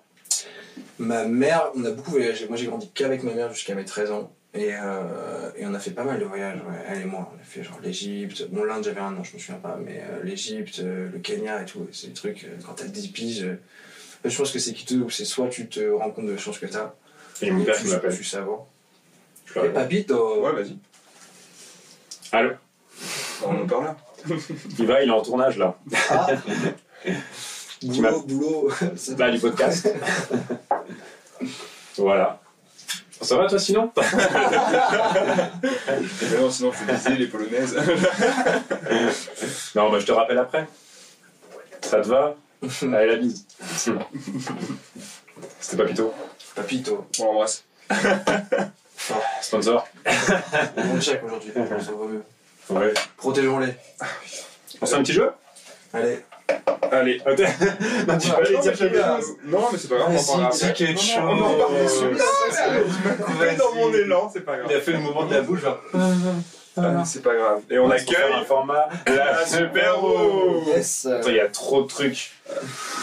Ma 1.00 1.26
mère, 1.26 1.72
on 1.76 1.86
a 1.86 1.92
beaucoup 1.92 2.12
voyagé. 2.12 2.48
Moi, 2.48 2.58
j'ai 2.58 2.68
grandi 2.68 2.90
qu'avec 2.94 3.24
ma 3.24 3.34
mère 3.34 3.54
jusqu'à 3.54 3.76
mes 3.76 3.86
13 3.86 4.12
ans. 4.12 4.32
Et, 4.56 4.70
euh, 4.72 5.50
et 5.58 5.66
on 5.66 5.74
a 5.74 5.80
fait 5.80 5.92
pas 5.92 6.04
mal 6.04 6.20
de 6.20 6.26
voyages, 6.26 6.60
ouais, 6.60 6.84
elle 6.88 7.02
et 7.02 7.06
moi. 7.06 7.32
On 7.36 7.42
a 7.42 7.44
fait 7.44 7.64
genre 7.64 7.80
l'Égypte. 7.82 8.48
Bon, 8.52 8.64
l'Inde, 8.64 8.84
j'avais 8.84 9.02
un 9.02 9.16
an, 9.16 9.24
je 9.24 9.34
me 9.34 9.40
souviens 9.40 9.56
pas. 9.56 9.80
Mais 9.84 10.02
euh, 10.02 10.24
l'Égypte, 10.24 10.80
euh, 10.80 11.10
le 11.12 11.20
Kenya 11.20 11.64
et 11.64 11.66
tout. 11.66 11.88
C'est 11.92 12.08
des 12.08 12.14
trucs, 12.14 12.48
quand 12.66 12.74
t'as 12.74 12.86
10 12.86 13.08
piges. 13.10 13.48
Euh, 14.26 14.30
je 14.30 14.38
pense 14.38 14.52
que 14.52 14.60
c'est 14.60 14.74
qui 14.74 14.86
te. 14.86 15.10
C'est 15.10 15.26
soit 15.26 15.50
tu 15.50 15.68
te 15.68 15.92
rends 15.92 16.12
compte 16.12 16.26
de 16.28 16.32
la 16.32 16.38
chance 16.38 16.58
que 16.60 16.66
t'as. 16.66 16.94
Et 17.42 17.52
mon 17.52 17.64
père 17.64 17.76
qui 17.78 17.84
tu, 17.84 17.90
m'appelle. 17.90 18.16
tu 18.16 18.24
savoures. 18.24 18.68
Je 19.46 19.60
Et 19.60 19.64
leur- 19.64 19.74
Papito. 19.74 20.42
Ouais, 20.42 20.52
vas-y. 20.54 20.78
Allô 22.32 22.52
On 23.46 23.62
en 23.64 23.68
parle 23.68 23.84
là. 23.86 23.98
Il 24.80 24.88
va, 24.88 25.04
il 25.04 25.10
est 25.10 25.12
en 25.12 25.22
tournage 25.22 25.58
là. 25.58 25.76
Ah. 26.10 26.28
boulot, 27.84 28.22
boulot. 28.22 28.72
C'est- 28.96 29.20
Là, 29.20 29.30
du 29.32 29.40
podcast. 29.40 29.90
voilà. 31.98 32.40
Ça 33.22 33.38
va 33.38 33.48
toi 33.48 33.60
sinon 33.60 33.92
Mais 33.96 34.02
non, 36.42 36.50
sinon, 36.50 36.72
je 36.72 36.86
te 36.86 36.92
disais 36.96 37.16
les 37.16 37.28
polonaises. 37.28 37.76
Non, 39.76 39.92
bah, 39.92 40.00
je 40.00 40.06
te 40.06 40.12
rappelle 40.12 40.40
après. 40.40 40.68
Ça 41.82 42.02
te 42.02 42.08
va 42.08 42.36
Allez, 42.96 43.08
la 43.08 43.16
bise. 43.18 43.46
C'était 45.60 45.78
Papito. 45.84 46.14
Papito. 46.56 47.06
On 47.20 47.26
l'embrasse. 47.26 47.64
Sponsor. 49.42 49.86
On 50.78 51.00
check 51.02 51.24
aujourd'hui. 51.24 51.52
Ça 51.56 51.92
vaut 51.92 52.08
mieux. 52.08 52.24
Ouais. 52.70 52.94
Protégeons-les. 53.18 53.74
On 54.82 54.86
fait 54.86 54.96
un 54.96 55.04
petit 55.04 55.14
jeu 55.14 55.30
Allez. 55.94 56.20
Allez. 56.92 57.22
non, 57.26 58.18
tu 58.18 58.30
peux 58.30 58.36
aller 58.36 58.54
Non, 58.56 58.62
dire 58.62 58.72
mais 58.72 58.78
je- 58.78 58.86
quelque 58.86 58.98
chose. 58.98 59.36
Non, 59.46 59.68
mais 59.72 59.78
c'est 59.78 59.88
pas 59.90 59.96
grave, 59.98 60.12
on 60.12 60.18
en 60.20 60.24
parlera 60.24 60.50
Vas-y, 60.50 60.64
après. 60.70 60.74
quelque 60.74 61.20
On 61.20 61.42
en 61.42 61.54
parle 61.58 61.90
chose. 61.90 62.22
Coupé 63.26 63.56
dans 63.58 63.76
mon 63.76 63.94
élan, 63.94 64.30
c'est 64.34 64.42
pas 64.42 64.58
grave. 64.58 64.68
Il 64.70 64.76
a 64.76 64.82
fait 64.82 64.92
le 64.94 65.00
mouvement 65.00 65.26
de 65.26 65.34
la 65.36 65.42
bouche, 65.42 65.62
genre. 65.62 65.80
Ah, 66.78 67.04
C'est 67.06 67.22
pas 67.22 67.36
grave. 67.36 67.62
Et 67.70 67.78
on 67.80 67.90
se 67.92 67.98
faire 67.98 68.20
un 68.26 68.30
accueille. 68.32 68.46
format 68.46 68.90
la 69.08 69.46
super 69.46 70.00
Bowl. 70.00 70.64
Yes. 70.68 71.06
Attends, 71.06 71.30
il 71.30 71.36
y 71.36 71.40
a 71.40 71.48
trop 71.48 71.84
de 71.84 71.88
trucs. 71.88 72.32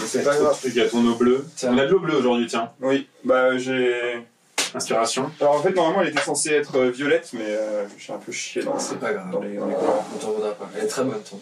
C'est 0.07 0.25
pas 0.25 0.37
grave. 0.37 0.59
Il 0.65 0.75
y 0.75 0.81
a 0.81 0.89
ton 0.89 1.07
eau 1.07 1.15
bleue. 1.15 1.45
Tiens. 1.57 1.71
On 1.75 1.79
a 1.79 1.87
de 1.87 1.91
l'eau 1.91 2.01
bleue 2.01 2.17
aujourd'hui, 2.17 2.47
tiens. 2.47 2.71
Oui, 2.81 3.07
bah 3.25 3.57
j'ai. 3.59 4.25
Inspiration. 4.73 5.29
Alors 5.41 5.55
en 5.57 5.63
fait, 5.63 5.73
normalement, 5.75 6.03
elle 6.03 6.11
était 6.11 6.21
censée 6.21 6.51
être 6.51 6.77
euh, 6.79 6.91
violette, 6.91 7.31
mais 7.33 7.41
euh, 7.45 7.87
je 7.99 8.05
suis 8.05 8.13
un 8.13 8.19
peu 8.19 8.31
chié 8.31 8.63
dans, 8.63 8.79
C'est 8.79 9.01
pas 9.01 9.13
grave. 9.13 9.29
dans 9.33 9.41
les, 9.41 9.57
dans 9.57 9.67
les 9.67 9.75
couleurs. 9.75 10.05
On 10.15 10.19
t'en 10.19 10.31
voudra 10.31 10.53
pas. 10.53 10.71
Elle 10.79 10.85
est 10.85 10.87
très 10.87 11.03
bonne, 11.03 11.21
ton. 11.29 11.41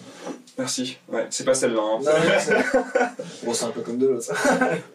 Merci. 0.57 0.97
Ouais, 1.09 1.27
c'est 1.29 1.45
pas 1.45 1.53
celle-là. 1.53 1.83
Hein. 1.83 1.99
Non, 2.03 2.11
non, 2.11 2.33
c'est- 2.39 3.45
bon, 3.45 3.53
c'est 3.53 3.65
un 3.67 3.71
peu 3.71 3.83
comme 3.83 3.99
de 3.99 4.07
l'autre. 4.09 4.23
ça. 4.23 4.33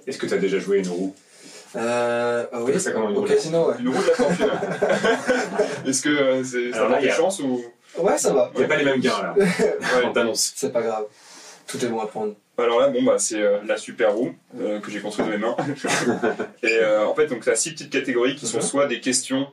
Est-ce 0.08 0.17
que 0.17 0.26
tu 0.26 0.34
as 0.34 0.38
déjà 0.38 0.58
joué 0.58 0.80
une 0.80 0.89
roue? 0.89 1.15
Euh. 1.76 2.46
Ah 2.52 2.62
oui, 2.62 2.74
une 2.74 3.18
au 3.18 3.22
casino, 3.24 3.70
ouais. 3.70 3.76
Une 3.80 3.90
roue 3.90 4.02
de 4.04 4.08
la 4.08 4.14
fortune. 4.16 4.50
Est-ce 5.88 6.02
que 6.02 6.10
euh, 6.10 6.44
c'est- 6.44 6.72
ça 6.72 6.78
Alors 6.78 6.90
là, 6.90 6.98
a 6.98 7.00
il 7.02 7.06
y 7.06 7.08
des 7.08 7.14
chances 7.14 7.40
ou? 7.40 7.64
Ouais, 7.98 8.18
ça 8.18 8.34
va. 8.34 8.52
Il 8.54 8.60
n'y 8.60 8.66
a 8.66 8.68
pas 8.68 8.76
les 8.78 8.86
mêmes 8.86 9.00
gains 9.00 9.22
là. 9.22 9.34
Ouais. 9.38 9.48
On 10.06 10.12
t'annonce. 10.14 10.54
C'est 10.56 10.72
pas 10.72 10.82
grave. 10.82 11.06
Tout 11.68 11.84
est 11.84 11.88
bon 11.88 12.00
à 12.00 12.08
prendre. 12.08 12.34
Alors 12.58 12.80
là, 12.80 12.90
bon, 12.90 13.02
bah, 13.02 13.16
c'est 13.18 13.42
euh, 13.42 13.58
la 13.66 13.78
super 13.78 14.14
roue 14.14 14.36
euh, 14.60 14.80
que 14.80 14.92
j'ai 14.92 15.00
construite 15.00 15.26
de 15.28 15.32
mes 15.32 15.38
mains. 15.40 15.56
Et 16.64 16.78
euh, 16.82 17.06
en 17.08 17.16
fait, 17.16 17.26
donc, 17.28 17.42
tu 17.44 17.50
as 17.50 17.56
six 17.56 17.72
petites 17.72 17.90
catégories 17.92 18.36
qui 18.36 18.46
sont 18.46 18.58
Mhm. 18.58 18.64
soit 18.64 18.88
des 18.88 19.00
questions 19.00 19.48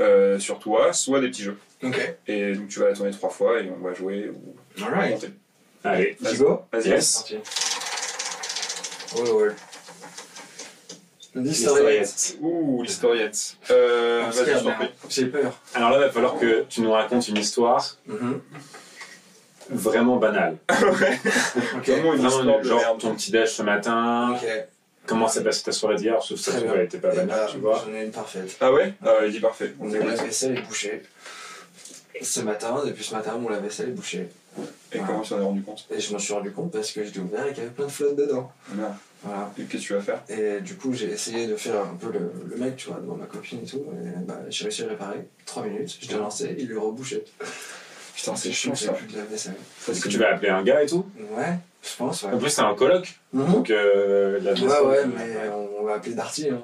euh, 0.00 0.38
sur 0.40 0.58
toi, 0.58 0.92
soit 0.92 1.20
des 1.20 1.28
petits 1.28 1.42
jeux. 1.42 1.58
Ok. 1.84 2.16
Et 2.26 2.54
donc, 2.54 2.68
tu 2.68 2.80
vas 2.80 2.88
la 2.88 2.94
tourner 2.94 3.12
trois 3.12 3.30
fois 3.30 3.60
et 3.60 3.70
on 3.70 3.84
va 3.86 3.92
jouer 3.94 4.30
ou 4.30 4.56
Alright. 4.84 5.12
monter. 5.12 5.30
Allez. 5.84 6.16
Vas-y. 6.20 6.36
Vas-y. 6.72 6.88
Yes. 6.88 7.14
Parti. 7.16 7.38
Oh, 9.16 9.32
ouais. 9.42 9.48
Historiette. 11.34 12.36
Ouh, 12.40 12.82
l'historiette. 12.82 13.56
Euh. 13.70 14.22
J'ai 15.08 15.26
peur. 15.26 15.58
Alors 15.74 15.90
là, 15.90 15.96
il 15.98 16.00
va 16.04 16.10
falloir 16.10 16.38
que 16.38 16.64
tu 16.68 16.80
nous 16.82 16.92
racontes 16.92 17.28
une 17.28 17.38
histoire 17.38 17.96
Mhm. 18.06 18.40
vraiment 19.70 20.16
banale. 20.16 20.56
Ok. 20.70 21.88
Vraiment 21.88 22.14
une 22.14 22.24
histoire 22.26 22.58
de 22.60 22.64
genre 22.68 22.78
merde. 22.80 23.00
ton 23.00 23.14
petit 23.14 23.30
déj 23.30 23.48
ce 23.48 23.62
matin, 23.62 24.32
Ok. 24.34 24.46
comment 25.06 25.26
s'est 25.28 25.42
passée 25.42 25.62
ta 25.62 25.72
soirée 25.72 25.96
d'hier, 25.96 26.22
sauf 26.22 26.36
que 26.38 26.50
ça 26.50 26.58
elle 26.74 26.80
était 26.82 26.98
pas 26.98 27.08
Eh 27.12 27.16
banale, 27.16 27.28
bah, 27.28 27.46
tu 27.50 27.58
vois. 27.58 27.82
J'en 27.86 27.94
ai 27.94 28.04
une 28.04 28.10
parfaite. 28.10 28.56
Ah 28.60 28.72
ouais? 28.72 28.92
Ah, 29.02 29.14
vas-y, 29.20 29.40
parfait. 29.40 29.74
On 29.80 29.86
Mon 29.86 29.94
écoute. 29.94 30.08
lave-vaisselle 30.08 30.58
est 30.58 30.62
bouchée. 30.62 31.02
Ce 32.20 32.40
matin, 32.40 32.82
depuis 32.84 33.02
ce 33.04 33.14
matin, 33.14 33.36
mon 33.38 33.48
lave-vaisselle 33.48 33.88
est 33.88 33.92
bouchée. 33.92 34.28
Et 34.92 34.98
comment 34.98 35.20
tu 35.22 35.30
t'en 35.30 35.38
es 35.40 35.44
rendu 35.44 35.62
compte? 35.62 35.86
Et 35.90 35.98
je 35.98 36.12
m'en 36.12 36.18
suis 36.18 36.34
rendu 36.34 36.50
compte 36.52 36.70
parce 36.72 36.92
que 36.92 37.02
je 37.04 37.10
l'ai 37.12 37.20
ouvert 37.20 37.46
et 37.46 37.50
qu'il 37.54 37.62
y 37.62 37.66
avait 37.66 37.74
plein 37.74 37.86
de 37.86 37.90
flotte 37.90 38.16
dedans. 38.16 38.52
Merde. 38.74 38.92
Voilà. 39.24 39.52
Et 39.58 39.62
qu'est-ce 39.64 39.82
que 39.82 39.86
tu 39.88 39.92
vas 39.94 40.00
faire? 40.00 40.22
Et 40.28 40.60
du 40.60 40.74
coup, 40.74 40.92
j'ai 40.92 41.06
essayé 41.10 41.46
de 41.46 41.54
faire 41.56 41.80
un 41.80 41.94
peu 41.94 42.10
le, 42.12 42.32
le 42.50 42.56
mec, 42.56 42.76
tu 42.76 42.88
vois, 42.88 42.98
devant 43.00 43.14
ma 43.16 43.26
copine 43.26 43.60
et 43.62 43.66
tout. 43.66 43.78
Et 43.78 44.24
bah, 44.24 44.40
j'ai 44.48 44.64
réussi 44.64 44.82
à 44.82 44.88
réparer. 44.88 45.26
3 45.46 45.64
minutes, 45.64 45.98
je 46.00 46.08
l'ai 46.08 46.14
lancé, 46.16 46.54
il 46.58 46.66
lui 46.66 46.76
rebouché. 46.78 47.24
Putain, 48.14 48.36
c'est 48.36 48.52
chiant, 48.52 48.74
ça. 48.74 48.92
plus 48.92 49.06
de 49.06 49.16
lave-vaisselle. 49.18 49.54
Est-ce 49.88 50.00
que 50.00 50.08
tu 50.08 50.18
vas 50.18 50.34
appeler 50.34 50.50
un 50.50 50.62
gars 50.62 50.82
et 50.82 50.86
tout? 50.86 51.06
Ouais, 51.36 51.54
je 51.82 51.96
pense, 51.96 52.22
ouais. 52.24 52.32
En 52.32 52.38
plus, 52.38 52.50
c'est 52.50 52.62
un 52.62 52.74
coloc, 52.74 53.18
Mhm. 53.32 53.52
donc 53.52 53.70
euh, 53.70 54.38
la 54.42 54.52
Ouais, 54.52 54.88
ouais, 54.88 55.06
mais 55.06 55.36
on 55.80 55.84
va 55.84 55.94
appeler 55.94 56.14
Darty. 56.14 56.50
Hein. 56.50 56.62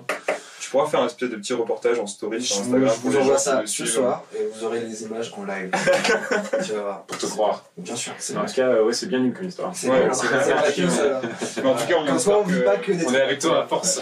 Tu 0.61 0.71
pourras 0.71 0.87
faire 0.87 1.01
un 1.01 1.07
espèce 1.07 1.31
de 1.31 1.37
petit 1.37 1.53
reportage 1.55 1.99
en 1.99 2.07
story 2.07 2.41
Je 2.41 2.47
sur 2.47 2.57
vous, 2.63 2.75
Instagram 2.75 2.95
je 2.97 3.01
pour 3.01 3.11
vous 3.11 3.17
envoie 3.19 3.39
ça 3.39 3.63
ce 3.65 3.87
soir 3.87 4.25
et 4.37 4.49
vous 4.53 4.65
aurez 4.65 4.81
les 4.81 5.03
images 5.05 5.33
en 5.37 5.45
live. 5.45 5.71
tu 6.67 6.73
vas 6.73 6.81
voir. 6.83 7.03
pour 7.05 7.17
te 7.19 7.27
croire. 7.27 7.65
Bien 7.77 7.95
sûr, 7.97 8.13
c'est 8.19 8.37
En 8.37 8.45
tout 8.45 8.55
cas, 8.55 8.67
euh, 8.69 8.85
ouais, 8.85 8.93
c'est 8.93 9.07
bien 9.07 9.21
nul 9.21 9.33
comme 9.33 9.47
histoire. 9.49 9.71
C'est 9.75 9.89
Ouais, 9.89 10.03
bien, 10.05 10.13
c'est. 10.13 11.63
Mais 11.63 11.69
en 11.69 11.75
tout 11.77 11.87
cas, 11.87 11.95
on 11.99 12.31
on 12.33 12.43
vit 12.43 12.59
que- 12.59 12.65
pas 12.65 12.77
que 12.77 12.93
des 12.93 13.07
On 13.07 13.15
est 13.15 13.21
avec 13.23 13.39
toi 13.39 13.63
à 13.65 13.67
force. 13.67 14.01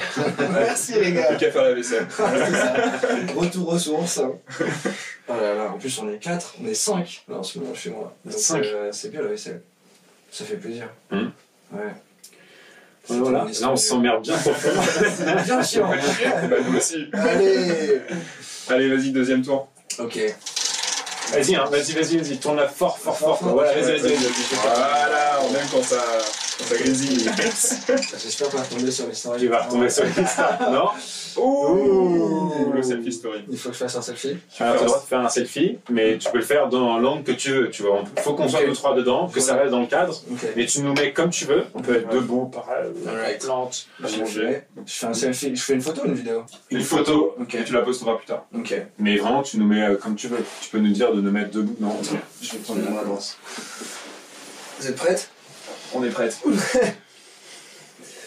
Merci 0.51 0.95
les 0.95 1.13
gars. 1.13 1.27
Plus 1.29 1.37
qu'à 1.37 1.51
faire 1.51 1.63
la 1.63 1.75
vaisselle. 1.75 2.07
Retour 3.37 3.69
aux 3.69 3.79
sources. 3.79 4.19
hein. 4.19 4.33
Oh 5.29 5.33
là 5.41 5.55
là, 5.55 5.71
en 5.73 5.79
plus 5.79 5.99
on 5.99 6.09
est 6.09 6.19
4, 6.19 6.55
on 6.63 6.67
est 6.69 6.75
5 6.75 7.25
là 7.29 7.37
en 7.39 7.43
ce 7.43 7.59
moment 7.59 7.75
chez 7.75 7.91
moi. 7.91 8.15
Donc 8.25 8.35
Cinq. 8.39 8.63
euh, 8.65 8.91
c'est 8.93 9.11
bien 9.11 9.21
la 9.23 9.29
vaisselle. 9.29 9.61
Ça 10.31 10.45
fait 10.45 10.57
plaisir. 10.57 10.89
Mhm. 11.11 11.33
Ouais. 11.73 11.81
Voilà. 13.09 13.47
Là, 13.61 13.71
on 13.71 13.77
s'emmerde 13.77 14.23
bien. 14.23 14.37
Bien 15.45 15.63
chiant. 15.63 15.91
Bah, 16.51 16.57
nous 16.69 16.77
aussi. 16.77 17.07
Allez. 17.13 18.01
Allez, 18.69 18.89
vas-y, 18.95 19.11
deuxième 19.11 19.43
tour. 19.43 19.69
Ok. 19.99 20.19
Vas-y, 21.33 21.57
hein, 21.57 21.65
vas-y, 21.71 21.93
vas-y, 21.93 22.19
vas-y, 22.19 22.37
tourne-la 22.39 22.69
fort, 22.69 22.99
fort, 22.99 23.17
fort. 23.19 23.39
Fort, 23.39 23.49
Voilà, 23.49 23.73
vas-y, 23.75 24.01
vas-y. 24.01 24.17
Voilà, 24.63 25.41
on 25.43 25.55
aime 25.55 25.67
quand 25.73 25.83
ça. 25.83 26.03
Grésille. 26.71 27.31
J'espère 28.19 28.49
pas 28.49 28.63
retomber 28.63 28.91
sur 28.91 29.07
les 29.07 29.15
stories. 29.15 29.41
Tu 29.41 29.49
vas 29.49 29.63
retomber 29.63 29.91
sur 29.91 30.05
l'Insta. 30.05 30.59
Non 30.73 30.89
Ouh, 31.37 32.73
le 32.75 32.83
selfie 32.83 33.13
story. 33.13 33.45
Il 33.51 33.59
faut 33.59 33.69
que 33.69 33.75
je 33.75 33.81
fasse 33.81 33.97
un 33.97 34.01
selfie. 34.03 34.39
Tu 34.55 34.63
as 34.63 34.73
le 34.73 34.79
droit 34.85 35.01
de 35.01 35.07
faire 35.07 35.21
un 35.21 35.29
selfie, 35.29 35.79
mais 35.91 36.17
tu 36.17 36.31
peux 36.31 36.39
le 36.39 36.45
faire 36.45 36.69
dans 36.69 36.99
l'angle 36.99 37.25
que 37.25 37.33
tu 37.33 37.51
veux. 37.53 37.71
Tu 37.71 37.83
vois, 37.83 38.05
il 38.17 38.23
faut 38.23 38.35
qu'on 38.35 38.49
soit 38.49 38.67
nous 38.67 38.75
trois 38.75 38.95
dedans, 38.95 39.29
que 39.29 39.41
ça 39.41 39.57
reste 39.57 39.71
dans 39.71 39.81
le 39.81 39.87
cadre. 39.87 40.19
Mais 40.57 40.65
tu 40.65 40.81
nous 40.81 40.95
mets 40.95 41.13
comme 41.13 41.31
tu 41.31 41.45
veux. 41.45 41.65
On 41.75 41.83
peut 41.83 41.97
être 41.97 42.09
début, 42.09 42.51
par 42.51 42.67
Alright. 43.07 43.45
plante. 43.45 43.87
Je 44.03 44.25
fais, 44.25 44.67
je 44.87 44.93
fais 44.93 45.07
un 45.07 45.15
selfie. 45.15 45.55
Je 45.55 45.63
fais 45.63 45.75
une 45.75 45.83
photo 45.83 46.03
ou 46.03 46.07
une 46.07 46.15
vidéo 46.15 46.45
Une 46.71 46.81
photo. 46.83 47.35
Ok. 47.39 47.55
Et 47.55 47.65
tu 47.65 47.73
la 47.75 47.83
posteras 47.83 48.15
plus 48.17 48.27
tard. 48.27 48.47
Ok. 48.55 48.75
Mais 48.99 49.17
vraiment, 49.19 49.43
tu 49.43 49.59
nous 49.59 49.67
mets 49.67 49.83
euh, 49.83 49.97
comme 49.97 50.17
tu 50.17 50.29
veux. 50.29 50.43
Tu 50.63 50.71
peux 50.71 50.79
nous 50.79 50.93
dire 50.93 51.13
de 51.13 51.21
nous 51.21 51.31
mettre 51.31 51.51
debout. 51.51 51.77
Non. 51.81 51.97
Je 52.41 52.53
vais 52.53 52.59
prendre 52.59 52.81
mon 52.89 52.99
avance. 52.99 53.37
Vous 54.81 54.87
êtes 54.87 54.97
prêtes? 54.97 55.31
On 55.97 56.05
est 56.05 56.11
prête. 56.11 56.39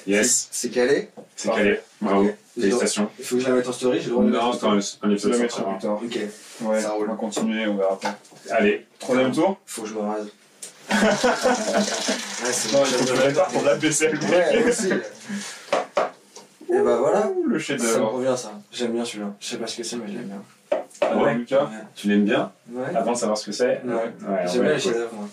Yes, 0.08 0.48
C'est 0.52 0.70
calé 0.70 1.10
c'est 1.36 1.50
calé. 1.52 1.80
Bravo. 2.02 2.32
Félicitations. 2.60 3.10
Il 3.20 3.26
faut 3.26 3.36
que 3.36 3.42
je 3.44 3.48
la 3.48 3.54
mette 3.56 3.68
en 3.68 3.72
story, 3.74 4.00
j'ai 4.00 4.06
le 4.08 4.12
droit 4.14 4.24
de 4.26 4.32
la 4.32 4.40
Non, 4.40 4.54
c'est 4.54 4.66
un, 5.06 5.12
épisode 5.12 5.34
sortira. 5.50 5.72
plus 5.78 5.80
tard. 5.88 6.00
Ok. 6.04 6.20
Ouais, 6.62 6.82
Ça 6.82 6.90
roule. 6.92 7.08
on 7.08 7.12
va 7.12 7.18
continuer, 7.18 7.68
on 7.68 7.76
verra 7.78 7.94
après. 7.94 8.14
Allez. 8.50 8.86
Troisième 8.98 9.32
tour 9.32 9.60
Faut 9.68 9.84
que 9.84 9.88
je 9.90 9.94
me 9.94 10.00
rase. 10.00 10.26
ouais, 10.90 12.52
c'est 12.52 12.72
Non, 12.74 12.84
je 12.86 13.14
prépare 13.14 13.48
pour 13.50 13.62
la. 13.64 13.76
Ouais, 13.76 14.64
aussi. 14.68 14.90
Et 16.72 16.80
bah 16.82 16.98
voilà. 16.98 17.28
Ouh, 17.28 17.44
le 17.48 17.60
chef 17.60 17.80
Ça 17.80 17.88
me 17.88 17.94
d'œuvre. 17.94 18.12
convient 18.12 18.38
ça. 18.38 18.52
J'aime 18.72 18.94
bien 18.94 19.06
celui-là. 19.06 19.34
Je 19.40 19.48
sais 19.48 19.58
pas 19.58 19.68
ce 19.68 19.78
que 19.78 19.84
c'est, 19.84 19.98
mais 19.98 20.08
je 20.08 20.14
l'aime 20.14 20.24
bien. 20.30 20.42
Alors, 21.02 21.24
Ouais. 21.24 21.36
Lucas, 21.36 21.70
Tu 21.96 22.08
l'aimes 22.08 22.26
bien 22.26 22.52
Ouais. 22.72 22.96
Avant 22.96 23.12
de 23.12 23.18
savoir 23.18 23.38
ce 23.38 23.46
que 23.46 23.52
c'est 23.52 23.82
Ouais. 23.86 23.94
Ouais, 23.94 24.12
J'aime 24.48 24.62
bien 24.64 24.74
les 24.74 24.82
cool. 24.82 24.92
chefs-d'œuvre, 24.92 25.14
moi. 25.14 25.28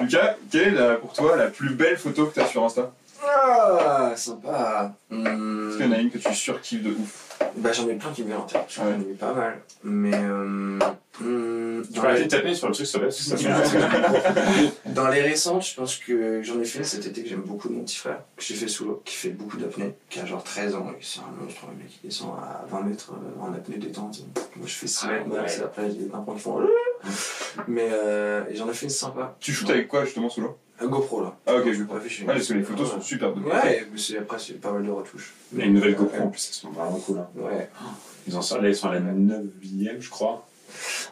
Lucas, 0.00 0.36
quelle 0.50 0.68
est 0.68 0.70
la- 0.72 0.96
pour 0.96 1.12
toi 1.12 1.36
la 1.36 1.46
plus 1.48 1.70
belle 1.74 1.96
photo 1.96 2.26
que 2.26 2.34
tu 2.34 2.40
as 2.40 2.46
sur 2.46 2.64
Insta 2.64 2.92
Ah, 3.26 4.12
sympa. 4.16 4.92
Hmm. 5.10 5.26
Est-ce 5.70 5.76
qu'il 5.76 5.86
y 5.86 5.88
en 5.88 5.92
a 5.92 5.98
une 5.98 6.10
que 6.10 6.18
tu 6.18 6.34
surkiffes 6.34 6.82
de 6.82 6.90
ouf 6.90 7.38
Bah, 7.56 7.70
j'en 7.72 7.88
ai 7.88 7.94
plein 7.94 8.10
qui 8.12 8.22
me 8.22 8.28
viennent 8.28 8.38
en 8.40 8.42
tête. 8.46 8.62
J'en 8.68 8.88
ai 8.88 9.14
pas 9.14 9.32
mal. 9.34 9.60
Mais. 9.84 10.14
Euh, 10.14 10.78
hmm, 11.20 11.82
Tu 11.82 11.92
dans 11.94 12.00
peux 12.02 12.08
arrêter 12.08 12.24
de 12.24 12.28
taper 12.30 12.54
sur 12.54 12.68
le 12.68 12.74
truc 12.74 12.86
ça 12.86 12.98
fait 12.98 13.08
Dans 14.86 15.08
les 15.08 15.20
récentes, 15.22 15.64
je 15.66 15.74
pense 15.74 15.96
que 15.96 16.42
j'en 16.42 16.58
ai 16.60 16.64
fait 16.64 16.84
cet 16.84 17.06
été 17.06 17.22
que 17.22 17.28
j'aime 17.28 17.40
beaucoup 17.42 17.68
de 17.68 17.74
mon 17.74 17.82
petit 17.84 17.96
frère, 17.96 18.20
que 18.36 18.42
j'ai 18.42 18.54
fait 18.54 18.68
sous 18.68 18.84
l'eau, 18.86 19.02
qui 19.04 19.14
fait 19.14 19.30
beaucoup 19.30 19.56
d'apnée, 19.56 19.94
qui 20.08 20.20
a 20.20 20.24
genre 20.26 20.42
13 20.44 20.74
ans, 20.76 20.86
et 20.98 21.02
c'est 21.02 21.20
un 21.20 21.42
monstre, 21.42 21.62
le 21.70 21.76
mec 21.82 21.88
qui 21.88 22.00
descend 22.06 22.30
à 22.38 22.64
20 22.70 22.82
mètres 22.82 23.12
euh, 23.12 23.42
en 23.42 23.52
apnée 23.52 23.76
détente. 23.76 24.20
Moi 24.56 24.66
je 24.66 24.72
fais 24.74 24.86
6 24.86 25.06
Ah, 25.08 25.12
mètres, 25.28 25.44
c'est 25.48 25.60
la 25.60 25.66
plage, 25.68 25.92
il 25.94 26.02
y 26.02 26.06
a 26.06 26.08
plein 26.08 26.20
de 26.20 26.38
qui 26.38 26.42
font. 26.42 26.60
Mais 27.68 27.88
euh, 27.92 28.42
j'en 28.54 28.68
ai 28.70 28.74
fait 28.74 28.86
une 28.86 28.90
sympa. 28.90 29.36
Tu 29.40 29.52
shootes 29.52 29.70
avec 29.70 29.88
quoi 29.88 30.04
justement 30.04 30.28
sous 30.28 30.40
l'eau? 30.42 30.56
Un 30.82 30.86
GoPro 30.86 31.22
là. 31.22 31.36
Ah 31.46 31.56
ok, 31.56 31.72
je 31.72 31.82
vois. 31.82 31.98
pas 31.98 32.04
Ouais, 32.04 32.10
parce 32.26 32.46
que 32.48 32.54
les 32.54 32.62
photos 32.62 32.88
sont 32.88 32.96
Ouais. 32.96 33.02
superbes. 33.02 33.44
Ouais, 33.46 33.86
mais 33.92 33.98
c'est- 33.98 34.18
après 34.18 34.38
c'est 34.38 34.54
pas 34.54 34.72
mal 34.72 34.84
de 34.84 34.90
retouches. 34.90 35.34
Il 35.52 35.58
y 35.58 35.62
a 35.62 35.64
une 35.66 35.74
nouvelle 35.74 35.94
GoPro 35.94 36.22
en 36.24 36.28
plus, 36.28 36.48
elles 36.48 36.54
sont 36.54 36.70
vraiment 36.70 36.98
cool. 36.98 37.18
hein. 37.18 37.28
Ouais. 37.36 37.68
Ils 38.26 38.36
en 38.36 38.42
sortent, 38.42 38.62
là, 38.62 38.68
ils 38.68 38.76
sont 38.76 38.88
à 38.88 38.94
la 38.94 39.00
9ème, 39.00 40.00
je 40.00 40.08
crois. 40.10 40.46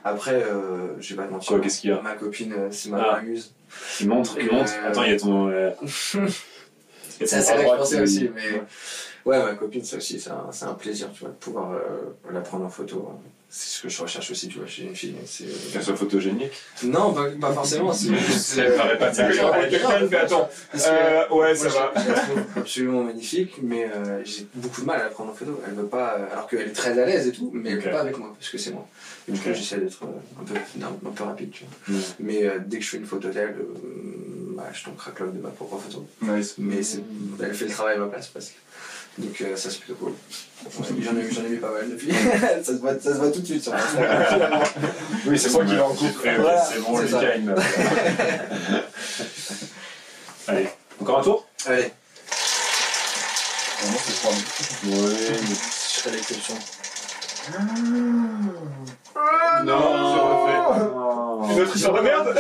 Après, 0.05 0.35
euh, 0.43 0.99
je 1.01 1.11
vais 1.15 1.17
pas 1.23 1.27
te 1.27 1.33
mentir. 1.33 1.49
Quoi, 1.49 1.61
qu'est-ce 1.61 1.81
qu'il 1.81 1.91
y 1.91 1.93
a 1.93 2.01
Ma 2.01 2.15
copine, 2.15 2.53
euh, 2.57 2.69
c'est 2.71 2.89
ma 2.91 2.99
Ah. 3.03 3.17
amuse. 3.17 3.53
Ils 4.01 4.09
montrent, 4.09 4.37
ils 4.39 4.45
Donc, 4.47 4.53
montrent. 4.55 4.73
euh, 4.83 4.89
Attends, 4.89 5.03
il 5.05 5.11
y 5.11 5.15
a 5.15 5.19
ton. 5.19 5.49
euh, 5.49 5.71
il 5.83 5.89
C'est 7.27 7.27
ça 7.27 7.41
bras 7.43 7.53
que 7.55 7.59
je 7.59 7.65
droit 7.65 7.77
pensais 7.79 7.97
qui- 7.97 8.03
aussi, 8.03 8.31
mais 8.35 8.63
ouais, 9.27 9.43
ma 9.45 9.55
copine, 9.55 9.85
ça 9.85 9.97
aussi, 9.97 10.21
c'est 10.21 10.31
un, 10.31 10.47
c'est 10.53 10.65
un 10.67 10.75
plaisir, 10.75 11.11
tu 11.13 11.21
vois, 11.21 11.31
de 11.31 11.35
pouvoir 11.35 11.73
euh, 11.73 12.15
la 12.33 12.41
prendre 12.41 12.65
en 12.65 12.69
photo. 12.71 13.11
C'est 13.51 13.79
ce 13.79 13.83
que 13.83 13.89
je 13.89 14.03
recherche 14.03 14.31
aussi, 14.31 14.49
tu 14.49 14.59
vois, 14.59 14.67
chez 14.67 14.83
une 14.83 14.95
fille. 14.95 15.15
c'est- 15.25 15.47
Qu'elle 15.73 15.83
soit 15.83 15.97
photogénique. 15.97 16.53
Non, 16.83 17.15
pas, 17.15 17.31
pas 17.41 17.53
forcément, 17.55 17.93
c'est 17.95 18.15
juste. 18.15 18.39
Ça 18.41 18.63
me 18.63 18.77
paraît 18.77 18.99
pas 18.99 19.09
il 19.11 20.09
fait 20.09 20.17
attends. 20.19 20.51
Euh, 20.75 21.29
ouais, 21.31 21.55
moi, 21.55 21.55
ça 21.57 21.69
je- 21.69 21.75
va. 21.75 21.93
Je 21.97 22.09
la 22.13 22.15
trouve 22.21 22.39
absolument 22.57 23.05
magnifique, 23.05 23.55
mais 23.63 23.85
euh, 23.91 24.23
j'ai 24.25 24.47
beaucoup 24.55 24.83
de 24.83 24.87
mal 24.87 25.01
à 25.01 25.05
la 25.05 25.09
prendre 25.11 25.31
en 25.33 25.35
photo. 25.35 25.59
Elle 25.67 25.75
veut 25.75 25.87
pas, 25.87 26.19
euh, 26.19 26.33
alors 26.33 26.47
qu'elle 26.47 26.61
est 26.69 26.73
très 26.73 26.99
à 26.99 27.07
l'aise 27.07 27.27
et 27.27 27.33
tout, 27.33 27.51
mais 27.55 27.71
elle 27.71 27.79
Ok. 27.79 27.85
veut 27.87 27.91
pas 27.91 28.01
avec 28.01 28.19
moi, 28.19 28.35
parce 28.39 28.51
que 28.51 28.59
c'est 28.59 28.71
moi. 28.71 28.87
Et 29.29 29.33
du 29.33 29.41
coup, 29.41 29.49
j'essaie 29.55 29.79
d'être 29.79 30.03
euh, 30.05 30.41
un 30.41 30.45
peu, 30.45 30.55
un, 30.85 31.09
un 31.09 31.13
peu 31.13 31.25
rapide, 31.25 31.51
tu 31.51 31.65
vois. 31.89 31.97
Mm. 31.99 32.03
Mais 32.21 32.45
euh, 32.45 32.59
dès 32.65 32.79
que 32.79 32.85
je 32.85 32.91
fais 32.91 32.97
une 32.99 33.07
photo 33.07 33.29
d'elle, 33.31 33.57
euh, 33.59 34.55
bah, 34.57 34.65
je 34.75 34.85
tombe 34.85 34.97
craquelot 34.97 35.31
de 35.31 35.41
ma 35.41 35.49
propre 35.49 35.79
photo. 35.79 36.07
Nice. 36.21 36.55
Mais 36.59 36.81
elle 37.43 37.55
fait 37.55 37.65
le 37.65 37.71
travail 37.71 37.97
à 37.97 38.01
ma 38.01 38.07
place 38.09 38.27
presque. 38.29 38.57
Donc 39.19 39.41
euh, 39.41 39.57
ça 39.57 39.69
c'est 39.71 39.81
plutôt 39.81 39.95
cool. 39.97 40.13
Ouais, 40.13 40.87
j'en 41.03 41.17
ai, 41.17 41.31
j'en 41.33 41.43
ai 41.45 41.49
mis 41.49 41.57
pas 41.57 41.71
mal 41.73 41.91
depuis. 41.91 42.13
ça, 42.65 42.65
se 42.65 42.73
voit, 42.79 42.95
ça 43.01 43.13
se 43.15 43.19
voit 43.19 43.31
tout 43.31 43.41
de 43.41 43.47
suite 43.47 43.63
sur 43.63 43.75
Instagram. 43.77 44.63
Oui, 45.27 45.39
c'est 45.39 45.51
moi 45.53 45.65
qui 45.65 45.73
l'ai 45.73 45.81
en 45.81 45.95
couple. 45.95 46.31
Voilà, 46.41 46.65
C'est 46.65 46.81
bon, 46.81 46.97
c'est 46.97 47.05
Lucas, 47.07 47.21
ça. 47.21 47.37
il 47.37 47.45
me- 47.47 47.55
Allez, 50.47 50.69
encore 51.01 51.19
un 51.19 51.23
tour? 51.23 51.47
Allez, 51.67 51.93
Vraiment, 53.81 53.99
c'est 54.07 54.15
trois 54.15 54.33
minutes. 54.33 54.49
Oui. 54.85 55.57
je 55.57 56.01
ferai 56.01 56.17
l'exception. 56.17 56.55
Non, 59.65 59.97
je 59.97 60.19
refais. 60.21 60.59
Une 61.51 61.61
autre 61.61 61.77
histoire 61.77 61.95
de 61.95 62.01
merde 62.01 62.35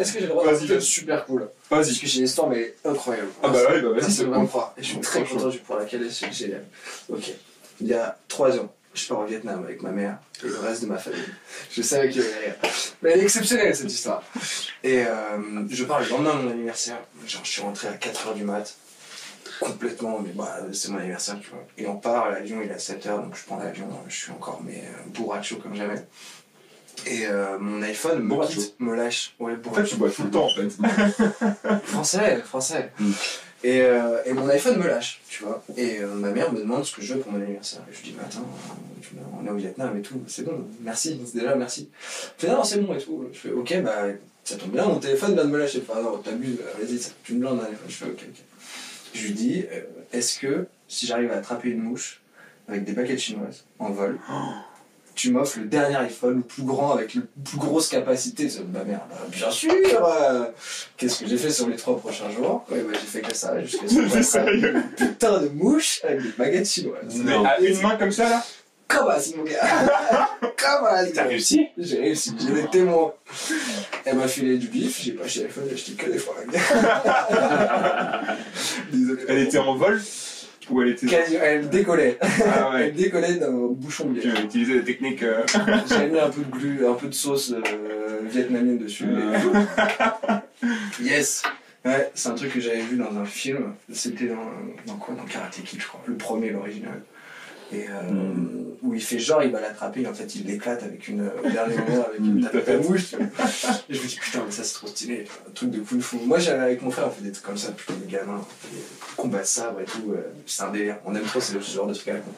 Est-ce 0.00 0.12
que 0.12 0.18
j'ai 0.20 0.26
le 0.26 0.30
droit 0.32 0.44
Vas-y, 0.44 0.66
de 0.66 0.74
vas-y. 0.74 0.82
super 0.82 1.24
cool 1.26 1.48
Parce 1.68 1.86
Vas-y. 1.88 1.98
que 1.98 2.06
j'ai 2.06 2.18
une 2.18 2.24
histoire 2.24 2.48
mais 2.48 2.74
incroyable. 2.84 3.28
Ah 3.42 3.48
bah 3.48 3.58
ouais, 3.70 3.80
bah 3.82 3.88
vas-y, 4.00 4.10
c'est 4.12 4.24
bon. 4.24 4.32
23. 4.40 4.74
Et 4.78 4.82
je 4.82 4.86
suis 4.88 5.00
très 5.00 5.24
content 5.24 5.48
de 5.48 5.56
pouvoir 5.58 5.78
la 5.80 5.84
caler, 5.86 6.10
c'est 6.10 6.32
génial. 6.32 6.64
Ok. 7.08 7.32
Il 7.80 7.86
y 7.88 7.94
a 7.94 8.16
3 8.28 8.58
ans, 8.58 8.72
je 8.94 9.06
pars 9.06 9.18
au 9.20 9.24
Vietnam 9.26 9.62
avec 9.64 9.82
ma 9.82 9.90
mère 9.90 10.18
et 10.42 10.48
le 10.48 10.58
reste 10.58 10.82
de 10.82 10.86
ma 10.86 10.96
famille. 10.98 11.20
Je 11.70 11.82
savais 11.82 12.08
qu'il 12.08 12.22
y 12.22 12.24
avait 12.24 12.38
rien. 12.46 12.54
Mais 13.02 13.10
elle 13.12 13.20
est 13.20 13.24
exceptionnelle 13.24 13.74
cette 13.76 13.92
histoire. 13.92 14.22
Et 14.82 15.04
euh, 15.04 15.08
je 15.68 15.84
pars 15.84 16.00
le 16.00 16.08
lendemain 16.08 16.34
de 16.36 16.42
mon 16.42 16.50
anniversaire. 16.50 16.98
Genre, 17.26 17.44
je 17.44 17.50
suis 17.50 17.62
rentré 17.62 17.88
à 17.88 17.92
4h 17.92 18.34
du 18.34 18.44
mat. 18.44 18.74
Complètement, 19.60 20.20
mais 20.20 20.32
bah, 20.34 20.58
c'est 20.72 20.90
mon 20.90 20.98
anniversaire, 20.98 21.38
tu 21.40 21.48
vois. 21.50 21.64
Et 21.78 21.86
on 21.86 21.96
part, 21.96 22.30
l'avion 22.30 22.60
il 22.62 22.70
est 22.70 22.74
à 22.74 22.76
7h, 22.78 23.22
donc 23.22 23.36
je 23.36 23.44
prends 23.46 23.58
l'avion, 23.58 23.88
je 24.06 24.14
suis 24.14 24.30
encore 24.32 24.60
mais 24.62 24.84
euh, 24.84 25.08
bourracho 25.14 25.56
comme 25.56 25.74
jamais. 25.74 26.04
Et 27.06 27.26
euh, 27.26 27.58
mon 27.58 27.82
iPhone 27.82 28.20
me 28.20 28.28
Bourracho. 28.28 28.52
quitte, 28.60 28.74
me 28.80 28.94
lâche. 28.94 29.34
Ouais, 29.38 29.54
En 29.64 29.72
fait, 29.72 29.84
tu 29.84 29.96
bois 29.96 30.10
tout 30.10 30.24
le 30.24 30.30
temps 30.30 30.46
en 30.46 30.50
fait. 30.54 30.68
Français, 31.84 32.38
français. 32.44 32.90
Mm. 32.98 33.10
Et, 33.64 33.80
euh, 33.80 34.18
et 34.26 34.32
mon 34.32 34.48
iPhone 34.48 34.76
me 34.78 34.86
lâche, 34.86 35.20
tu 35.28 35.42
vois. 35.44 35.62
Et 35.76 35.98
euh, 36.00 36.14
ma 36.14 36.30
mère 36.30 36.52
me 36.52 36.58
demande 36.60 36.84
ce 36.84 36.94
que 36.94 37.02
je 37.02 37.14
veux 37.14 37.20
pour 37.20 37.32
mon 37.32 37.40
anniversaire. 37.40 37.80
Et 37.90 37.94
je 37.94 38.02
lui 38.02 38.10
dis, 38.10 38.16
mais 38.18 38.24
attends, 38.24 38.46
tu 39.00 39.14
vois, 39.14 39.24
on 39.40 39.46
est 39.46 39.50
au 39.50 39.56
Vietnam 39.56 39.96
et 39.96 40.02
tout, 40.02 40.20
c'est 40.26 40.44
bon, 40.44 40.66
merci, 40.82 41.20
c'est 41.24 41.38
déjà 41.38 41.54
merci. 41.54 41.88
Elle 42.38 42.48
fait, 42.48 42.54
non, 42.54 42.62
c'est 42.64 42.80
bon 42.80 42.94
et 42.94 42.98
tout. 42.98 43.24
Je 43.32 43.38
fais, 43.38 43.50
ok, 43.50 43.82
bah, 43.82 44.04
ça 44.44 44.56
tombe 44.56 44.70
bien, 44.72 44.84
mon 44.86 44.98
téléphone 44.98 45.34
vient 45.34 45.44
de 45.44 45.50
me 45.50 45.58
lâcher. 45.58 45.82
Enfin, 45.88 46.00
non, 46.02 46.18
t'abuses, 46.18 46.58
vas-y, 46.78 47.00
tu 47.24 47.34
me 47.34 47.40
blindes 47.40 47.60
un 47.60 47.64
iPhone. 47.64 47.76
Je 47.88 47.94
fais, 47.94 48.04
ok, 48.06 48.20
ok. 48.28 48.42
Je 49.14 49.22
lui 49.26 49.32
dis, 49.32 49.64
est-ce 50.12 50.38
que 50.38 50.66
si 50.86 51.06
j'arrive 51.06 51.32
à 51.32 51.36
attraper 51.36 51.70
une 51.70 51.82
mouche 51.82 52.20
avec 52.68 52.84
des 52.84 52.92
baguettes 52.92 53.18
chinoises 53.20 53.64
en 53.78 53.90
vol, 53.90 54.18
tu 55.16 55.30
m'offres 55.32 55.58
le 55.58 55.64
dernier 55.64 55.96
iPhone, 55.96 56.36
le 56.36 56.42
plus 56.42 56.62
grand, 56.62 56.92
avec 56.92 57.14
la 57.14 57.22
plus 57.44 57.56
grosse 57.56 57.88
capacité 57.88 58.44
de 58.46 58.62
ma 58.72 58.84
mère. 58.84 59.00
Bah, 59.08 59.16
bien 59.30 59.50
sûr 59.50 59.72
euh, 59.72 60.44
Qu'est-ce 60.96 61.20
que 61.20 61.26
j'ai 61.26 61.38
fait 61.38 61.50
sur 61.50 61.68
les 61.68 61.76
trois 61.76 61.98
prochains 61.98 62.30
jours? 62.30 62.64
Ouais, 62.70 62.82
bah, 62.82 62.92
J'ai 62.92 63.06
fait 63.06 63.20
que 63.22 63.34
ça, 63.34 63.60
jusqu'à 63.62 63.88
ce 63.88 63.94
que 64.38 64.96
putain 64.96 65.40
de 65.40 65.48
mouche 65.48 66.00
avec 66.04 66.22
des 66.22 66.32
baguettes 66.36 66.68
chinoises. 66.68 67.16
Mais 67.24 67.32
à 67.32 67.58
une 67.60 67.80
main 67.80 67.96
comme 67.96 68.12
ça 68.12 68.28
là? 68.28 68.44
Comment 68.88 69.14
mon 69.36 69.42
gars 69.42 70.28
Comment 70.56 71.12
T'as 71.12 71.24
réussi? 71.24 71.66
J'ai 71.76 71.98
réussi, 71.98 72.34
j'ai 72.38 72.52
des 72.62 72.68
témoins. 72.68 73.12
Elle 74.04 74.16
m'a 74.16 74.28
filé 74.28 74.58
du 74.58 74.68
bif, 74.68 75.02
j'ai 75.02 75.12
pas 75.12 75.24
acheté 75.24 75.44
l'iPhone, 75.44 75.64
j'ai 75.68 75.74
acheté 75.74 75.92
que 75.92 76.10
des 76.10 76.18
fringues. 76.18 76.52
Désolé. 78.92 79.22
Elle 79.28 79.38
était 79.38 79.58
en 79.58 79.74
vol? 79.76 80.00
Elle 80.82 80.88
était. 80.88 81.06
Quasi- 81.06 81.36
Elle 81.40 81.68
décollait. 81.68 82.18
Ah 82.20 82.70
ouais. 82.70 82.82
Elle 82.88 82.94
décollait 82.94 83.34
d'un 83.34 83.50
bouchon 83.70 84.10
de 84.10 84.20
Tu 84.20 84.28
bière. 84.28 84.38
as 84.38 84.42
utilisé 84.44 84.74
des 84.78 84.84
techniques. 84.84 85.22
euh, 85.22 85.42
J'avais 85.88 86.08
mis 86.08 86.18
un 86.18 86.30
peu 86.30 86.42
de 86.42 86.50
glu, 86.50 86.86
un 86.86 86.94
peu 86.94 87.06
de 87.08 87.14
sauce 87.14 87.52
euh, 87.52 88.20
vietnamienne 88.30 88.78
dessus. 88.78 89.04
et- 91.00 91.04
yes 91.04 91.42
Ouais, 91.84 92.10
c'est 92.14 92.28
un 92.30 92.34
truc 92.34 92.52
que 92.52 92.60
j'avais 92.60 92.80
vu 92.82 92.96
dans 92.96 93.16
un 93.16 93.24
film. 93.24 93.74
C'était 93.92 94.26
dans, 94.26 94.50
dans 94.86 94.96
quoi? 94.98 95.14
Dans 95.14 95.22
Karate 95.24 95.60
Kid, 95.64 95.80
je 95.80 95.86
crois. 95.86 96.02
Le 96.06 96.16
premier, 96.16 96.50
l'original. 96.50 97.00
Et 97.72 97.86
euh, 97.88 98.10
Mm. 98.12 98.76
où 98.82 98.94
il 98.94 99.02
fait 99.02 99.18
genre, 99.18 99.42
il 99.42 99.50
va 99.50 99.60
l'attraper, 99.60 100.02
et 100.02 100.06
en 100.06 100.14
fait, 100.14 100.34
il 100.36 100.46
l'éclate 100.46 100.82
avec 100.84 101.08
une. 101.08 101.28
Au 101.44 101.50
dernier 101.50 101.76
moment, 101.76 102.04
avec 102.06 102.20
Une 102.20 102.38
une 102.38 102.40
tape 102.44 102.54
à 102.54 102.58
tapette. 102.60 102.88
mouche. 102.88 103.14
Et 103.14 103.94
je 103.94 104.02
me 104.02 104.06
dis, 104.06 104.16
putain, 104.20 104.42
mais 104.44 104.52
ça, 104.52 104.62
c'est 104.62 104.74
trop 104.74 104.86
stylé. 104.86 105.24
Un 105.48 105.50
truc 105.52 105.70
de 105.70 105.80
kung 105.80 106.00
fu. 106.00 106.16
Moi, 106.24 106.38
j'avais 106.38 106.62
avec 106.62 106.82
mon 106.82 106.90
frère, 106.90 107.08
on 107.08 107.10
fait 107.10 107.22
des 107.22 107.32
trucs 107.32 107.44
comme 107.46 107.56
ça 107.58 107.68
depuis 107.68 107.92
les 108.04 108.12
gamins. 108.12 108.46
Combats 109.16 109.40
de 109.40 109.44
sabre 109.44 109.80
et 109.80 109.84
tout. 109.84 110.12
euh, 110.12 110.20
C'est 110.46 110.62
un 110.62 110.70
délire. 110.70 110.98
On 111.04 111.14
aime 111.16 111.24
trop 111.24 111.40
ce 111.40 111.58
genre 111.58 111.86
de 111.88 111.94
trucs 111.94 112.08
à 112.08 112.12
la 112.14 112.20
con. 112.20 112.30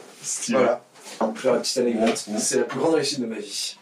Voilà. 0.51 0.83
Pour 1.19 1.39
faire 1.39 1.55
une 1.57 1.61
petite 1.61 1.79
anecdote, 1.79 2.25
c'est 2.39 2.59
la 2.59 2.65
plus 2.65 2.79
grande 2.79 2.95
réussite 2.95 3.21
de 3.21 3.27
ma 3.27 3.37
vie. 3.37 3.77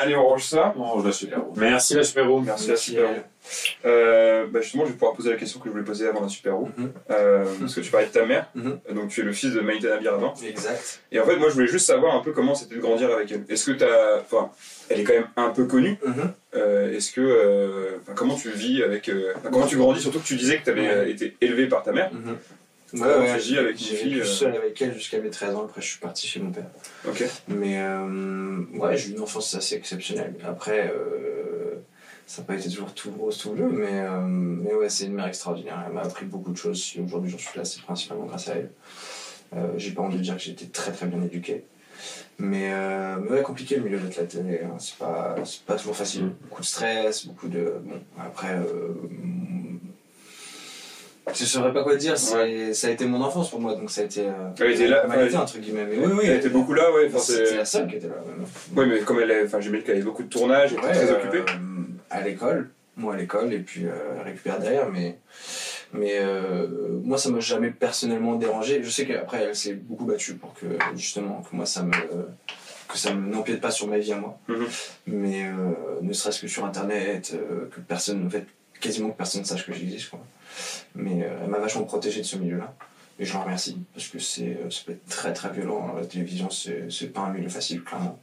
Allez, 0.00 0.16
on 0.16 0.26
range 0.28 0.44
ça. 0.44 0.74
On 0.76 0.82
range 0.84 1.04
la 1.04 1.12
super. 1.12 1.40
Merci 1.56 1.94
la 1.94 2.02
super 2.02 2.28
roue. 2.28 2.40
Merci 2.40 2.68
la 2.70 2.76
super 2.76 3.08
roue. 3.08 3.14
Euh, 3.84 4.46
bah 4.50 4.60
justement, 4.62 4.84
je 4.84 4.90
vais 4.90 4.94
pouvoir 4.96 5.12
poser 5.14 5.30
la 5.30 5.36
question 5.36 5.60
que 5.60 5.66
je 5.66 5.70
voulais 5.72 5.84
poser 5.84 6.08
avant 6.08 6.22
la 6.22 6.28
super 6.28 6.54
roue. 6.56 6.70
Mhm. 6.76 6.92
Euh, 7.10 7.44
parce 7.60 7.74
que 7.74 7.80
tu 7.80 7.90
parlais 7.90 8.06
de 8.06 8.12
ta 8.12 8.24
mère, 8.24 8.46
Mhm. 8.54 8.78
donc 8.94 9.08
tu 9.10 9.20
es 9.20 9.24
le 9.24 9.32
fils 9.32 9.52
de 9.52 9.60
Maïtana 9.60 9.98
Biradin. 9.98 10.32
Exact. 10.48 11.00
Et 11.12 11.20
en 11.20 11.26
fait, 11.26 11.36
moi, 11.36 11.48
je 11.50 11.54
voulais 11.54 11.66
juste 11.66 11.86
savoir 11.86 12.14
un 12.14 12.20
peu 12.20 12.32
comment 12.32 12.54
c'était 12.54 12.76
de 12.76 12.80
grandir 12.80 13.10
avec 13.12 13.30
elle. 13.32 13.44
Est-ce 13.48 13.66
que 13.70 13.72
t'as. 13.76 14.20
Enfin, 14.20 14.50
elle 14.88 15.00
est 15.00 15.04
quand 15.04 15.12
même 15.14 15.28
un 15.36 15.50
peu 15.50 15.66
connue. 15.66 15.98
Mhm. 16.04 16.32
Euh, 16.56 16.96
Est-ce 16.96 17.12
que. 17.12 17.98
comment 18.14 18.34
tu 18.36 18.50
vis 18.50 18.82
avec. 18.82 19.10
comment 19.52 19.66
tu 19.66 19.76
grandis? 19.76 20.00
Surtout 20.00 20.20
que 20.20 20.26
tu 20.26 20.36
disais 20.36 20.58
que 20.58 20.64
tu 20.64 20.70
avais 20.70 21.10
été 21.10 21.36
élevé 21.40 21.66
par 21.66 21.82
ta 21.82 21.92
mère. 21.92 22.10
Ouais, 22.94 23.00
Ouais, 23.00 23.30
avec 23.30 23.72
une 23.72 23.76
j'ai 23.78 23.96
fille, 23.96 24.20
euh. 24.20 24.24
seul 24.24 24.54
avec 24.56 24.80
elle 24.80 24.94
jusqu'à 24.94 25.18
mes 25.18 25.30
13 25.30 25.54
ans, 25.56 25.64
après 25.64 25.80
je 25.80 25.86
suis 25.88 25.98
parti 25.98 26.26
chez 26.26 26.40
mon 26.40 26.50
père. 26.50 26.66
Ok. 27.08 27.24
Mais 27.48 27.78
euh, 27.80 28.60
ouais, 28.74 28.96
j'ai 28.96 29.10
eu 29.10 29.12
une 29.14 29.20
enfance 29.20 29.54
assez 29.54 29.74
exceptionnelle. 29.74 30.34
Après, 30.46 30.92
euh, 30.94 31.74
ça 32.26 32.42
n'a 32.42 32.46
pas 32.46 32.54
été 32.54 32.68
toujours 32.68 32.94
tout 32.94 33.10
rose, 33.10 33.36
tout 33.38 33.50
bleu, 33.50 33.68
mais, 33.68 34.02
mais 34.22 34.72
ouais, 34.74 34.88
c'est 34.88 35.06
une 35.06 35.14
mère 35.14 35.26
extraordinaire. 35.26 35.82
Elle 35.86 35.92
m'a 35.92 36.02
appris 36.02 36.24
beaucoup 36.24 36.52
de 36.52 36.56
choses. 36.56 36.82
Si 36.82 37.00
aujourd'hui 37.00 37.30
j'en 37.30 37.38
suis 37.38 37.58
là, 37.58 37.64
c'est 37.64 37.82
principalement 37.82 38.24
grâce 38.26 38.48
à 38.48 38.54
elle. 38.54 38.70
J'ai 39.76 39.90
pas 39.92 40.02
envie 40.02 40.18
de 40.18 40.22
dire 40.22 40.36
que 40.36 40.42
j'ai 40.42 40.52
été 40.52 40.66
très 40.68 40.90
très 40.92 41.06
bien 41.06 41.22
éduqué. 41.22 41.64
Mais, 42.38 42.72
euh, 42.72 43.16
mais 43.22 43.30
ouais, 43.30 43.42
compliqué 43.42 43.76
le 43.76 43.82
milieu 43.82 43.98
de 43.98 44.06
la 44.16 44.24
télé. 44.24 44.60
hein. 44.64 44.76
C'est 44.78 44.96
pas, 44.98 45.36
toujours 45.76 45.96
facile. 45.96 46.24
Mm. 46.24 46.34
Beaucoup 46.48 46.60
de 46.62 46.66
stress, 46.66 47.26
beaucoup 47.26 47.48
de. 47.48 47.74
Bon, 47.84 48.00
après. 48.18 48.54
Euh, 48.54 48.94
je 51.32 51.44
saurais 51.44 51.72
pas 51.72 51.82
quoi 51.82 51.96
dire, 51.96 52.18
ça 52.18 52.40
a 52.42 52.46
été 52.90 53.06
mon 53.06 53.20
enfance 53.22 53.50
pour 53.50 53.60
moi, 53.60 53.74
donc 53.74 53.90
ça 53.90 54.02
a 54.02 54.04
été. 54.04 54.26
euh, 54.26 54.32
Elle 54.60 54.72
était 54.72 54.86
là, 54.88 55.06
entre 55.40 55.58
guillemets. 55.58 55.86
Mais 55.86 55.98
oui, 55.98 56.12
oui, 56.12 56.24
Elle 56.26 56.36
était 56.38 56.48
beaucoup 56.50 56.74
là, 56.74 56.92
ouais. 56.92 57.10
C'était 57.18 57.56
la 57.56 57.64
seule 57.64 57.86
qui 57.88 57.96
était 57.96 58.08
là. 58.08 58.16
même. 58.26 58.46
Ouais, 58.76 58.86
mais 58.86 59.00
comme 59.00 59.20
elle. 59.20 59.44
Enfin, 59.46 59.60
j'imagine 59.60 59.84
qu'elle 59.84 59.96
avait 59.96 60.04
beaucoup 60.04 60.22
de 60.22 60.28
tournages, 60.28 60.72
elle 60.72 60.78
était 60.78 60.92
très 61.06 61.10
euh, 61.10 61.16
occupée. 61.16 61.44
à 62.10 62.20
l'école, 62.20 62.70
moi 62.96 63.14
à 63.14 63.16
l'école, 63.16 63.52
et 63.52 63.58
puis 63.60 63.86
euh, 63.86 63.90
elle 64.18 64.24
récupère 64.24 64.58
derrière, 64.60 64.90
mais, 64.90 65.18
mais 65.92 66.18
euh, 66.20 66.66
moi 67.02 67.16
ça 67.18 67.30
m'a 67.30 67.40
jamais 67.40 67.70
personnellement 67.70 68.34
dérangé. 68.36 68.82
Je 68.82 68.90
sais 68.90 69.06
qu'après 69.06 69.42
elle 69.44 69.56
s'est 69.56 69.74
beaucoup 69.74 70.04
battue 70.04 70.34
pour 70.34 70.52
que 70.54 70.66
justement 70.94 71.42
que 71.48 71.56
moi 71.56 71.66
ça 71.66 71.82
me 71.82 71.92
que 72.86 72.98
ça 72.98 73.12
ne 73.14 73.20
n'empiète 73.28 73.60
pas 73.60 73.70
sur 73.70 73.88
ma 73.88 73.98
vie 73.98 74.12
à 74.12 74.16
moi. 74.18 74.38
Mhm. 74.46 74.66
Mais 75.06 75.46
euh, 75.46 75.72
ne 76.02 76.12
serait-ce 76.12 76.40
que 76.40 76.46
sur 76.48 76.64
internet, 76.66 77.32
euh, 77.34 77.66
que 77.74 77.80
personne, 77.80 78.24
en 78.26 78.30
fait, 78.30 78.44
quasiment 78.80 79.10
que 79.10 79.16
personne 79.16 79.44
sache 79.44 79.66
que 79.66 79.72
j'existe. 79.72 80.10
quoi. 80.10 80.20
Mais 80.94 81.24
euh, 81.24 81.38
elle 81.42 81.50
m'a 81.50 81.58
vachement 81.58 81.84
protégé 81.84 82.20
de 82.20 82.26
ce 82.26 82.36
milieu-là. 82.36 82.74
Et 83.18 83.24
je 83.24 83.32
l'en 83.34 83.42
remercie, 83.44 83.78
parce 83.94 84.08
que 84.08 84.18
c'est, 84.18 84.56
euh, 84.56 84.70
ça 84.70 84.80
peut 84.86 84.92
être 84.92 85.06
très 85.08 85.32
très 85.32 85.50
violent. 85.50 85.88
hein. 85.88 86.00
La 86.00 86.06
télévision, 86.06 86.50
c'est, 86.50 86.90
c'est 86.90 87.12
pas 87.12 87.20
un 87.20 87.32
milieu 87.32 87.48
facile, 87.48 87.82
clairement. 87.84 88.18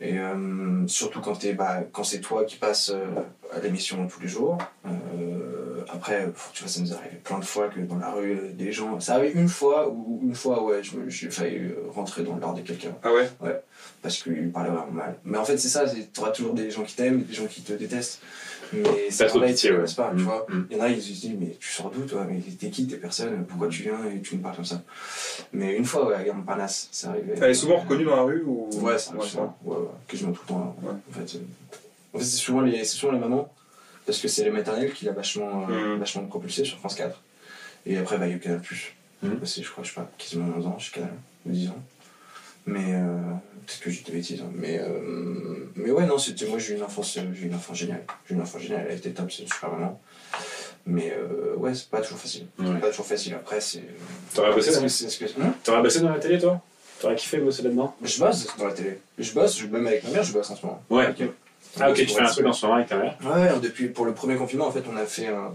Et 0.00 0.18
euh, 0.18 0.86
surtout 0.86 1.20
quand, 1.20 1.36
t'es, 1.36 1.52
bah, 1.52 1.82
quand 1.92 2.02
c'est 2.04 2.20
toi 2.20 2.44
qui 2.44 2.56
passes 2.56 2.90
euh, 2.90 3.06
à 3.54 3.60
l'émission 3.60 4.06
tous 4.08 4.20
les 4.20 4.28
jours. 4.28 4.58
Euh, 4.84 5.84
après, 5.92 6.28
tu 6.52 6.62
vois, 6.62 6.72
ça 6.72 6.80
nous 6.80 6.92
est 6.92 6.96
arrivé 6.96 7.16
plein 7.22 7.38
de 7.38 7.44
fois 7.44 7.68
que 7.68 7.80
dans 7.80 7.98
la 7.98 8.10
rue, 8.10 8.52
des 8.52 8.72
gens. 8.72 8.98
Ça 9.00 9.14
arrive 9.14 9.36
une 9.36 9.48
fois, 9.48 9.88
ou 9.88 10.20
une 10.22 10.34
fois, 10.34 10.62
ouais, 10.64 10.80
j'ai 11.08 11.30
failli 11.30 11.72
rentrer 11.90 12.22
dans 12.22 12.36
l'ordre 12.36 12.56
de 12.56 12.62
quelqu'un 12.66 12.94
Ah 13.02 13.12
ouais? 13.12 13.30
Parce 14.02 14.22
qu'il 14.22 14.50
parlait 14.50 14.70
vraiment 14.70 14.90
mal. 14.90 15.16
Mais 15.24 15.38
en 15.38 15.44
fait, 15.44 15.56
c'est 15.56 15.68
ça, 15.68 15.84
tu 15.86 16.20
auras 16.20 16.30
toujours 16.30 16.54
des 16.54 16.70
gens 16.70 16.82
qui 16.82 16.96
t'aiment, 16.96 17.22
des 17.22 17.34
gens 17.34 17.46
qui 17.46 17.62
te 17.62 17.72
détestent. 17.72 18.20
Mais 18.72 18.82
Pas 18.82 18.90
c'est 19.10 19.26
trop 19.26 19.40
là, 19.40 19.46
pitié, 19.48 19.72
ouais. 19.72 19.84
pas, 19.96 20.10
tu 20.16 20.22
Mm, 20.22 20.24
vois. 20.24 20.46
Il 20.70 20.76
y 20.76 20.80
en 20.80 20.84
a, 20.84 20.88
ils 20.88 21.02
se 21.02 21.08
disent, 21.08 21.36
mais 21.38 21.56
tu 21.60 21.68
sors 21.68 21.90
d'où, 21.90 22.04
toi? 22.06 22.26
Mais 22.28 22.40
t'es 22.40 22.70
qui, 22.70 22.86
t'es 22.86 22.96
personne? 22.96 23.44
Pourquoi 23.46 23.68
tu 23.68 23.82
viens 23.82 23.98
et 24.14 24.20
tu 24.20 24.36
me 24.36 24.42
parles 24.42 24.56
comme 24.56 24.64
ça? 24.64 24.82
Mais 25.52 25.76
une 25.76 25.84
fois, 25.84 26.06
ouais, 26.08 26.28
à 26.28 26.32
Montparnasse, 26.32 26.88
c'est 26.90 27.06
arrivé. 27.08 27.34
Elle 27.36 27.50
est 27.50 27.54
souvent 27.54 27.76
reconnue 27.78 28.04
dans 28.04 28.16
la 28.16 28.22
rue 28.22 28.42
ou. 28.46 28.68
Ouais, 28.80 28.98
c'est 28.98 29.12
ouais, 29.14 29.26
souvent. 29.26 29.56
Ouais, 29.64 29.76
ouais, 29.76 29.86
quasiment 30.08 30.32
tout 30.32 30.42
le 30.44 30.48
temps. 30.54 30.76
Ouais. 30.82 30.90
En 30.90 31.12
fait, 31.12 31.38
en 32.14 32.18
fait 32.18 32.24
c'est 32.24 32.36
souvent, 32.36 32.60
les, 32.62 32.78
c'est 32.84 32.96
souvent 32.96 33.12
les 33.12 33.18
mamans, 33.18 33.52
parce 34.06 34.18
que 34.18 34.28
c'est 34.28 34.44
les 34.44 34.50
maternelles 34.50 34.92
qui 34.92 35.04
l'a 35.04 35.12
vachement, 35.12 35.66
euh, 35.70 35.96
Mm. 35.96 35.98
vachement 35.98 36.24
propulsé 36.26 36.64
sur 36.64 36.78
France 36.78 36.94
4. 36.94 37.20
Et 37.86 37.98
après, 37.98 38.16
bah, 38.18 38.26
il 38.26 38.30
y 38.30 38.32
a 38.32 38.36
eu 38.36 38.40
Canal+. 38.40 38.60
Mm. 39.22 39.28
C'est, 39.44 39.62
je 39.62 39.70
crois, 39.70 39.84
je 39.84 39.90
sais 39.90 39.94
pas, 39.94 40.10
quasiment 40.18 40.46
11 40.56 40.66
ans 40.66 40.78
chez 40.78 40.92
Canal, 40.92 41.12
ou 41.46 41.50
10 41.50 41.68
ans. 41.68 41.82
Mais 42.66 42.94
euh, 42.94 43.16
peut-être 43.66 43.80
que 43.80 43.90
j'ai 43.90 44.02
des 44.02 44.12
bêtises. 44.12 44.40
hein. 44.40 44.50
Mais, 44.54 44.78
euh, 44.80 44.88
mais 45.76 45.90
ouais, 45.90 46.06
non, 46.06 46.18
c'était 46.18 46.46
moi, 46.46 46.58
j'ai 46.58 46.74
eu 46.74 46.76
une 46.76 46.82
enfance, 46.82 47.16
euh, 47.18 47.22
j'ai 47.34 47.46
une 47.46 47.54
enfance 47.54 47.76
géniale. 47.78 48.04
J'ai 48.26 48.34
eu 48.34 48.36
une 48.36 48.42
enfance 48.42 48.62
géniale, 48.62 48.86
elle 48.88 48.98
était 48.98 49.10
top, 49.10 49.30
c'est 49.32 49.42
une 49.42 49.48
super 49.48 49.70
maman. 49.70 50.00
Mais 50.86 51.12
euh, 51.16 51.54
ouais, 51.56 51.74
c'est 51.74 51.88
pas 51.88 52.00
toujours 52.00 52.18
facile. 52.18 52.46
Ouais. 52.58 52.66
C'est 52.66 52.80
pas 52.80 52.88
toujours 52.90 53.06
facile. 53.06 53.34
Après, 53.34 53.60
c'est. 53.60 53.82
T'aurais 54.34 54.52
bossé, 54.52 54.70
Hein? 55.40 55.54
T'aurais 55.62 55.82
bossé 55.82 56.00
dans 56.00 56.10
la 56.10 56.18
télé, 56.18 56.38
toi? 56.38 56.60
T'aurais 57.00 57.14
kiffé 57.16 57.38
bosser 57.38 57.62
là-dedans? 57.62 57.94
Je 58.02 58.18
bosse 58.20 58.46
dans 58.58 58.66
la 58.66 58.72
télé. 58.72 58.98
Je 59.18 59.32
bosse, 59.32 59.58
je, 59.58 59.66
même 59.66 59.86
avec 59.86 60.04
ma 60.04 60.10
mère, 60.10 60.22
je 60.22 60.32
bosse 60.32 60.50
en 60.50 60.56
ce 60.56 60.64
moment. 60.66 60.82
Ouais. 60.90 61.08
Ok. 61.08 61.28
Ah, 61.80 61.90
ok, 61.90 61.96
tu 61.96 62.06
fais 62.06 62.20
un 62.20 62.26
truc 62.26 62.46
en 62.46 62.52
ce 62.52 62.66
moment 62.66 62.76
avec 62.76 62.88
ta 62.88 62.96
mère? 62.98 63.16
Ouais, 63.24 63.48
depuis 63.60 63.88
pour 63.88 64.04
le 64.04 64.12
premier 64.12 64.36
confinement, 64.36 64.66
en 64.66 64.72
fait, 64.72 64.84
on 64.92 64.96
a 64.96 65.06
fait 65.06 65.28
un, 65.28 65.54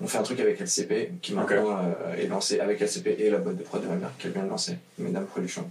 on 0.00 0.06
fait 0.06 0.18
un 0.18 0.22
truc 0.22 0.38
avec 0.40 0.60
LCP 0.60 1.12
qui 1.22 1.32
maintenant 1.32 1.78
euh, 1.78 2.14
est 2.16 2.26
lancé 2.26 2.60
avec 2.60 2.80
LCP 2.80 3.16
et 3.18 3.30
la 3.30 3.38
boîte 3.38 3.56
de 3.56 3.62
prod 3.62 3.82
de 3.82 3.86
ma 3.88 3.94
mère 3.94 4.10
qu'elle 4.18 4.32
vient 4.32 4.42
de 4.42 4.48
lancer, 4.50 4.76
Mesdames 4.98 5.24
Productions. 5.26 5.68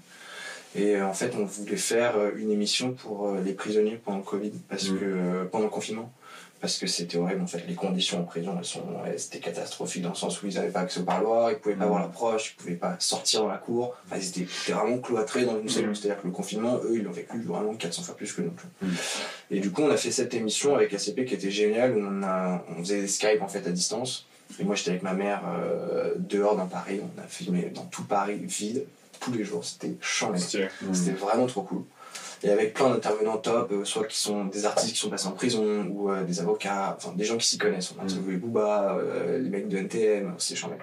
Et 0.76 0.95
euh, 0.95 1.07
en 1.07 1.13
fait, 1.13 1.34
on 1.39 1.45
voulait 1.45 1.78
faire 1.78 2.17
euh, 2.17 2.32
une 2.38 2.51
émission 2.51 2.91
pour 2.93 3.30
euh, 3.30 3.41
les 3.43 3.53
prisonniers 3.53 3.99
pendant 4.03 4.17
le 4.17 4.23
Covid, 4.23 4.51
parce 4.69 4.89
Mhm. 4.89 4.99
que 4.99 5.43
pendant 5.51 5.65
le 5.65 5.69
confinement, 5.69 6.11
parce 6.59 6.78
que 6.78 6.88
c'était 6.88 7.17
horrible. 7.17 7.41
En 7.41 7.47
fait, 7.47 7.63
les 7.67 7.76
conditions 7.76 8.19
en 8.19 8.23
prison, 8.23 8.55
elles 8.57 8.65
sont, 8.65 8.82
c'était 9.17 9.39
catastrophique 9.39 10.01
dans 10.01 10.09
le 10.09 10.15
sens 10.15 10.41
où 10.41 10.47
ils 10.47 10.55
n'avaient 10.55 10.69
pas 10.71 10.82
accès 10.82 10.99
au 10.99 11.03
parloir, 11.03 11.51
ils 11.51 11.57
pouvaient 11.59 11.76
pas 11.76 11.84
Mhm. 11.86 11.89
voir 11.91 12.01
l'approche, 12.01 12.53
ils 12.53 12.61
pouvaient 12.61 12.76
pas 12.76 12.95
sortir 12.99 13.41
dans 13.41 13.47
la 13.49 13.57
cour. 13.57 13.93
Enfin, 14.05 14.17
ils 14.19 14.28
étaient, 14.30 14.41
étaient 14.41 14.73
vraiment 14.73 14.97
cloîtrés 14.97 15.45
dans 15.45 15.59
une 15.59 15.69
cellule. 15.69 15.89
Mhm. 15.89 15.95
C'est-à-dire 15.95 16.21
que 16.21 16.28
le 16.28 16.34
confinement, 16.34 16.78
eux, 16.84 16.95
ils 16.95 17.03
l'ont 17.03 17.11
vécu 17.11 17.39
vraiment 17.41 17.73
400 17.76 18.01
fois 18.03 18.15
plus 18.17 18.34
que 18.34 18.41
nous. 18.41 18.51
Et 19.51 19.59
du 19.59 19.71
coup, 19.71 19.84
on 19.84 19.89
a 19.91 19.97
fait 19.97 20.11
cette 20.11 20.34
émission 20.34 20.76
avec 20.76 20.93
ACP 20.93 21.26
qui 21.26 21.36
était 21.36 21.51
géniale, 21.51 21.95
où 21.95 22.01
on, 22.01 22.23
a, 22.23 22.63
on 22.76 22.80
faisait 22.84 23.01
des 23.01 23.07
Skype 23.07 23.41
en 23.41 23.47
fait 23.47 23.65
à 23.67 23.71
distance. 23.71 24.26
Et 24.59 24.63
moi, 24.63 24.76
j'étais 24.76 24.91
avec 24.91 25.03
ma 25.03 25.13
mère 25.13 25.41
euh, 25.47 26.13
dehors 26.17 26.55
dans 26.55 26.67
Paris. 26.67 26.99
On 27.01 27.21
a 27.21 27.26
filmé 27.28 27.71
dans 27.73 27.86
tout 27.86 28.03
Paris 28.03 28.38
vide 28.43 28.86
tous 29.20 29.32
les 29.32 29.43
jours. 29.43 29.63
C'était 29.63 29.95
chambé. 30.01 30.39
C'était 30.39 31.11
vraiment 31.11 31.47
trop 31.47 31.61
cool. 31.63 31.84
Et 32.43 32.49
avec 32.49 32.74
plein 32.76 32.89
d'intervenants 32.89 33.38
top, 33.38 33.72
euh, 33.72 33.86
soit 33.86 34.03
qui 34.05 34.18
sont 34.18 34.45
des 34.45 34.66
artistes 34.66 34.93
qui 34.93 34.99
sont 34.99 35.09
passés 35.09 35.26
en 35.28 35.32
prison, 35.32 35.88
ou 35.89 36.11
euh, 36.11 36.24
des 36.24 36.39
avocats, 36.41 36.95
enfin 36.95 37.11
des 37.16 37.24
gens 37.24 37.38
qui 37.38 37.47
s'y 37.47 37.57
connaissent. 37.57 37.91
On 37.97 37.99
a 38.01 38.03
Mm. 38.03 38.07
interviewé 38.07 38.36
Booba, 38.38 38.97
euh, 38.99 39.39
les 39.39 39.49
mecs 39.49 39.68
de 39.68 39.78
NTM, 39.78 40.36
c'était 40.38 40.59
chambé. 40.59 40.76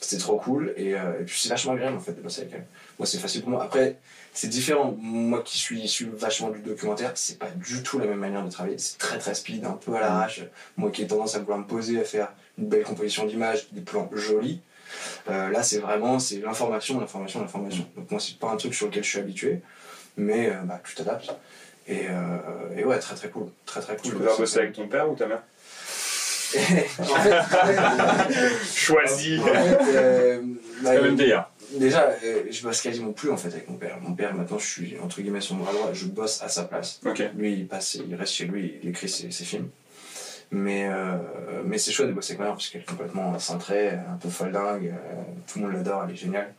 C'était 0.00 0.20
trop 0.20 0.36
cool, 0.36 0.74
et, 0.76 0.94
euh, 0.94 1.20
et 1.20 1.24
puis 1.24 1.38
c'est 1.40 1.48
vachement 1.48 1.72
agréable 1.72 1.96
en 1.96 2.00
fait 2.00 2.12
de 2.12 2.20
bosser 2.20 2.42
avec 2.42 2.54
elle. 2.54 2.66
Moi 2.98 3.06
c'est 3.06 3.18
facile 3.18 3.40
pour 3.42 3.50
moi. 3.50 3.62
Après, 3.62 3.96
c'est 4.34 4.48
différent. 4.48 4.94
Moi 4.98 5.42
qui 5.42 5.56
suis 5.56 5.80
issu 5.80 6.10
vachement 6.12 6.50
du 6.50 6.58
documentaire, 6.58 7.12
c'est 7.14 7.38
pas 7.38 7.48
du 7.50 7.82
tout 7.82 7.98
la 7.98 8.06
même 8.06 8.18
manière 8.18 8.44
de 8.44 8.50
travailler. 8.50 8.76
C'est 8.76 8.98
très 8.98 9.18
très 9.18 9.34
speed, 9.34 9.64
un 9.64 9.72
peu 9.72 9.94
à 9.94 10.00
l'arrache. 10.00 10.42
Moi 10.76 10.90
qui 10.90 11.02
ai 11.02 11.06
tendance 11.06 11.34
à 11.34 11.38
vouloir 11.38 11.58
me 11.58 11.64
poser, 11.66 11.98
à 12.00 12.04
faire 12.04 12.30
une 12.58 12.66
belle 12.66 12.82
composition 12.82 13.24
d'images, 13.26 13.68
des 13.72 13.80
plans 13.80 14.10
jolis. 14.12 14.60
Euh, 15.28 15.50
là, 15.50 15.62
c'est 15.62 15.78
vraiment 15.78 16.18
c'est 16.18 16.40
l'information, 16.40 17.00
l'information, 17.00 17.40
l'information. 17.40 17.86
Donc 17.96 18.10
moi, 18.10 18.20
c'est 18.20 18.38
pas 18.38 18.50
un 18.50 18.56
truc 18.56 18.74
sur 18.74 18.86
lequel 18.86 19.04
je 19.04 19.08
suis 19.08 19.18
habitué, 19.18 19.60
mais 20.16 20.50
euh, 20.50 20.54
bah, 20.64 20.80
tu 20.84 20.94
t'adaptes. 20.94 21.34
Et, 21.88 22.06
euh, 22.08 22.76
et 22.76 22.84
ouais, 22.84 22.98
très 22.98 23.14
très 23.14 23.28
cool, 23.28 23.48
très 23.64 23.80
très 23.80 23.96
Tu 23.96 24.10
cool. 24.10 24.18
préfères 24.20 24.38
bosser 24.38 24.58
avec 24.58 24.72
ton 24.72 24.88
père 24.88 25.10
ou 25.10 25.14
ta 25.14 25.26
mère 25.26 25.42
en 27.00 27.04
fait, 27.04 27.34
Choisis 28.74 29.40
en 29.40 29.44
fait, 29.46 30.40
bah, 30.82 30.90
C'est 30.90 30.96
le 30.96 31.02
même 31.02 31.16
délire. 31.16 31.48
déjà, 31.78 32.08
euh, 32.24 32.42
je 32.50 32.62
bosse 32.62 32.80
quasiment 32.80 33.12
plus 33.12 33.30
en 33.30 33.36
fait 33.36 33.48
avec 33.48 33.68
mon 33.68 33.76
père. 33.76 33.98
Mon 34.00 34.14
père, 34.14 34.34
maintenant, 34.34 34.58
je 34.58 34.66
suis 34.66 34.96
entre 35.02 35.20
guillemets 35.20 35.40
son 35.40 35.56
bras 35.56 35.72
droit. 35.72 35.90
Je 35.92 36.06
bosse 36.06 36.42
à 36.42 36.48
sa 36.48 36.64
place. 36.64 37.00
Lui, 37.36 37.52
il 37.52 37.66
passe, 37.66 37.94
il 37.94 38.14
reste 38.14 38.32
chez 38.32 38.44
lui, 38.46 38.78
il 38.82 38.88
écrit 38.90 39.08
ses, 39.08 39.30
ses 39.30 39.44
films. 39.44 39.68
Mais, 40.52 40.88
euh, 40.88 41.16
mais 41.64 41.76
c'est 41.78 41.90
chouette 41.90 42.08
de 42.08 42.12
bosser 42.12 42.32
avec 42.32 42.38
ma 42.40 42.44
mère 42.46 42.54
parce 42.54 42.68
qu'elle 42.68 42.82
est 42.82 42.84
complètement 42.84 43.36
cintrée, 43.38 43.90
un 43.90 44.16
peu 44.20 44.28
folle 44.28 44.52
dingue. 44.52 44.86
euh, 44.94 45.22
tout 45.46 45.58
le 45.58 45.64
monde 45.66 45.74
l'adore, 45.74 46.04
elle 46.06 46.12
est 46.12 46.16
géniale. 46.16 46.54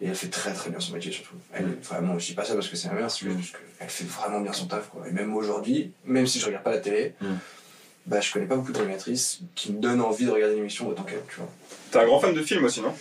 Et 0.00 0.06
elle 0.08 0.14
fait 0.14 0.28
très 0.28 0.52
très 0.52 0.70
bien 0.70 0.80
son 0.80 0.94
métier 0.94 1.12
surtout. 1.12 1.36
Elle 1.52 1.66
est 1.66 1.84
vraiment, 1.84 2.18
je 2.18 2.26
dis 2.26 2.34
pas 2.34 2.44
ça 2.44 2.54
parce 2.54 2.68
que 2.68 2.76
c'est 2.76 2.88
ma 2.88 2.94
mère, 2.94 3.10
c'est 3.10 3.26
juste 3.26 3.36
parce 3.52 3.62
qu'elle 3.78 3.88
fait 3.88 4.04
vraiment 4.04 4.40
bien 4.40 4.52
son 4.52 4.66
taf. 4.66 4.88
Quoi. 4.88 5.06
Et 5.08 5.12
même 5.12 5.34
aujourd'hui, 5.36 5.92
même 6.04 6.26
si 6.26 6.40
je 6.40 6.46
regarde 6.46 6.64
pas 6.64 6.70
la 6.72 6.78
télé, 6.78 7.14
Mm. 7.20 7.26
bah, 8.06 8.20
je 8.20 8.32
connais 8.32 8.46
pas 8.46 8.56
beaucoup 8.56 8.72
d'animatrices 8.72 9.40
qui 9.54 9.72
me 9.72 9.80
donnent 9.80 10.00
envie 10.00 10.24
de 10.26 10.30
regarder 10.30 10.56
l'émission 10.56 10.88
autant 10.88 11.02
qu'elle, 11.04 11.22
tu 11.28 11.36
vois. 11.36 11.48
T'es 11.92 11.98
un 11.98 12.06
grand 12.06 12.18
fan 12.18 12.34
de 12.34 12.42
films 12.42 12.64
aussi, 12.64 12.80
non? 12.80 12.94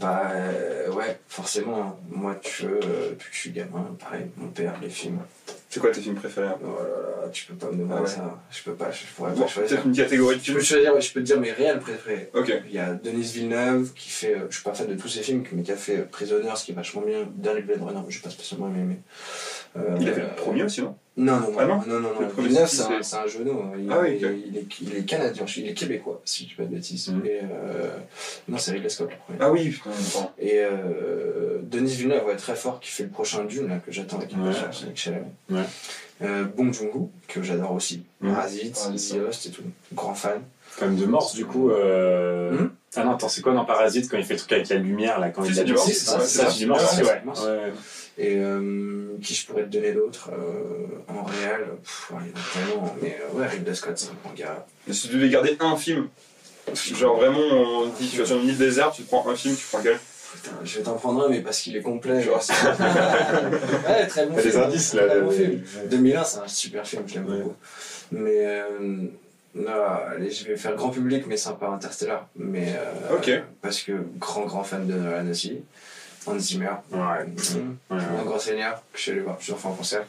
Bah 0.00 0.30
euh, 0.34 0.90
ouais, 0.92 1.16
forcément. 1.28 1.80
hein. 1.80 1.96
Moi, 2.10 2.34
tu 2.42 2.62
veux, 2.64 2.80
euh, 2.82 3.10
depuis 3.10 3.30
que 3.30 3.34
je 3.36 3.40
suis 3.40 3.50
gamin, 3.52 3.94
pareil, 4.00 4.26
mon 4.36 4.48
père, 4.48 4.74
les 4.82 4.88
films. 4.90 5.20
C'est 5.68 5.80
quoi 5.80 5.90
tes 5.90 6.00
films 6.00 6.14
préférés 6.14 6.48
Oh 6.62 6.66
là 6.66 7.22
là, 7.24 7.28
tu 7.30 7.46
peux 7.46 7.54
pas 7.54 7.66
me 7.72 7.78
demander 7.78 7.94
Ah 7.98 8.02
ouais. 8.02 8.08
ça. 8.08 8.42
Je 8.50 8.62
peux 8.62 8.74
pas, 8.74 8.90
je 8.92 9.04
pourrais 9.14 9.32
Bon, 9.32 9.42
pas 9.42 9.46
choisir. 9.48 9.84
Une 9.84 9.92
catégorie 9.92 10.36
de 10.36 10.40
Je 10.40 10.52
peux 10.52 10.60
films 10.60 10.64
choisir, 10.78 10.94
ouais, 10.94 11.00
je 11.00 11.12
peux 11.12 11.20
te 11.20 11.24
dire 11.26 11.40
mes 11.40 11.50
réels 11.52 11.80
préférés. 11.80 12.30
Ok. 12.34 12.52
Il 12.68 12.72
y 12.74 12.78
a 12.78 12.94
Denise 12.94 13.32
Villeneuve 13.32 13.92
qui 13.94 14.08
fait, 14.10 14.34
euh, 14.36 14.46
je 14.48 14.54
suis 14.56 14.64
pas 14.64 14.72
fan 14.74 14.86
de 14.86 14.94
tous 14.94 15.08
ses 15.08 15.22
films, 15.22 15.42
mais 15.52 15.62
qui 15.62 15.72
a 15.72 15.76
fait 15.76 16.08
Prisoners, 16.08 16.54
qui 16.64 16.70
est 16.72 16.74
vachement 16.74 17.02
bien. 17.02 17.28
Dernier 17.34 17.62
Blade 17.62 17.82
Runner, 17.82 18.00
je 18.08 18.20
pas 18.20 18.30
spécialement 18.30 18.68
aimé. 18.68 18.98
mais, 19.74 19.82
euh, 19.82 19.96
Il 20.00 20.08
a 20.08 20.12
fait 20.12 20.20
le 20.20 20.34
premier 20.36 20.62
aussi, 20.62 20.82
non? 20.82 20.96
Non, 21.18 21.40
non, 21.40 21.50
non. 21.50 21.56
Ah 21.58 21.64
non 21.88 22.00
non, 22.00 22.10
Villeneuve, 22.36 22.68
c'est 22.68 22.82
un, 22.82 23.20
un 23.22 23.26
genou. 23.26 23.62
Il, 23.78 23.90
Ah 23.90 24.00
oui, 24.02 24.18
il- 24.20 24.26
ok. 24.26 24.32
il, 24.48 24.56
est, 24.58 24.66
il 24.82 24.96
est 24.96 25.02
canadien, 25.04 25.46
il 25.56 25.68
est 25.68 25.72
québécois, 25.74 26.20
si 26.26 26.42
je 26.44 26.48
dis 26.50 26.54
pas 26.54 26.64
de 26.64 26.68
bêtises. 26.74 27.08
Mhm. 27.08 27.24
Et, 27.24 27.40
euh, 27.42 27.88
non, 28.48 28.58
c'est 28.58 28.72
Ridley 28.72 28.88
Scott 28.90 29.08
le 29.10 29.16
premier. 29.16 29.38
Ah 29.40 29.50
oui, 29.50 29.70
putain. 29.70 29.90
Et 30.38 30.58
euh, 30.58 31.58
Denis 31.62 31.94
Villeneuve, 31.94 32.26
ouais, 32.26 32.36
très 32.36 32.54
fort, 32.54 32.80
qui 32.80 32.90
fait 32.90 33.04
le 33.04 33.08
prochain 33.08 33.44
Dune, 33.44 33.68
là, 33.68 33.76
que 33.78 33.90
j'attends 33.90 34.18
avec 34.18 34.30
Ouais. 34.32 34.36
impatience, 34.48 34.82
avec 34.82 34.96
Chalamet. 34.98 35.24
Ouais. 35.50 35.62
Euh, 36.22 36.44
Bong 36.44 36.72
Joon-ho, 36.72 37.10
que 37.28 37.42
j'adore 37.42 37.72
aussi. 37.72 38.04
Mhm. 38.20 38.34
Parasite, 38.34 38.74
The 38.74 39.28
Host 39.28 39.46
et 39.46 39.50
tout. 39.50 39.62
Grand 39.94 40.14
fan. 40.14 40.42
Comme 40.78 40.96
de 40.96 41.06
Morse, 41.06 41.34
du 41.34 41.46
coup. 41.46 41.70
Euh... 41.70 42.52
Hmm? 42.52 42.70
Ah 42.96 43.04
non, 43.04 43.12
attends, 43.14 43.28
c'est 43.30 43.40
quoi 43.40 43.54
dans 43.54 43.64
Parasite 43.64 44.10
quand 44.10 44.18
il 44.18 44.24
fait 44.24 44.34
le 44.34 44.38
truc 44.40 44.52
avec 44.52 44.68
la 44.68 44.76
lumière, 44.76 45.18
là, 45.18 45.30
quand 45.30 45.44
il 45.44 45.54
c'est 45.54 45.60
a 45.62 45.64
du 45.64 45.72
Morse, 45.72 45.86
c'est 45.86 45.94
ça, 45.94 46.20
c'est 46.20 46.58
du. 46.58 46.66
Morse 46.66 46.98
Ouais, 46.98 47.72
c'est. 48.16 48.22
Et 48.22 48.36
euh, 48.38 49.08
qui 49.22 49.34
je 49.34 49.46
pourrais 49.46 49.64
te 49.64 49.68
donner 49.68 49.92
d'autre 49.92 50.30
euh, 50.32 50.86
En 51.08 51.22
réel, 51.24 51.66
pff, 51.82 52.10
ouais, 52.12 52.18
il 52.24 52.28
y 52.28 52.32
en 52.32 52.34
a 52.34 52.66
tellement. 52.66 52.96
Mais 53.02 53.18
euh, 53.20 53.38
ouais, 53.38 53.46
Ridley 53.46 53.74
Scott, 53.74 53.92
c'est 53.98 54.08
un 54.08 54.14
grand 54.24 54.34
gars. 54.34 54.66
Mais 54.86 54.92
si 54.94 55.08
tu 55.08 55.14
devais 55.14 55.28
garder 55.28 55.56
un 55.60 55.76
film, 55.76 56.08
genre 56.74 57.16
vraiment, 57.16 57.38
on 57.40 57.86
dit 57.88 58.08
tu 58.08 58.18
vas 58.18 58.26
sur 58.26 58.36
une 58.40 58.48
île 58.48 58.58
déserte, 58.58 58.94
tu 58.96 59.02
te 59.02 59.08
prends 59.08 59.28
un 59.28 59.34
film, 59.36 59.54
tu 59.54 59.64
prends 59.70 59.80
quel 59.82 59.98
Putain, 60.34 60.50
je 60.64 60.78
vais 60.78 60.82
t'en 60.84 60.94
prendre 60.94 61.24
un, 61.24 61.28
mais 61.30 61.40
parce 61.40 61.60
qu'il 61.60 61.76
est 61.76 61.80
complet. 61.82 62.20
Genre, 62.20 62.42
Genre, 62.42 62.76
ouais, 63.88 64.06
très 64.06 64.26
bon 64.26 64.34
T'as 64.34 64.42
film. 64.42 64.52
des 64.52 64.56
indices, 64.58 64.92
là. 64.94 65.06
Très 65.06 65.20
bon 65.20 65.30
film. 65.30 65.62
2001, 65.90 66.24
c'est 66.24 66.38
un 66.40 66.48
super 66.48 66.86
film, 66.86 67.02
je 67.06 67.14
l'aime 67.14 67.26
Ouais. 67.28 67.38
beaucoup. 67.38 67.54
Mais 68.12 68.44
euh, 68.44 68.64
non, 69.54 69.72
allez, 70.12 70.30
je 70.30 70.44
vais 70.46 70.56
faire 70.56 70.74
grand 70.74 70.90
public, 70.90 71.24
mais 71.26 71.36
sympa 71.38 71.68
Interstellar. 71.68 72.28
Mais 72.36 72.74
euh, 72.76 73.16
Ok. 73.16 73.30
parce 73.62 73.80
que 73.80 73.92
grand 74.18 74.44
grand 74.44 74.62
fan 74.64 74.86
de 74.86 74.92
Nolan 74.94 75.28
aussi. 75.30 75.60
Hans 76.26 76.38
Zimmer, 76.38 76.70
Ouais. 76.90 76.98
Mhm. 77.26 77.76
Ouais, 77.90 77.96
ouais. 77.96 78.02
un 78.20 78.24
grand 78.24 78.38
seigneur 78.38 78.82
que 78.92 78.98
je 78.98 79.02
suis 79.02 79.10
allé 79.12 79.20
voir 79.20 79.36
plusieurs 79.36 79.58
fois 79.58 79.70
en 79.70 79.74
concert. 79.74 80.04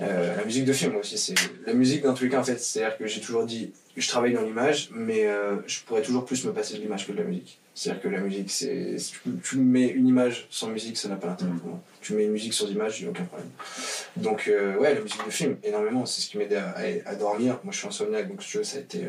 Euh, 0.00 0.36
la 0.36 0.44
musique 0.44 0.64
de 0.64 0.72
film 0.72 0.96
aussi, 0.96 1.16
c'est 1.18 1.34
la 1.66 1.72
musique 1.74 2.02
dans 2.02 2.14
tous 2.14 2.24
les 2.24 2.30
cas 2.30 2.40
en 2.40 2.44
fait. 2.44 2.58
C'est-à-dire 2.58 2.96
que 2.98 3.06
j'ai 3.06 3.20
toujours 3.20 3.44
dit, 3.44 3.72
je 3.96 4.08
travaille 4.08 4.32
dans 4.34 4.42
l'image, 4.42 4.90
mais 4.92 5.26
euh, 5.26 5.56
je 5.66 5.80
pourrais 5.80 6.02
toujours 6.02 6.24
plus 6.24 6.44
me 6.44 6.52
passer 6.52 6.74
de 6.74 6.80
l'image 6.80 7.06
que 7.06 7.12
de 7.12 7.18
la 7.18 7.24
musique. 7.24 7.58
C'est-à-dire 7.74 8.02
que 8.02 8.08
la 8.08 8.20
musique, 8.20 8.50
c'est 8.50 8.98
si 8.98 9.12
tu, 9.12 9.18
tu 9.44 9.56
mets 9.58 9.88
une 9.88 10.08
image 10.08 10.46
sans 10.50 10.68
musique, 10.68 10.96
ça 10.96 11.08
n'a 11.08 11.16
pas 11.16 11.28
d'intérêt 11.28 11.50
Mm. 11.52 11.58
pour 11.60 11.68
moi. 11.70 11.80
Tu 12.00 12.14
mets 12.14 12.24
une 12.24 12.32
musique 12.32 12.54
sans 12.54 12.68
image, 12.68 13.04
a 13.04 13.08
aucun 13.10 13.24
problème. 13.24 13.50
Donc 14.16 14.48
euh, 14.48 14.76
ouais, 14.78 14.94
la 14.94 15.00
musique 15.00 15.24
de 15.26 15.30
film, 15.30 15.56
énormément, 15.62 16.06
c'est 16.06 16.22
ce 16.22 16.28
qui 16.28 16.38
m'aidait 16.38 16.56
à, 16.56 16.74
à, 17.06 17.10
à 17.10 17.14
dormir. 17.14 17.58
Moi, 17.64 17.72
je 17.72 17.78
suis 17.78 17.88
insomniaque, 17.88 18.28
donc 18.28 18.42
si 18.42 18.50
tu 18.50 18.58
veux, 18.58 18.64
ça 18.64 18.78
a 18.78 18.80
été 18.80 19.00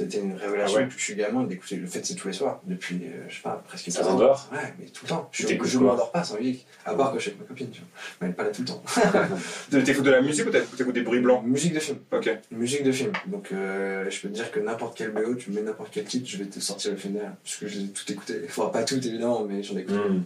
euh, 0.00 0.04
été 0.04 0.18
une 0.18 0.34
révélation 0.34 0.80
Ah 0.80 0.84
que 0.86 0.92
je 0.96 1.02
suis 1.04 1.14
gamin 1.14 1.44
d'écouter 1.44 1.76
le 1.76 1.86
fait 1.86 2.04
c'est 2.04 2.14
tous 2.14 2.28
les 2.28 2.34
soirs 2.34 2.60
depuis 2.66 2.96
euh, 3.04 3.24
je 3.28 3.36
sais 3.36 3.42
pas 3.42 3.62
presque 3.66 3.90
Ça 3.90 4.00
15 4.00 4.06
ans. 4.08 4.10
t'endort 4.12 4.50
Ouais, 4.52 4.74
mais 4.78 4.86
tout 4.86 5.04
le 5.04 5.08
temps. 5.08 5.28
Je, 5.32 5.46
je 5.64 5.78
m'endors 5.78 6.10
pas 6.12 6.24
sans 6.24 6.36
musique. 6.38 6.66
À 6.84 6.94
part 6.94 7.10
quand 7.12 7.16
je 7.18 7.22
suis 7.22 7.30
avec 7.30 7.40
ma 7.42 7.46
copine, 7.46 7.70
tu 7.70 7.80
vois. 7.80 7.88
Mais 8.20 8.26
elle 8.26 8.30
est 8.32 8.34
pas 8.34 8.42
là 8.44 8.50
tout 8.50 8.62
le 8.62 8.66
temps. 8.68 8.82
T'écoutes 9.84 10.04
de 10.04 10.10
la 10.10 10.20
musique 10.22 10.46
ou 10.46 10.50
t'écoutes 10.50 10.94
des 10.94 11.02
bruits 11.02 11.20
blancs? 11.20 11.42
Musique 11.44 11.74
de 11.74 11.80
film. 11.80 11.98
Ok. 12.12 12.30
Musique 12.50 12.82
de 12.84 12.92
film. 12.92 13.12
Donc 13.26 13.48
euh, 13.52 14.08
je 14.10 14.20
peux 14.20 14.28
te 14.28 14.34
dire 14.34 14.50
que 14.50 14.60
n'importe 14.60 14.96
quel 14.96 15.10
BO, 15.12 15.34
tu 15.34 15.50
me 15.50 15.56
mets 15.56 15.62
n'importe 15.62 15.90
quel 15.92 16.04
titre, 16.04 16.28
je 16.28 16.36
vais 16.38 16.44
te 16.46 16.60
sortir 16.60 16.90
le 16.92 16.96
film 16.96 17.14
derrière. 17.14 17.32
Parce 17.42 17.56
que 17.56 17.66
j'ai 17.68 17.86
tout 17.88 18.10
écouté. 18.12 18.40
Enfin, 18.46 18.66
pas 18.66 18.82
tout 18.84 18.96
évidemment, 18.96 19.44
mais 19.48 19.62
j'en 19.62 19.76
ai 19.76 19.80
écouté. 19.80 19.98
Hmm. 19.98 20.22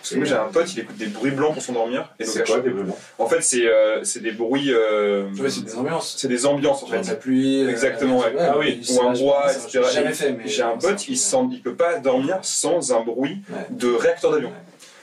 Parce 0.00 0.10
que 0.10 0.16
moi 0.16 0.24
j'ai 0.24 0.34
un 0.34 0.44
pote, 0.48 0.72
il 0.72 0.80
écoute 0.80 0.96
des 0.96 1.06
bruits 1.08 1.30
blancs 1.30 1.52
pour 1.52 1.62
s'endormir. 1.62 2.14
Et 2.18 2.24
donc, 2.24 2.32
C'est 2.32 2.46
quoi, 2.46 2.60
des 2.60 2.70
bleus 2.70 2.84
blancs? 2.84 2.96
En 3.18 3.26
fait, 3.26 3.42
c'est 3.42 3.66
euh, 3.66 4.02
c'est 4.02 4.20
des 4.20 4.32
bruits. 4.32 4.72
euh, 4.72 5.28
Ouais, 5.38 5.50
c'est 5.50 5.64
des 5.64 5.74
ambiances. 5.76 6.16
c'est 6.18 6.28
des 6.28 6.46
ambiances 6.46 6.82
en 6.82 6.86
Genre 6.86 6.98
de 7.00 7.04
fait. 7.04 7.10
la 7.10 7.16
pluie. 7.16 7.62
euh, 7.64 7.68
Exactement, 7.70 8.18
ouais. 8.20 8.34
Ah 8.38 8.56
oui, 8.58 8.80
Ou 8.96 9.02
un 9.02 9.12
bois, 9.12 9.44
etc. 9.52 9.68
J'ai 9.88 9.92
jamais 9.94 10.12
fait, 10.14 10.32
mais. 10.32 10.46
J'ai 10.48 10.62
un 10.62 10.76
pote, 10.76 11.08
il, 11.08 11.16
sent, 11.16 11.48
il 11.52 11.62
peut 11.62 11.74
pas 11.74 11.98
dormir 11.98 12.38
sans 12.42 12.92
un 12.92 13.00
bruit 13.02 13.38
Ouais. 13.50 13.66
de 13.70 13.92
réacteur 13.92 14.30
d'avion. 14.32 14.52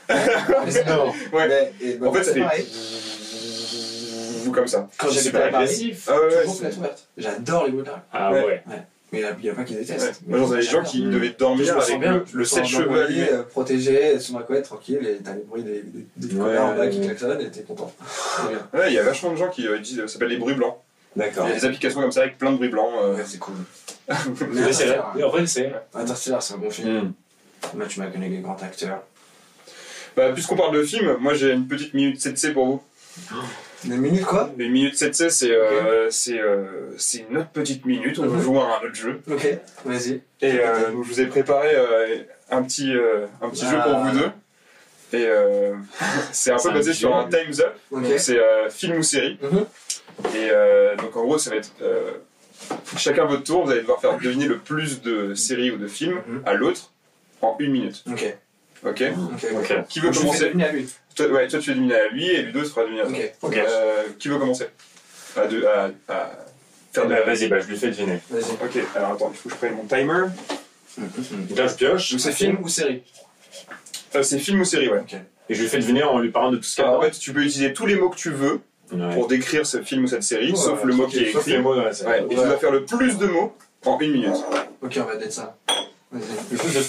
Ouais. 0.10 1.48
Mais- 1.48 1.74
et 1.82 1.94
bah, 1.96 2.08
En 2.10 2.14
fait, 2.14 2.24
ça 2.24 2.34
fait- 2.34 2.40
pareil. 2.42 2.66
Ou 4.48 4.52
comme 4.52 4.68
ça. 4.68 4.88
Quand 4.98 5.08
à 5.10 5.32
Paris, 5.32 5.56
agressif. 5.56 6.08
Ah 6.10 6.20
ouais, 6.20 6.26
ouais, 6.28 6.40
toujours 6.42 6.56
fenêtre 6.58 6.78
ouverte. 6.78 7.08
J'adore 7.18 7.66
les 7.66 7.72
bruits 7.72 7.84
de. 7.84 7.90
Ah 8.14 8.32
Ouais. 8.32 8.46
ouais. 8.46 8.64
Mais 9.14 9.22
il 9.40 9.46
y 9.46 9.50
a 9.50 9.54
pas 9.54 9.64
qui 9.64 9.74
ouais. 9.74 9.80
détestent. 9.82 10.22
Moi 10.28 10.38
j'en 10.38 10.52
avais 10.52 10.62
des 10.62 10.68
gens 10.68 10.84
qui 10.84 11.02
devaient 11.02 11.30
dormir 11.38 11.78
avec 11.78 12.00
bien. 12.00 12.24
le, 12.34 13.04
allumé. 13.04 13.30
euh, 13.32 13.44
protégé, 13.44 14.20
sous 14.20 14.34
ma 14.34 14.44
couette, 14.44 14.66
tranquille, 14.66 15.00
et 15.06 15.18
t'as 15.24 15.34
les 15.34 15.44
bruits 15.44 15.64
des, 15.64 15.82
des, 15.82 16.06
des 16.28 16.36
Ouais, 16.36 16.46
connards 16.50 16.66
en 16.72 16.76
bas 16.76 16.88
qui 16.88 17.00
klaxonnent 17.02 17.40
et 17.42 17.50
t'es 17.50 17.62
content. 17.64 17.92
Ouais, 18.74 18.88
il 18.90 18.94
y 18.94 19.00
a 19.00 19.04
vachement 19.04 19.32
de 19.32 19.38
gens 19.38 19.48
qui 19.50 19.66
euh, 19.68 19.80
disent, 19.80 20.02
ça 20.02 20.08
s'appelle 20.10 20.28
les 20.30 20.38
bruits 20.38 20.56
blancs. 20.56 20.76
D'accord. 21.18 21.46
Il 21.48 21.50
y 21.50 21.52
a 21.54 21.60
des 21.60 21.66
applications 21.66 22.02
comme 22.02 22.12
ça 22.12 22.22
avec 22.22 22.38
plein 22.38 22.52
de 22.52 22.58
bruits 22.58 22.70
blancs. 22.70 22.92
euh. 23.02 23.16
Ouais, 23.16 23.24
c'est 23.26 23.40
cool. 23.40 23.56
Mais 24.08 24.16
c'est 24.72 24.90
Interstellar, 24.90 25.12
vrai. 25.14 25.24
En 25.24 25.30
vrai, 25.30 25.48
c'est. 25.48 25.74
Interstellar, 25.94 26.42
c'est 26.44 26.54
un 26.54 26.58
bon 26.58 26.70
film. 26.70 27.14
Moi, 27.74 27.86
tu 27.88 28.00
m'as 28.00 28.08
connu 28.08 28.30
les 28.30 28.38
grands 28.40 28.56
acteurs. 28.62 29.02
Bah, 30.16 30.32
puisqu'on 30.34 30.56
parle 30.56 30.76
de 30.76 30.84
film, 30.84 31.18
moi 31.20 31.34
j'ai 31.36 31.52
une 31.52 31.68
petite 31.68 31.94
minute 31.94 32.20
7C 32.20 32.54
pour 32.54 32.66
vous. 32.66 32.84
Une 33.86 33.98
minute 33.98 34.26
quoi? 34.26 34.50
Une 34.58 34.72
minute 34.72 34.96
7C, 34.96 35.30
c'est 35.30 35.52
euh, 35.52 36.10
c'est 36.10 36.40
euh, 36.40 36.66
c'est 36.98 37.24
une 37.30 37.38
autre 37.38 37.50
petite 37.50 37.86
minute 37.86 38.18
où 38.18 38.24
on 38.24 38.26
Mhm. 38.30 38.42
joue 38.42 38.60
à 38.60 38.64
un 38.80 38.84
autre 38.84 38.96
jeu. 38.96 39.22
Ok, 39.30 39.48
vas-y. 39.86 40.22
Et 40.42 40.60
euh, 40.60 40.92
donc, 40.92 41.04
je 41.06 41.10
vous 41.10 41.22
ai 41.22 41.28
préparé 41.28 41.70
euh, 41.76 42.24
un 42.50 42.64
petit, 42.64 42.92
euh, 42.96 43.28
un 43.40 43.50
petit 43.50 43.66
jeu 43.68 43.78
pour 43.84 43.92
Ah. 43.96 44.10
vous 44.12 44.18
deux. 44.18 44.32
Et 45.20 45.26
euh, 45.28 45.76
c'est 46.32 46.52
un 46.52 46.58
C'est 46.58 46.70
peu 46.70 46.74
un 46.74 46.78
basé 46.80 46.94
sur 46.94 47.16
un 47.16 47.30
Time's 47.30 47.60
Up. 47.60 47.76
Ok. 47.92 48.02
Donc 48.02 48.14
c'est 48.18 48.40
euh, 48.40 48.68
film 48.72 48.98
ou 48.98 49.04
série. 49.04 49.38
Mhm. 49.44 49.66
Et 50.36 50.50
euh, 50.52 50.96
donc 50.96 51.16
en 51.16 51.24
gros, 51.24 51.38
ça 51.38 51.50
va 51.52 51.58
être 51.58 51.72
euh, 51.82 52.12
chacun 52.98 53.26
votre 53.26 53.44
tour. 53.44 53.66
Vous 53.66 53.72
allez 53.72 53.82
devoir 53.82 54.02
faire 54.02 54.18
deviner 54.18 54.46
le 54.46 54.58
plus 54.58 55.02
de 55.02 55.34
séries 55.36 55.72
ou 55.72 55.78
de 55.78 55.88
films 55.88 56.22
Mhm. 56.28 56.42
à 56.46 56.54
l'autre 56.54 56.92
en 57.42 57.56
une 57.60 57.72
minute. 57.72 58.04
Ok. 58.12 58.36
Ok 58.86 59.04
Ok. 59.34 59.46
Ok. 59.56 59.88
Qui 59.90 60.00
veut 60.00 60.12
Je 60.12 60.14
fais 60.20 60.26
commencer 60.26 60.46
deviner 60.46 60.64
à 60.66 60.72
lui. 60.72 60.90
toi, 61.16 61.28
ouais, 61.28 61.48
toi 61.48 61.60
tu 61.60 61.66
fais 61.70 61.76
deviner 61.76 61.96
à 61.96 62.08
lui 62.10 62.26
et 62.28 62.42
Ludo 62.44 62.64
se 62.64 62.70
fera 62.70 62.84
deviner 62.84 63.02
à 63.02 63.06
toi. 63.06 63.16
Ok. 63.16 63.34
Ok. 63.44 63.58
Euh, 63.58 64.04
qui 64.20 64.28
veut 64.30 64.38
commencer? 64.40 64.68
À, 65.36 65.46
de- 65.48 65.66
à, 65.66 65.90
à 66.08 66.32
faire 66.94 67.06
de 67.06 67.10
Bah, 67.10 67.22
Vas-y, 67.26 67.48
bah, 67.48 67.60
je 67.60 67.68
lui 67.68 67.78
fais 67.78 67.90
deviner. 67.90 68.20
Vas-y. 68.32 68.52
Ok, 68.54 68.84
alors 68.96 69.12
attends, 69.14 69.32
il 69.32 69.38
faut 69.38 69.50
que 69.50 69.56
je 69.56 69.60
prenne 69.60 69.76
mon 69.76 69.86
timer. 69.86 70.26
Donc 70.98 71.58
là, 71.58 71.68
je 71.68 71.76
pioche. 71.76 72.12
Donc 72.12 72.20
c'est 72.22 72.32
film 72.32 72.58
ou 72.64 72.68
série? 72.68 73.04
Euh, 74.16 74.24
c'est 74.24 74.40
film 74.40 74.62
ou 74.62 74.66
série, 74.66 74.90
ouais. 74.90 75.00
Ok. 75.00 75.16
Et 75.50 75.54
je 75.54 75.62
lui 75.62 75.70
fais 75.70 75.78
deviner 75.78 76.04
en 76.04 76.18
lui 76.20 76.30
parlant 76.32 76.52
de 76.52 76.58
tout 76.58 76.64
ce 76.64 76.76
qu'il 76.76 76.84
y 76.84 76.86
a 76.86 76.90
Alors, 76.90 77.02
en 77.02 77.04
fait, 77.04 77.12
tu 77.12 77.32
peux 77.34 77.42
utiliser 77.44 77.72
tous 77.74 77.86
les 77.86 77.96
mots 77.96 78.10
que 78.10 78.16
tu 78.18 78.32
veux 78.32 78.62
Ouais. 78.92 79.14
pour 79.14 79.28
décrire 79.28 79.66
ce 79.66 79.82
film 79.82 80.06
ou 80.06 80.08
cette 80.08 80.24
série, 80.24 80.52
Ouais, 80.52 80.58
sauf 80.58 80.84
le 80.84 80.94
mot 80.94 81.08
qui 81.08 81.20
est 81.20 81.30
écrit. 81.32 81.52
les 81.52 81.60
mots 81.60 81.76
dans 81.76 81.84
la 81.84 81.94
série. 81.94 82.10
Ouais, 82.10 82.24
et 82.24 82.28
tu 82.30 82.36
dois 82.36 82.58
faire 82.58 82.72
le 82.72 82.86
plus 82.86 83.18
de 83.18 83.28
mots 83.28 83.54
en 83.86 84.00
une 84.00 84.12
minute. 84.14 84.36
Ok, 84.82 84.98
on 85.02 85.04
va 85.04 85.14
être 85.16 85.32
ça. 85.34 85.58
Vas-y. 86.12 86.58
Je... 86.58 86.80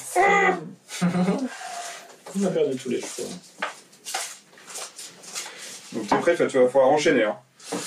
On 2.41 2.45
a 2.45 2.51
perdu 2.51 2.77
tous 2.77 2.91
les 2.91 3.01
cheveux. 3.01 3.27
Donc 5.93 6.07
t'es 6.09 6.17
prêt, 6.19 6.37
tu 6.37 6.59
vas 6.59 6.65
pouvoir 6.67 6.89
enchaîner. 6.89 7.25
Hein. 7.25 7.37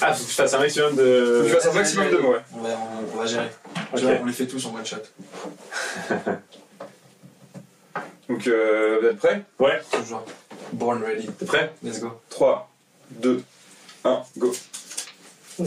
Ah, 0.01 0.13
faut 0.13 0.23
que 0.25 0.29
je 0.29 0.35
fasse 0.35 0.53
un 0.53 0.59
maximum 0.59 0.89
Faut 0.91 0.95
que 0.97 1.01
de. 1.01 1.43
tu 1.45 1.51
fasses 1.51 1.67
un 1.67 1.73
maximum 1.73 2.09
de 2.09 2.17
mots, 2.17 2.31
ouais. 2.33 2.41
On 2.53 2.59
va, 2.61 2.69
on, 2.69 3.13
on 3.13 3.17
va 3.17 3.25
gérer. 3.25 3.49
Ok. 3.93 3.99
Tu 3.99 4.01
vois, 4.05 4.13
on 4.21 4.25
les 4.25 4.33
fait 4.33 4.47
tous 4.47 4.65
en 4.65 4.73
one 4.75 4.85
shot. 4.85 4.97
Donc 8.29 8.47
euh, 8.47 8.97
vous 9.01 9.07
êtes 9.07 9.17
prêts? 9.17 9.43
Ouais, 9.59 9.79
Toujours. 9.91 10.23
Born 10.73 11.03
ready. 11.03 11.27
t'es 11.27 11.45
prêt? 11.45 11.73
Let's 11.83 11.99
go. 11.99 12.11
3, 12.29 12.69
2, 13.11 13.43
1, 14.03 14.21
go. 14.37 14.51
Oh, 15.59 15.63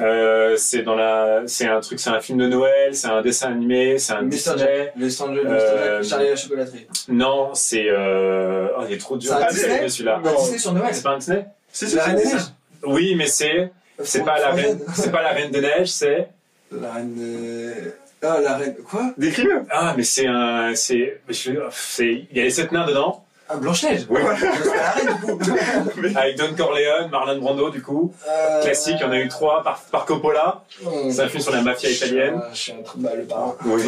Euh, 0.00 0.56
c'est 0.56 0.82
dans 0.82 0.96
la, 0.96 1.42
c'est 1.46 1.66
un 1.68 1.78
truc, 1.80 2.00
c'est 2.00 2.10
un 2.10 2.20
film 2.20 2.38
de 2.38 2.46
Noël, 2.48 2.94
c'est 2.96 3.06
un 3.06 3.22
dessin 3.22 3.52
animé, 3.52 3.96
c'est 3.98 4.12
un. 4.14 4.24
Disney. 4.24 4.92
Euh, 4.96 4.96
Mr. 4.96 5.08
Jack. 6.00 6.02
Charlie 6.04 6.26
et 6.26 6.30
la 6.30 6.36
chocolaterie. 6.36 6.86
Non, 7.08 7.54
c'est 7.54 7.88
euh... 7.88 8.68
oh, 8.76 8.82
il 8.88 8.94
est 8.94 8.98
trop 8.98 9.16
dur. 9.16 9.30
C'est 9.30 9.36
un 9.36 9.46
Ah, 9.46 9.52
Disney 9.52 9.78
c'est 9.82 9.88
celui-là. 9.90 10.20
Ah, 10.24 10.28
Disney 10.36 10.58
sur 10.58 10.72
Noël. 10.72 10.92
C'est 10.94 11.02
pas 11.02 11.10
un 11.10 11.18
Disney? 11.18 11.46
Si, 11.70 11.86
C'est 11.88 11.96
la 11.96 12.04
Reine 12.04 12.16
des 12.16 12.24
Neiges. 12.24 12.42
Oui, 12.86 13.14
mais 13.16 13.26
c'est 13.28 13.70
c'est 14.02 14.24
pas 14.24 14.40
la 14.40 14.50
reine, 14.50 14.80
c'est 14.96 15.12
pas 15.12 15.22
la 15.22 15.30
reine 15.30 15.52
des 15.52 15.60
neiges, 15.60 15.92
c'est 15.92 16.28
La 16.72 16.92
Reine 16.94 17.14
de... 17.14 17.72
Ah, 18.20 18.40
la 18.42 18.56
Reine... 18.56 18.74
Quoi? 18.90 19.12
Décris-le 19.16 19.62
ah 19.70 19.94
mais 19.96 20.02
c'est 20.02 20.26
un 20.26 20.74
c'est 20.74 21.20
je- 21.28 21.52
c'est 21.70 22.26
il 22.30 22.36
y 22.36 22.40
a 22.40 22.44
les 22.44 22.50
sept 22.50 22.72
nains 22.72 22.84
dedans 22.86 23.23
Ah, 23.48 23.56
Blanche-Neige 23.56 24.06
Oui, 24.08 24.20
voilà. 24.22 24.38
C'est 24.38 24.70
pas 24.70 24.76
la 24.76 24.90
Reine, 24.92 25.06
du 25.06 25.20
coup 25.20 25.38
avec 26.18 26.38
Don 26.38 26.54
Corleone, 26.56 27.10
Marlon 27.10 27.38
Brando 27.40 27.70
du 27.70 27.82
coup. 27.82 28.12
Euh, 28.28 28.62
Classique, 28.62 28.96
il 28.98 29.02
y 29.02 29.04
en 29.04 29.12
a 29.12 29.18
eu 29.18 29.28
trois 29.28 29.62
par, 29.62 29.80
par 29.92 30.06
Coppola. 30.06 30.64
C'est 31.10 31.20
un 31.20 31.28
film 31.28 31.42
sur 31.42 31.52
la 31.52 31.60
mafia 31.60 31.90
italienne. 31.90 32.40
Je 32.52 32.58
suis 32.58 32.72
un 32.72 32.82
truc 32.82 33.02
le 33.02 33.24
parrain. 33.24 33.54
Oui. 33.66 33.82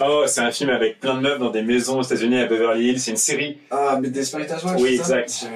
Oh, 0.00 0.24
c'est 0.26 0.40
un 0.40 0.50
film 0.50 0.70
avec 0.70 1.00
plein 1.00 1.14
de 1.14 1.20
meufs 1.20 1.38
dans 1.38 1.50
des 1.50 1.62
maisons 1.62 2.00
aux 2.00 2.02
États-Unis 2.02 2.40
à 2.40 2.46
Beverly 2.46 2.88
Hills. 2.90 3.00
C'est 3.00 3.10
une 3.12 3.16
série. 3.16 3.58
Ah, 3.70 3.98
mais 4.00 4.08
Desperate 4.08 4.50
Housewives 4.52 4.76
Oui, 4.80 4.94
exact. 4.94 5.46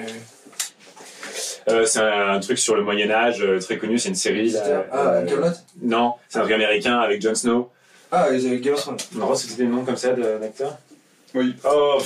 Euh, 1.69 1.85
c'est 1.85 2.01
un, 2.01 2.31
un 2.31 2.41
truc 2.41 2.59
sur 2.59 2.75
le 2.75 2.83
Moyen 2.83 3.11
Âge 3.11 3.43
euh, 3.43 3.59
très 3.61 3.77
connu. 3.77 3.99
C'est 3.99 4.09
une 4.09 4.15
série. 4.15 4.51
là, 4.51 4.87
Ah, 4.93 4.97
euh, 4.97 5.51
non, 5.83 6.15
c'est 6.29 6.39
un 6.39 6.43
truc 6.43 6.55
américain 6.55 6.99
avec 6.99 7.21
Jon 7.21 7.35
Snow. 7.35 7.71
Ah, 8.11 8.29
ils 8.33 8.47
avaient 8.47 8.59
Game 8.59 8.75
of 8.75 8.81
Thrones. 8.81 8.97
Non, 9.15 9.35
c'était 9.35 9.63
des 9.63 9.69
noms 9.69 9.85
comme 9.85 9.97
ça 9.97 10.13
d'acteurs. 10.13 10.79
Oui. 11.35 11.55
Oh, 11.65 11.99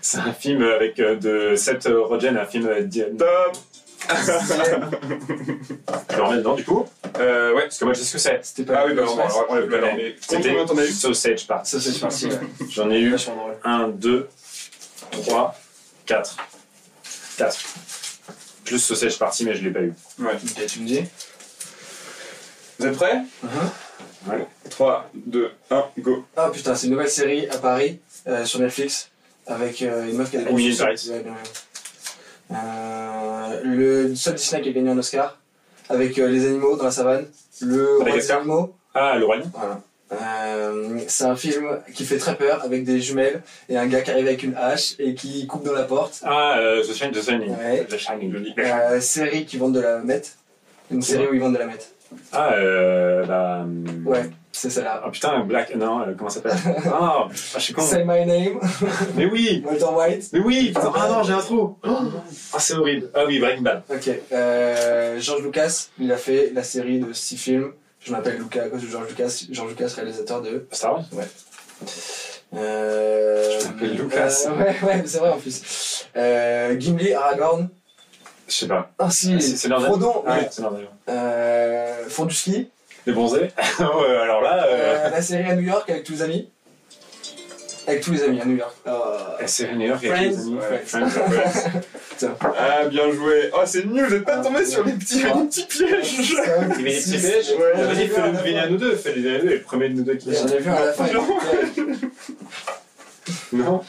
c'est 0.00 0.18
un 0.18 0.32
film 0.32 0.62
avec 0.62 0.98
euh, 1.00 1.16
de 1.16 1.56
Seth 1.56 1.88
Rogen, 1.90 2.36
un 2.36 2.46
film. 2.46 2.66
euh, 2.68 2.86
Top 3.18 3.56
Je 4.10 6.16
le 6.16 6.22
remets 6.22 6.36
dedans 6.38 6.54
du 6.54 6.64
coup. 6.64 6.86
euh, 7.18 7.52
Ouais. 7.54 7.62
Parce 7.62 7.78
que 7.78 7.84
moi 7.84 7.94
je 7.94 7.98
sais 8.00 8.04
ce 8.06 8.12
que 8.12 8.18
c'est. 8.18 8.40
C'était 8.44 8.64
pas 8.72 8.80
Ah 8.82 8.86
oui, 8.86 8.94
bah 8.94 9.02
on 9.48 9.54
le 9.56 9.66
connais. 9.66 9.94
mais 9.96 10.16
combien 10.28 10.64
t'en 10.64 10.78
as 10.78 10.84
eu 10.86 10.92
Sausage 10.92 11.46
Party. 11.46 11.80
C'est 11.80 12.00
parti, 12.00 12.26
ouais. 12.26 12.38
J'en 12.70 12.90
ai 12.90 13.00
eu 13.00 13.10
Vachement 13.10 13.36
drôle. 13.36 13.56
1, 13.64 13.88
2, 13.88 14.28
3, 15.10 15.54
4. 16.06 16.36
4. 17.38 17.56
Plus 18.64 18.78
Sausage 18.78 19.18
Party, 19.18 19.44
mais 19.44 19.54
je 19.54 19.64
l'ai 19.64 19.70
pas 19.70 19.80
eu. 19.80 19.92
Ouais. 20.20 20.34
Ok, 20.34 20.66
tu 20.66 20.80
me 20.80 20.86
dis 20.86 21.02
Vous 22.78 22.86
êtes 22.86 22.96
prêts? 22.96 23.20
Uh-huh. 23.44 24.30
Ouais. 24.30 24.46
3, 24.70 25.10
2, 25.14 25.50
1, 25.70 25.84
go. 26.00 26.24
Ah 26.36 26.50
putain, 26.52 26.74
c'est 26.74 26.86
une 26.86 26.92
nouvelle 26.92 27.10
série 27.10 27.48
à 27.48 27.58
Paris 27.58 28.00
euh, 28.28 28.44
sur 28.44 28.60
Netflix 28.60 29.10
avec 29.46 29.82
euh, 29.82 30.08
une 30.08 30.16
meuf 30.16 30.30
qui 30.30 30.36
a 30.36 30.42
des 30.42 30.50
Emily 30.50 30.76
gros. 30.76 30.86
Euh, 32.50 33.60
le 33.64 34.14
seul 34.14 34.34
Disney 34.34 34.62
qui 34.62 34.68
a 34.70 34.72
gagné 34.72 34.90
un 34.90 34.98
Oscar 34.98 35.38
avec 35.88 36.18
euh, 36.18 36.28
les 36.28 36.46
animaux 36.46 36.76
dans 36.76 36.84
la 36.84 36.90
savane. 36.90 37.26
Le 37.60 37.98
roi 37.98 38.10
des 38.12 38.30
animaux. 38.30 38.74
Ah, 38.94 39.16
le 39.18 39.24
Roi 39.26 39.36
Voilà. 39.54 39.80
Euh, 40.10 41.00
c'est 41.06 41.24
un 41.24 41.36
film 41.36 41.80
qui 41.94 42.04
fait 42.06 42.16
très 42.16 42.34
peur 42.34 42.64
avec 42.64 42.84
des 42.84 42.98
jumelles 43.00 43.42
et 43.68 43.76
un 43.76 43.86
gars 43.86 44.00
qui 44.00 44.10
arrive 44.10 44.26
avec 44.26 44.42
une 44.42 44.54
hache 44.56 44.94
et 44.98 45.14
qui 45.14 45.46
coupe 45.46 45.64
dans 45.64 45.74
la 45.74 45.82
porte. 45.82 46.20
Ah, 46.24 46.58
euh, 46.58 46.82
The 46.82 46.94
Shining. 46.94 47.12
The 47.12 47.22
Shining. 47.22 47.50
Ouais. 47.50 47.84
The 47.84 47.98
Shining. 47.98 48.32
Joli. 48.32 48.54
Euh, 48.58 49.00
série 49.00 49.44
qui 49.44 49.58
vendent 49.58 49.74
de 49.74 49.80
la 49.80 49.98
meth. 49.98 50.36
Une 50.90 51.02
série 51.02 51.26
où 51.26 51.34
ils 51.34 51.40
vendent 51.40 51.54
de 51.54 51.58
la 51.58 51.66
meth. 51.66 51.94
Ah, 52.32 52.52
euh, 52.54 53.24
bah. 53.26 53.60
hum, 53.62 54.02
Ouais, 54.06 54.30
c'est 54.52 54.70
celle-là. 54.70 55.02
Ah 55.04 55.10
putain, 55.10 55.40
Black. 55.44 55.74
Non, 55.76 56.00
euh, 56.00 56.14
comment 56.16 56.30
ça 56.30 56.40
s'appelle? 56.42 56.58
Ah, 56.86 57.26
ah, 57.26 57.28
je 57.32 57.60
suis 57.60 57.74
con. 57.74 57.82
Say 57.82 58.04
My 58.04 58.24
Name, 58.26 58.58
Mais 59.14 59.26
oui 59.26 59.62
Walter 59.66 59.84
White. 59.92 60.30
Mais 60.32 60.38
oui 60.40 60.68
putain, 60.68 60.92
Ah 60.94 61.08
non, 61.08 61.22
j'ai 61.22 61.32
un 61.34 61.38
trou 61.40 61.76
Ah, 61.84 62.58
c'est 62.58 62.74
horrible. 62.74 63.10
Ah 63.14 63.24
oui, 63.26 63.38
Breaking 63.38 63.62
Bad. 63.62 63.82
Ok. 63.90 64.10
Euh, 64.32 65.20
George 65.20 65.42
Lucas, 65.42 65.88
il 65.98 66.10
a 66.12 66.16
fait 66.16 66.50
la 66.54 66.62
série 66.62 67.00
de 67.00 67.12
six 67.12 67.36
films. 67.36 67.72
Je 68.00 68.12
m'appelle 68.12 68.38
Lucas 68.38 68.64
à 68.64 68.68
cause 68.68 68.82
de 68.82 68.86
George 68.88 69.08
Lucas. 69.08 69.44
George 69.50 69.70
Lucas, 69.70 69.92
réalisateur 69.96 70.40
de. 70.42 70.66
Star 70.70 70.92
Wars? 70.94 71.04
Euh, 72.54 73.58
Je 73.60 73.66
m'appelle 73.66 73.94
Lucas. 73.96 74.44
euh, 74.46 74.56
ouais, 74.58 74.76
ouais, 74.82 75.02
c'est 75.06 75.18
vrai 75.18 75.30
en 75.30 75.38
plus. 75.38 76.06
Euh, 76.16 76.76
Gimli, 76.78 77.12
Aragorn. 77.12 77.68
Je 78.48 78.54
sais 78.54 78.66
pas. 78.68 78.90
Ah 78.98 79.10
si, 79.10 79.34
Ah, 79.36 79.40
c'est- 79.40 79.68
leur- 79.68 79.84
Frodon. 79.84 80.24
Ah, 80.26 80.34
ouais. 80.36 80.40
ouais, 80.40 80.48
c'est. 80.50 80.62
Euh, 81.10 82.08
font 82.08 82.24
du 82.24 82.34
ski. 82.34 82.68
Les 83.06 83.12
bronzés 83.12 83.50
Ouais, 83.78 84.16
alors 84.22 84.40
là. 84.42 84.64
Euh... 84.66 85.06
Euh, 85.06 85.10
la 85.10 85.22
série 85.22 85.44
à 85.50 85.54
New 85.54 85.62
York 85.62 85.88
avec 85.90 86.04
tous 86.04 86.12
les 86.14 86.22
amis. 86.22 86.48
Avec 87.86 88.02
tous 88.02 88.12
les 88.12 88.22
amis 88.22 88.40
à 88.40 88.44
New 88.44 88.56
York. 88.56 88.74
Euh, 88.86 88.90
La 89.40 89.46
série 89.46 89.76
New 89.76 89.86
York 89.86 90.04
avec 90.04 90.20
les 90.20 90.30
Friends. 90.32 90.40
amis. 90.46 90.56
Ouais. 90.56 90.82
Friends. 90.84 91.08
Ah, 92.58 92.84
bien 92.86 93.12
joué. 93.12 93.48
Oh, 93.54 93.60
c'est 93.64 93.86
nul, 93.86 94.04
vous 94.04 94.14
êtes 94.16 94.24
pas 94.24 94.38
tombé 94.38 94.64
sur 94.66 94.82
les 94.84 94.92
petits, 94.94 95.22
les 95.22 95.30
petits 95.46 95.66
pièges. 95.66 96.14
Il 96.78 96.84
met 96.84 96.90
des 96.90 96.96
petits 96.96 97.10
pièges 97.16 97.46
fais-le 97.54 98.32
deviner 98.32 98.58
à 98.58 98.62
à 98.64 98.66
nous 98.68 98.76
deux. 98.76 98.96
Fais-le 98.96 99.22
deviner 99.22 99.36
à 99.36 99.38
nous 99.38 99.44
deux. 99.46 99.52
Et 99.52 99.54
le 99.58 99.62
premier 99.62 99.88
de 99.90 99.94
nous 99.94 100.02
deux 100.02 100.14
qui 100.16 100.34
J'en 100.34 100.48
ai 100.48 100.58
vu 100.58 100.68
un 100.68 100.74
à 100.74 100.84
la 100.86 100.92
fin. 100.94 101.06
Non. 103.52 103.82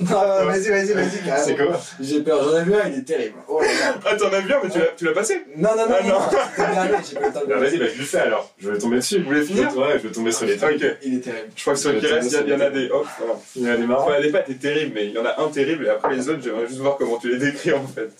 Non 0.00 0.06
Non, 0.10 0.44
vas-y, 0.46 0.68
vas-y, 0.70 0.92
vas-y, 0.92 1.18
carrément. 1.24 1.44
C'est 1.46 1.56
quoi 1.56 1.80
J'ai 2.00 2.20
peur, 2.22 2.42
j'en 2.44 2.58
ai 2.60 2.64
vu 2.64 2.74
un, 2.74 2.88
il 2.88 2.98
est 2.98 3.02
terrible. 3.02 3.34
Oh. 3.48 3.60
Ah, 4.04 4.14
t'en 4.16 4.28
as 4.32 4.40
vu 4.40 4.52
un, 4.52 4.60
mais 4.62 4.70
tu 4.70 4.78
l'as- 4.78 4.86
tu 4.96 5.04
l'as 5.04 5.12
passé 5.12 5.42
Non, 5.56 5.70
non, 5.76 5.88
non, 5.88 5.94
Ah, 5.98 6.02
non, 6.02 6.08
non. 6.08 6.20
le 6.58 6.74
dernier, 6.74 7.04
j'ai 7.08 7.14
pas 7.18 7.26
le 7.26 7.32
temps 7.32 7.40
de 7.40 7.46
Bah 7.46 7.54
le 7.56 7.60
vas-y, 7.60 7.78
bah 7.78 7.84
je 7.92 7.98
le 7.98 8.04
fais 8.04 8.18
alors. 8.18 8.54
Je 8.58 8.70
vais 8.70 8.78
tomber 8.78 8.96
dessus. 8.96 9.18
Vous 9.18 9.24
voulez 9.26 9.42
finir 9.44 9.76
Ouais, 9.76 9.98
je 10.00 10.06
vais 10.08 10.12
tomber 10.14 10.30
sur 10.32 10.46
les 10.46 10.56
trucs. 10.56 10.76
Ok. 10.82 10.96
Il 11.02 11.14
est 11.16 11.20
terrible. 11.20 11.48
Je 11.56 11.62
crois 11.62 11.74
que 11.74 11.80
sur 11.80 11.92
le 11.92 12.00
qui 12.00 12.06
reste, 12.06 12.30
il 12.30 12.34
y 12.34 12.36
a- 12.36 12.40
il 12.42 12.48
y 12.50 12.54
en 12.54 12.60
a 12.60 12.70
des. 12.70 12.90
Oh, 12.92 13.04
voilà. 13.18 13.34
Il 13.56 13.62
y 13.62 13.68
en 13.68 13.72
a 13.72 13.76
des 13.76 13.86
marrants. 13.86 14.10
Les 14.20 14.30
pattes 14.30 14.48
est 14.50 14.60
terrible, 14.60 14.92
mais 14.94 15.06
il 15.06 15.12
y 15.12 15.18
en 15.18 15.24
a 15.26 15.40
un 15.42 15.48
terrible, 15.48 15.86
et 15.86 15.90
après 15.90 16.14
les 16.14 16.28
autres, 16.28 16.40
j'aimerais 16.42 16.66
juste 16.68 16.80
voir 16.80 16.96
comment 16.96 17.18
tu 17.18 17.30
les 17.30 17.38
décris 17.38 17.72
en 17.72 17.86
fait. 17.86 18.10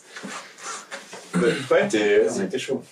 Prêts 1.68 1.88
T'es- 1.88 2.58
chaud. 2.58 2.82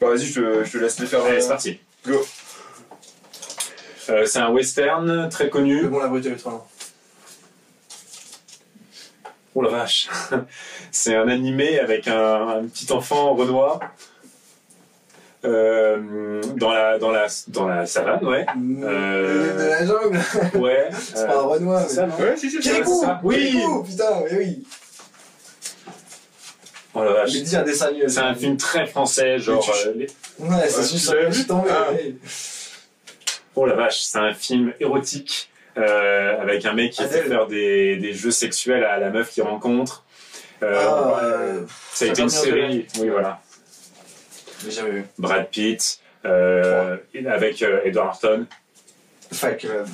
Bah, 0.00 0.08
vas-y, 0.08 0.26
je, 0.26 0.40
te- 0.40 0.64
je 0.64 0.72
te 0.72 0.78
laisse 0.78 0.98
les 1.00 1.06
faire. 1.06 1.24
Allez, 1.24 1.36
euh, 1.36 1.40
c'est 1.40 1.48
parti. 1.48 1.80
Go. 2.06 2.24
Euh, 4.10 4.26
c'est 4.26 4.38
un 4.38 4.50
western 4.50 5.28
très 5.30 5.44
Le 5.44 5.50
connu. 5.50 5.86
bon, 5.86 5.98
la 5.98 6.08
brute 6.08 6.26
et 6.26 6.30
le 6.30 6.36
train. 6.36 6.62
Oh 9.54 9.62
la 9.62 9.70
vache. 9.70 10.08
C'est 10.90 11.14
un 11.14 11.28
animé 11.28 11.78
avec 11.78 12.08
un, 12.08 12.48
un 12.48 12.64
petit 12.66 12.90
enfant 12.92 13.34
renoir. 13.34 13.80
Euh, 15.44 16.40
dans 16.56 16.72
la 16.72 16.98
dans 16.98 17.10
la 17.10 17.26
dans 17.48 17.68
la 17.68 17.84
savane 17.84 18.24
ouais 18.26 18.46
Euh, 18.82 19.58
De 19.58 19.68
la 19.68 19.84
jungle. 19.84 20.18
ouais 20.58 20.88
C'est 20.98 21.26
pas 21.26 21.38
un 21.38 21.42
Renoir. 21.42 21.84
c'est 21.86 21.96
ça 21.96 22.06
non 22.06 22.16
Ouais, 22.16 22.34
si, 22.34 22.50
si, 22.50 22.62
c'est 22.62 22.70
vrai, 22.70 22.78
Kirikou 22.80 23.00
c'est 23.00 23.06
ça. 23.06 23.20
Oui. 23.22 23.62
Putain, 23.86 24.20
mais 24.24 24.38
oui. 24.38 24.64
oh 26.94 27.04
la 27.04 27.12
vache 27.12 27.30
J'ai 27.30 27.42
dit 27.42 27.56
un 27.56 27.62
dessin 27.62 27.88
c'est 28.08 28.18
un 28.20 28.34
film 28.34 28.56
très 28.56 28.86
français 28.86 29.38
genre 29.38 29.62
tu- 29.62 29.88
euh, 29.88 29.92
les- 29.96 30.06
Ouais, 30.38 30.66
c'est 30.66 31.12
Ouais, 31.12 31.30
juste. 31.30 31.50
Ah. 31.52 31.88
oh 33.54 33.66
la 33.66 33.74
vache 33.74 34.00
c'est 34.02 34.18
un 34.18 34.32
film 34.32 34.72
érotique 34.80 35.50
euh, 35.76 36.40
avec 36.40 36.64
un 36.66 36.72
mec 36.74 36.92
qui 36.92 37.02
fait 37.02 37.08
Adèle. 37.20 37.28
faire 37.28 37.46
des, 37.46 37.96
des 37.96 38.12
jeux 38.12 38.30
sexuels 38.30 38.84
à 38.84 38.98
la 38.98 39.10
meuf 39.10 39.30
qu'il 39.30 39.42
rencontre 39.42 40.04
euh, 40.62 40.76
Ah, 40.88 41.20
euh, 41.24 41.62
ça 41.92 42.04
a 42.04 42.08
été 42.08 42.22
une 42.22 42.28
50 42.28 42.46
millions 42.54 42.66
de 42.66 42.72
série 42.72 42.86
oui 43.00 43.08
voilà 43.08 43.40
J'ai 44.64 44.70
jamais 44.70 44.90
vu. 44.90 45.04
Brad 45.18 45.48
Pitt 45.48 46.00
euh, 46.24 46.96
avec 47.26 47.62
euh, 47.62 47.80
Edward 47.84 48.06
Norton 48.22 48.46
Fight 49.32 49.58
Club. 49.58 49.86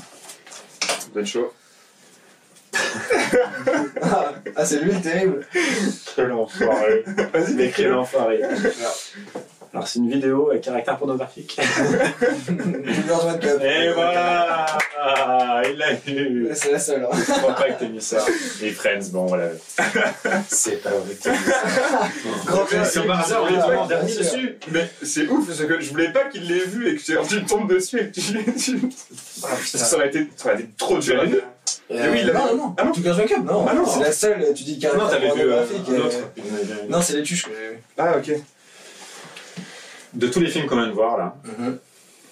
Chaud. 1.24 1.52
Ah, 4.02 4.32
ah, 4.56 4.64
c'est 4.64 4.80
lui 4.80 4.92
le 4.92 5.00
terrible. 5.00 5.46
quel 6.16 6.32
enfoiré 6.32 7.04
Vas-y, 7.32 7.54
mais 7.54 7.70
quel 7.74 7.92
enfoiré 7.92 8.40
alors 9.72 9.86
c'est 9.86 9.98
une 10.00 10.10
vidéo 10.10 10.50
avec 10.50 10.62
caractère 10.62 10.96
pornographique 10.98 11.58
et 13.62 13.92
voilà 13.94 14.66
il 15.70 15.76
l'a 15.76 15.92
eu 16.12 16.48
C'est 16.54 16.72
la 16.72 16.78
seule. 16.78 17.04
hein. 17.04 17.16
Je 17.16 17.32
crois 17.32 17.54
pas 17.54 17.70
que 17.70 17.78
t'aies 17.78 17.88
mis 17.88 18.00
ça. 18.00 18.18
Et 18.62 18.70
Friends, 18.70 19.10
bon 19.12 19.26
voilà. 19.26 19.48
C'est 20.48 20.82
pas 20.82 20.90
vrai 20.90 21.14
que 21.14 21.22
t'aies 21.22 21.30
mis 21.30 21.36
ça. 21.36 22.08
Grand 22.46 22.64
Mais 22.72 22.84
Si 22.84 23.00
par 23.00 23.20
hasard, 23.20 23.42
on 23.44 23.48
est 23.48 23.58
Ah, 23.58 23.66
vraiment 23.66 23.86
bien 23.86 23.98
dernier 23.98 24.14
dessus. 24.16 24.58
Mais 24.72 24.88
c'est 25.02 25.26
ouf, 25.28 25.46
parce 25.46 25.60
que 25.60 25.80
je 25.80 25.90
voulais 25.90 26.12
pas 26.12 26.24
qu'il 26.24 26.46
l'ait 26.48 26.64
vu 26.64 26.88
et 26.88 26.96
que 26.96 27.02
tu, 27.02 27.16
tu 27.28 27.44
tombes 27.44 27.68
dessus 27.72 28.00
et 28.00 28.06
que 28.10 28.20
tu. 28.20 28.22
tu- 28.54 28.80
Ah, 29.44 29.48
ça 29.64 29.96
aurait 29.96 30.08
été, 30.08 30.28
ça 30.36 30.48
aurait 30.50 30.60
été 30.60 30.68
trop 30.76 30.98
dur. 30.98 31.22
Euh, 31.92 32.08
oui, 32.12 32.24
non, 32.24 32.32
non, 32.32 32.56
non. 32.56 32.74
Ah 32.78 32.84
non. 32.84 32.92
Girls 32.94 33.20
One 33.20 33.26
Cup, 33.26 33.44
non. 33.44 33.66
Ah 33.68 33.74
non. 33.74 33.86
C'est 33.86 34.00
la 34.00 34.12
seule, 34.12 34.44
tu 34.54 34.64
dis 34.64 34.74
Non, 34.82 34.90
caractère 34.90 35.10
t'avais 35.10 35.30
vu 35.34 35.40
euh, 35.50 35.64
pornographique. 35.64 35.88
un 35.88 35.92
euh, 35.92 36.06
autre. 36.06 36.88
Non, 36.88 37.02
c'est 37.02 37.12
les 37.14 37.22
tuches 37.22 37.44
que 37.44 37.50
j'ai 37.50 37.70
vu. 37.74 37.78
Ah, 37.98 38.16
ok. 38.16 38.32
De 40.14 40.26
tous 40.28 40.40
les 40.40 40.48
films 40.48 40.66
qu'on 40.66 40.76
vient 40.76 40.88
de 40.88 40.92
voir 40.92 41.16
là, 41.18 41.36
Mhm. 41.44 41.78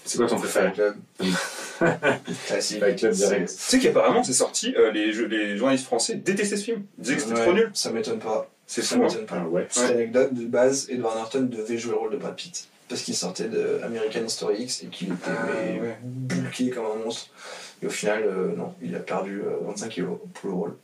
c'est 0.04 0.18
quoi 0.18 0.26
ton 0.26 0.36
préféré 0.38 0.66
Fight 0.72 0.74
Club. 0.74 0.96
Classique. 2.46 2.80
Fight 2.80 2.98
Club 2.98 3.12
direct. 3.12 3.48
Tu 3.48 3.54
sais 3.56 3.78
qu'apparemment, 3.78 4.22
c'est 4.24 4.32
sorti, 4.32 4.74
euh, 4.76 4.90
les, 4.90 5.12
jeux- 5.12 5.26
les 5.26 5.56
journalistes 5.56 5.86
français 5.86 6.14
détestaient 6.16 6.56
ce 6.56 6.64
film. 6.64 6.82
Ils 6.98 7.02
disaient 7.02 7.16
que 7.16 7.22
c'était 7.22 7.34
Ouais, 7.34 7.42
trop 7.42 7.52
nul. 7.52 7.70
Ça 7.74 7.90
m'étonne 7.92 8.18
pas. 8.18 8.48
C'est 8.66 8.82
Ça 8.82 8.96
fou. 8.96 9.02
hein. 9.02 9.06
m'étonne 9.06 9.26
pas. 9.26 9.36
Ah 9.44 9.48
ouais. 9.48 9.64
Petite 9.64 9.82
anecdote 9.90 10.34
de 10.34 10.44
base, 10.46 10.86
Edward 10.90 11.16
Norton 11.16 11.42
devait 11.50 11.78
jouer 11.78 11.92
le 11.92 11.98
rôle 11.98 12.10
de 12.12 12.16
Brad 12.16 12.34
Pitt. 12.34 12.68
Parce 12.88 13.02
qu'il 13.02 13.14
sortait 13.14 13.48
de 13.48 13.80
American 13.84 14.24
History 14.24 14.62
X 14.62 14.82
et 14.82 14.86
qu'il 14.86 15.08
était 15.08 15.16
Ah, 15.26 15.46
mais, 15.54 15.80
ouais. 15.80 15.98
bulké 16.02 16.70
comme 16.70 16.86
un 16.86 17.04
monstre. 17.04 17.28
Et 17.82 17.86
au 17.86 17.90
final, 17.90 18.24
euh, 18.24 18.54
non, 18.56 18.74
il 18.82 18.94
a 18.96 18.98
perdu 19.00 19.42
euh, 19.42 19.58
25 19.66 19.88
kilos 19.90 20.18
pour 20.34 20.48
le 20.50 20.54
rôle. 20.56 20.74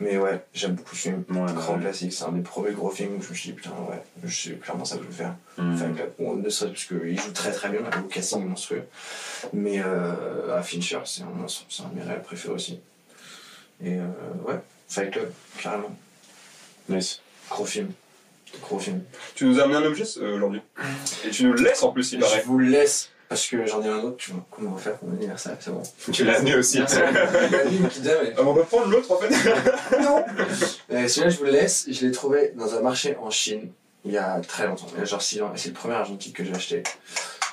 Mais 0.00 0.16
ouais, 0.16 0.44
j'aime 0.54 0.72
beaucoup 0.74 0.94
ce 0.96 1.02
film. 1.02 1.24
Ouais, 1.30 1.52
Grand 1.54 1.74
ouais. 1.74 1.80
classique, 1.82 2.12
c'est 2.12 2.24
un 2.24 2.32
des 2.32 2.42
premiers 2.42 2.72
gros 2.72 2.90
films 2.90 3.16
où 3.18 3.22
je 3.22 3.30
me 3.30 3.34
suis 3.34 3.50
dit 3.50 3.56
putain, 3.56 3.70
ouais, 3.88 4.02
je 4.24 4.34
sais 4.34 4.54
clairement 4.56 4.84
ça 4.84 4.96
que 4.96 5.02
je 5.02 5.08
veux 5.08 5.12
faire. 5.12 5.36
Fight 5.56 5.94
Club. 5.94 6.12
Bon, 6.18 6.36
ne 6.36 6.48
serait 6.48 6.70
parce 6.70 6.84
qu'il 6.84 7.18
joue 7.20 7.32
très 7.32 7.52
très 7.52 7.68
bien, 7.68 7.80
le 7.80 8.08
casting 8.08 8.42
est 8.42 8.46
monstrueux. 8.46 8.84
Mais 9.52 9.80
euh, 9.84 10.56
à 10.56 10.62
Fincher, 10.62 11.00
c'est 11.04 11.22
un 11.22 11.26
monstre, 11.26 11.64
c'est 11.68 11.82
un 11.82 11.88
de 11.88 11.94
mes 11.96 12.02
réels 12.02 12.22
préférés 12.22 12.54
aussi. 12.54 12.80
Et 13.84 13.98
euh, 13.98 14.06
ouais, 14.46 14.58
Fight 14.88 15.10
Club, 15.10 15.32
carrément. 15.60 15.96
Nice. 16.88 17.20
Gros 17.50 17.64
film. 17.64 17.92
Gros 18.60 18.78
film. 18.78 19.02
Tu 19.34 19.44
nous 19.46 19.60
as 19.60 19.64
amené 19.64 19.76
un 19.78 19.84
objet 19.84 20.04
euh, 20.18 20.36
aujourd'hui? 20.36 20.60
Et 21.24 21.30
tu 21.30 21.44
nous 21.44 21.52
le 21.52 21.62
laisses 21.62 21.82
en 21.82 21.92
plus, 21.92 22.12
il 22.12 22.20
paraît. 22.20 22.40
Je 22.40 22.46
vous 22.46 22.58
le 22.58 22.66
laisse 22.66 23.10
parce 23.32 23.46
que 23.48 23.64
j'en 23.66 23.82
ai 23.82 23.88
un 23.88 24.00
autre, 24.00 24.16
tu 24.18 24.30
vois, 24.32 24.44
qu'on 24.50 24.62
va 24.70 24.78
faire 24.78 24.96
pour 24.98 25.08
mon 25.08 25.14
anniversaire, 25.16 25.56
c'est 25.58 25.70
bon. 25.70 25.82
Tu 26.12 26.22
l'as 26.24 26.36
amené 26.36 26.54
aussi. 26.54 26.80
Ah, 26.80 26.86
on 28.38 28.52
va 28.52 28.62
prendre 28.64 28.88
l'autre 28.88 29.10
en 29.10 29.16
fait. 29.16 29.30
Non 30.02 30.24
Euh, 30.92 31.08
Celui-là, 31.08 31.30
je 31.30 31.38
vous 31.38 31.44
le 31.44 31.50
laisse. 31.52 31.86
Je 31.90 32.04
l'ai 32.06 32.12
trouvé 32.12 32.52
dans 32.56 32.74
un 32.74 32.80
marché 32.80 33.16
en 33.20 33.30
Chine 33.30 33.70
il 34.04 34.12
y 34.12 34.18
a 34.18 34.40
très 34.40 34.66
longtemps, 34.66 34.86
il 34.94 34.98
y 34.98 35.02
a 35.02 35.04
genre 35.04 35.22
6 35.22 35.42
ans. 35.42 35.52
Et 35.54 35.58
c'est 35.58 35.68
le 35.68 35.74
premier 35.74 35.94
argentique 35.94 36.36
que 36.36 36.44
j'ai 36.44 36.54
acheté. 36.54 36.82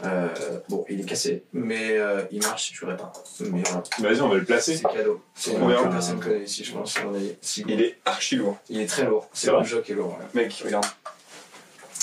Euh, 0.03 0.27
bon, 0.69 0.85
il 0.89 0.99
est 1.01 1.03
cassé, 1.03 1.43
mais 1.53 1.97
euh, 1.97 2.21
il 2.31 2.41
marche, 2.41 2.71
je 2.73 2.85
pas. 2.85 3.11
Mais 3.41 3.61
voilà, 3.65 3.83
Vas-y, 3.99 4.21
on 4.21 4.29
va 4.29 4.35
le 4.35 4.43
placer. 4.45 4.75
c'est 4.77 4.83
cadeau. 4.83 5.21
C'est 5.35 5.51
une 5.51 5.59
que 5.59 5.87
personne 5.91 6.19
connaît 6.19 6.43
ici, 6.43 6.63
je 6.63 6.73
pense. 6.73 6.97
Si 7.41 7.63
Il 7.67 7.81
est 7.81 7.97
archi 8.05 8.35
lourd. 8.37 8.57
il 8.69 8.79
est 8.81 8.85
très 8.87 9.05
lourd. 9.05 9.29
C'est 9.33 9.51
le 9.51 9.63
jeu 9.63 9.81
qui 9.81 9.91
est 9.93 9.95
lourd. 9.95 10.17
Mec, 10.33 10.53
regarde. 10.65 10.85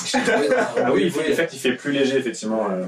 Je 0.04 0.16
l'ai 0.18 0.24
trouvé 0.24 0.48
dans 0.48 0.54
un 0.56 0.84
Ah 0.84 0.92
oui, 0.92 1.04
il, 1.04 1.10
fait, 1.12 1.32
en 1.32 1.36
fait, 1.36 1.50
il 1.54 1.58
fait 1.58 1.72
plus 1.72 1.92
léger, 1.92 2.18
effectivement. 2.18 2.68
euh, 2.70 2.84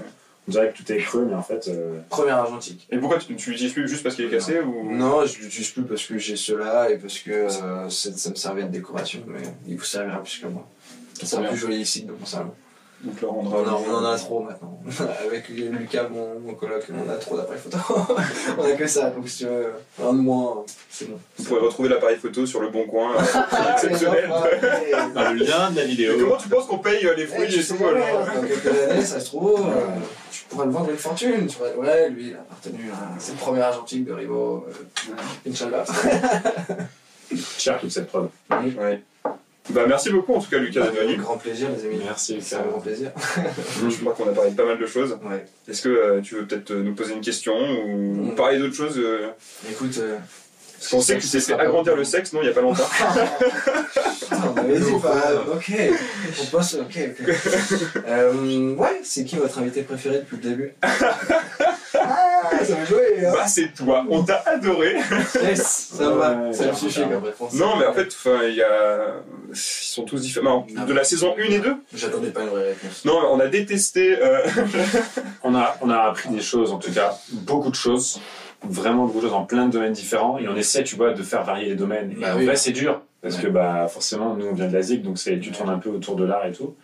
on 0.48 0.50
dirait 0.50 0.72
que 0.72 0.78
tout 0.78 0.90
est 0.92 0.96
creux, 0.98 1.26
mais 1.28 1.34
en 1.34 1.42
fait. 1.42 1.68
euh, 1.68 2.00
Premier 2.08 2.30
argentique. 2.30 2.88
Et 2.90 2.96
pourquoi 2.98 3.18
tu, 3.18 3.36
tu 3.36 3.50
l'utilises 3.50 3.74
plus 3.74 3.86
juste 3.86 4.02
parce 4.02 4.14
qu'il 4.16 4.24
est 4.24 4.30
cassé 4.30 4.60
ou? 4.60 4.90
Non, 4.90 5.24
je 5.26 5.38
l'utilise 5.40 5.68
plus 5.70 5.82
parce 5.84 6.04
que 6.04 6.16
j'ai 6.18 6.36
ceux-là 6.36 6.90
et 6.90 6.96
parce 6.96 7.18
que 7.18 7.30
euh, 7.30 7.88
ça 7.90 8.30
me 8.30 8.34
servait 8.34 8.64
de 8.64 8.68
décoration, 8.68 9.22
mais 9.26 9.42
il 9.68 9.76
vous 9.76 9.84
servira 9.84 10.22
plus 10.22 10.38
que 10.38 10.46
moi. 10.46 10.66
Ça 11.12 11.26
sera 11.26 11.42
plus 11.44 11.56
joli 11.58 11.76
ici 11.80 12.02
dans 12.02 12.14
mon 12.18 12.24
salon. 12.26 12.52
Donc. 13.04 13.14
On 13.22 13.46
en, 13.46 13.82
on 13.88 13.94
en 13.94 14.04
a 14.04 14.18
trop 14.18 14.40
maintenant. 14.40 14.80
Avec 15.26 15.48
Lucas, 15.50 16.08
mon, 16.08 16.40
mon 16.40 16.54
coloc, 16.54 16.82
on 16.92 17.08
a 17.08 17.14
trop 17.14 17.36
d'appareils 17.36 17.60
photo. 17.60 17.78
on 18.58 18.64
a 18.64 18.72
que 18.72 18.86
ça, 18.88 19.10
donc 19.10 19.28
si 19.28 19.38
tu 19.38 19.44
veux, 19.44 19.72
un 20.02 20.12
de 20.14 20.18
moins, 20.18 20.64
c'est 20.90 21.08
bon. 21.08 21.16
Vous 21.36 21.44
pourrez 21.44 21.60
retrouver 21.60 21.88
l'appareil 21.90 22.16
photo 22.16 22.44
sur 22.44 22.60
le 22.60 22.70
bon 22.70 22.86
coin. 22.88 23.12
euh, 23.16 23.72
exceptionnel. 23.74 24.28
Dans 25.14 25.30
le 25.30 25.36
lien 25.38 25.70
de 25.70 25.76
la 25.76 25.84
Et 25.84 25.86
vidéo. 25.86 26.14
comment 26.18 26.36
tu 26.38 26.48
penses 26.48 26.66
qu'on 26.66 26.78
paye 26.78 27.06
euh, 27.06 27.14
les 27.14 27.22
Eh, 27.22 27.26
fruits 27.26 27.54
et 27.60 27.64
tout 27.64 27.86
alors 27.86 27.98
hein, 28.28 28.32
Dans 28.42 28.48
quelques 28.48 28.66
années, 28.90 29.04
ça 29.04 29.20
se 29.20 29.26
trouve, 29.26 29.60
euh, 29.60 29.86
tu 30.32 30.44
pourras 30.48 30.64
le 30.64 30.72
vendre 30.72 30.90
une 30.90 30.96
fortune. 30.96 31.46
Tu 31.46 31.56
pourrais, 31.56 31.74
ouais, 31.76 32.10
lui, 32.10 32.28
il 32.30 32.34
a 32.34 32.40
appartenu 32.40 32.90
à. 32.92 33.14
C'est 33.20 33.32
le 33.32 33.38
premier 33.38 33.60
argentique 33.60 34.06
de 34.06 34.12
Rivo. 34.12 34.66
Euh, 34.68 35.48
Inch'Allah. 35.50 35.84
Cher 37.58 37.78
toute 37.78 37.90
cette 37.92 38.08
preuve. 38.08 38.28
Ouais. 38.50 39.02
Bah 39.70 39.84
merci 39.86 40.10
beaucoup 40.10 40.34
en 40.34 40.40
tout 40.40 40.48
cas 40.50 40.58
Lucas 40.58 40.80
d'être 40.80 40.96
Avec 40.96 41.08
venu. 41.08 41.16
grand 41.18 41.36
plaisir, 41.36 41.68
les 41.76 41.84
amis. 41.84 42.00
Merci, 42.04 42.38
C'est 42.40 42.56
un 42.56 42.62
grand 42.62 42.80
plaisir. 42.80 43.10
Je 43.88 43.96
crois 44.00 44.14
qu'on 44.14 44.28
a 44.28 44.32
parlé 44.32 44.50
de 44.52 44.56
pas 44.56 44.64
mal 44.64 44.78
de 44.78 44.86
choses. 44.86 45.18
Ouais. 45.24 45.44
Est-ce 45.68 45.82
que 45.82 45.88
euh, 45.88 46.20
tu 46.22 46.36
veux 46.36 46.46
peut-être 46.46 46.70
euh, 46.70 46.82
nous 46.82 46.94
poser 46.94 47.12
une 47.14 47.20
question 47.20 47.54
ou 47.54 48.08
Mm. 48.32 48.34
parler 48.34 48.58
d'autres 48.58 48.74
choses 48.74 48.98
euh, 48.98 49.28
Écoute, 49.70 49.98
euh, 49.98 50.16
Parce 50.78 50.90
qu'on 50.90 51.00
sait 51.00 51.16
que 51.16 51.22
tu 51.22 51.28
t'es 51.28 51.40
fait 51.40 51.54
agrandir 51.54 51.96
le 51.96 52.04
sexe, 52.04 52.32
non, 52.32 52.40
il 52.42 52.46
y 52.46 52.50
a 52.50 52.54
pas 52.54 52.60
longtemps. 52.60 52.88
dit 54.30 54.92
pas. 55.02 55.32
Ok, 55.52 55.72
on 56.40 56.56
passe. 56.56 56.74
Ok, 56.74 56.98
ok. 57.20 57.34
Euh, 58.08 58.74
ouais, 58.74 59.00
c'est 59.02 59.24
qui 59.24 59.36
votre 59.36 59.58
invité 59.58 59.82
préféré 59.82 60.18
depuis 60.18 60.36
le 60.36 60.42
début? 60.42 60.74
Ah, 60.82 62.64
ça 62.64 62.74
va 62.74 62.84
jouer, 62.84 63.26
hein 63.26 63.32
bah 63.34 63.46
c'est 63.46 63.74
toi, 63.74 64.04
on 64.08 64.22
t'a 64.22 64.42
adoré. 64.46 64.96
Yes, 65.42 65.90
ça 65.94 66.10
va, 66.10 66.52
ça 66.52 66.66
me 66.68 66.72
suffit 66.72 67.02
comme 67.02 67.24
réponse. 67.24 67.52
Non 67.54 67.76
mais 67.76 67.86
en 67.86 67.92
fait, 67.92 68.06
enfin, 68.08 68.40
il 68.48 68.54
y 68.54 68.62
a... 68.62 69.16
Ils 69.50 69.56
sont 69.56 70.04
tous 70.04 70.20
différents. 70.20 70.66
Non, 70.74 70.84
de 70.84 70.92
la 70.92 71.04
saison 71.04 71.34
1 71.38 71.42
et 71.44 71.58
2 71.58 71.74
J'attendais 71.94 72.30
pas 72.30 72.42
une 72.42 72.48
vraie 72.48 72.68
réponse. 72.68 73.04
Non, 73.04 73.20
on 73.32 73.40
a 73.40 73.46
détesté... 73.48 74.18
euh, 74.22 74.46
On 75.42 75.54
a, 75.54 75.76
on 75.80 75.90
a 75.90 75.98
appris 75.98 76.28
des 76.30 76.40
choses, 76.40 76.72
en 76.72 76.78
tout 76.78 76.92
cas, 76.92 77.16
beaucoup 77.32 77.70
de 77.70 77.74
choses, 77.74 78.20
vraiment 78.62 79.06
beaucoup 79.06 79.18
de 79.18 79.22
choses 79.22 79.32
dans 79.32 79.44
plein 79.44 79.66
de 79.66 79.72
domaines 79.72 79.92
différents, 79.92 80.38
et 80.38 80.48
on 80.48 80.56
essaie, 80.56 80.82
tu 80.84 80.96
vois, 80.96 81.12
de 81.12 81.22
faire 81.22 81.42
varier 81.44 81.68
les 81.70 81.74
domaines. 81.76 82.14
Bah 82.18 82.28
et 82.28 82.30
en 82.32 82.44
vrai, 82.44 82.56
c'est 82.56 82.72
dur, 82.72 83.00
parce 83.22 83.36
que 83.36 83.46
bah, 83.46 83.86
forcément, 83.88 84.34
nous, 84.34 84.46
on 84.46 84.54
vient 84.54 84.66
de 84.68 84.72
la 84.74 84.82
ZIC, 84.82 85.02
donc 85.02 85.18
c'est- 85.18 85.38
tu 85.40 85.50
tournes 85.52 85.70
un 85.70 85.78
peu 85.78 85.90
autour 85.90 86.16
de 86.16 86.24
l'art 86.24 86.46
et 86.46 86.52
tout. 86.52 86.74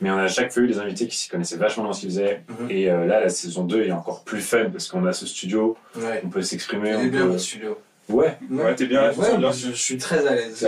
Mais 0.00 0.10
on 0.12 0.16
a 0.18 0.22
à 0.22 0.28
chaque 0.28 0.52
fois 0.52 0.62
eu 0.62 0.68
des 0.68 0.78
invités 0.78 1.08
qui 1.08 1.16
s'y 1.16 1.28
connaissaient 1.28 1.56
vachement 1.56 1.82
dans 1.82 1.92
ce 1.92 2.00
qu'ils 2.02 2.10
faisaient. 2.10 2.42
Mhm. 2.60 2.70
Et 2.70 2.88
euh, 2.88 3.04
là, 3.04 3.20
la 3.20 3.28
saison 3.28 3.64
2 3.64 3.82
est 3.82 3.90
encore 3.90 4.22
plus 4.22 4.40
fun, 4.40 4.66
parce 4.70 4.86
qu'on 4.88 5.04
a 5.06 5.12
ce 5.12 5.26
studio, 5.26 5.76
Ouais. 5.96 6.22
on 6.24 6.28
peut 6.28 6.40
s'exprimer. 6.42 6.94
On 6.94 7.00
est 7.00 7.08
bien 7.08 7.22
peut- 7.22 7.26
votre 7.28 7.40
studio. 7.40 7.76
Ouais, 8.08 8.38
Ouais, 8.50 8.74
t'es 8.74 8.86
bien 8.86 9.08
Ouais, 9.08 9.12
sens 9.14 9.36
bien. 9.38 9.50
je, 9.52 9.66
je 9.68 9.72
suis 9.72 9.98
très 9.98 10.26
à 10.26 10.34
l'aise. 10.34 10.66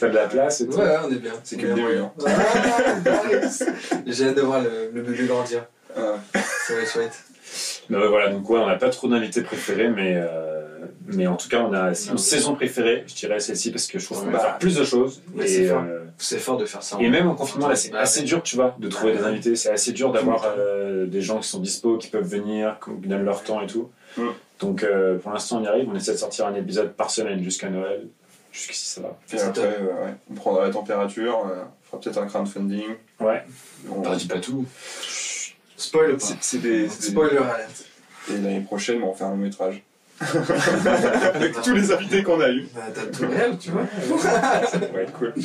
T'as 0.00 0.08
de 0.08 0.14
la 0.14 0.26
place 0.26 0.62
et 0.62 0.66
tout. 0.68 0.78
Ouais, 0.78 0.84
ouais, 0.86 0.96
on 1.06 1.12
est 1.12 1.16
bien. 1.18 1.30
C'est 1.44 1.56
que 1.56 1.66
début, 1.66 1.80
moyen. 1.82 2.10
Ah. 2.26 2.30
J'ai 4.06 4.26
hâte 4.28 4.36
de 4.36 4.40
voir 4.40 4.62
le, 4.62 4.90
le 4.92 5.02
bébé 5.02 5.26
grandir. 5.26 5.64
Ah. 5.96 6.16
Ça 6.66 6.74
va 6.74 6.80
être 6.80 6.90
chouette. 6.90 7.12
Mais 7.88 7.98
ouais, 7.98 8.08
voilà, 8.08 8.28
donc 8.30 8.48
ouais, 8.48 8.58
on 8.58 8.66
n'a 8.66 8.76
pas 8.76 8.88
trop 8.90 9.08
d'invités 9.08 9.42
préférés, 9.42 9.88
mais, 9.88 10.14
euh, 10.16 10.62
mais 11.06 11.26
en 11.26 11.36
tout 11.36 11.48
cas, 11.48 11.60
on 11.60 11.72
a 11.72 11.88
une 11.88 12.18
saison 12.18 12.54
préférée, 12.54 13.04
je 13.06 13.14
dirais 13.14 13.40
celle-ci, 13.40 13.70
parce 13.70 13.86
que 13.86 13.98
je 13.98 14.04
trouve 14.06 14.20
qu'on 14.20 14.26
va 14.26 14.32
Bah, 14.32 14.38
faire 14.40 14.58
plus 14.58 14.76
de 14.76 14.84
choses. 14.84 15.20
c'est 15.44 15.66
fort. 15.66 15.82
euh, 15.86 15.98
C'est 16.18 16.38
fort 16.38 16.56
de 16.56 16.64
faire 16.66 16.82
ça. 16.82 16.98
Et 17.00 17.08
même 17.08 17.28
en 17.28 17.34
confinement, 17.34 17.68
là, 17.68 17.74
c'est 17.76 17.90
Bah, 17.90 18.00
assez 18.00 18.22
dur, 18.22 18.42
tu 18.42 18.56
vois, 18.56 18.76
de 18.78 18.88
trouver 18.88 19.12
Bah, 19.14 19.18
des 19.18 19.24
invités. 19.24 19.56
C'est 19.56 19.70
assez 19.70 19.92
dur 19.92 20.12
d'avoir 20.12 20.44
euh, 20.56 21.06
des 21.06 21.20
gens 21.22 21.38
qui 21.40 21.48
sont 21.48 21.58
dispo, 21.60 21.98
qui 21.98 22.08
peuvent 22.08 22.28
venir, 22.28 22.78
qui 22.84 23.08
donnent 23.08 23.24
leur 23.24 23.42
temps 23.42 23.60
et 23.62 23.66
tout. 23.66 23.90
Mm. 24.16 24.26
Donc, 24.60 24.82
euh, 24.84 25.18
pour 25.18 25.32
l'instant, 25.32 25.58
on 25.60 25.64
y 25.64 25.66
arrive. 25.66 25.88
On 25.90 25.96
essaie 25.96 26.12
de 26.12 26.18
sortir 26.18 26.46
un 26.46 26.54
épisode 26.54 26.92
par 26.92 27.10
semaine 27.10 27.42
jusqu'à 27.42 27.68
Noël. 27.70 28.06
Jusqu'ici, 28.52 28.86
ça 28.86 29.00
va. 29.00 29.18
Et 29.32 29.40
après, 29.40 29.62
euh, 29.62 30.04
ouais, 30.04 30.14
on 30.30 30.34
prendra 30.34 30.64
la 30.66 30.70
température, 30.70 31.46
euh, 31.50 31.62
on 31.64 31.86
fera 31.86 32.00
peut-être 32.00 32.18
un 32.18 32.26
crowdfunding. 32.26 32.84
Ouais. 33.20 33.42
On- 33.90 34.14
dis 34.14 34.26
pas 34.28 34.38
tout. 34.38 34.66
Spoil 35.82 36.16
pas. 36.16 36.26
C'est 36.40 36.58
des... 36.58 36.88
Spoiler 36.88 37.38
alerte. 37.38 37.84
Et 38.30 38.34
l'année 38.34 38.60
prochaine, 38.60 39.02
on 39.02 39.10
va 39.10 39.16
faire 39.16 39.26
un 39.28 39.30
long 39.30 39.36
métrage. 39.36 39.82
Avec 41.34 41.60
tous 41.62 41.74
les 41.74 41.90
invités 41.90 42.22
qu'on 42.22 42.40
a 42.40 42.50
eu. 42.50 42.68
Bah, 42.74 42.82
t'as 42.94 43.06
tout 43.06 43.28
réel, 43.28 43.58
tu 43.58 43.70
vois. 43.70 43.86
Ça 44.70 44.78
pourrait 44.78 45.02
être 45.04 45.12
cool. 45.12 45.34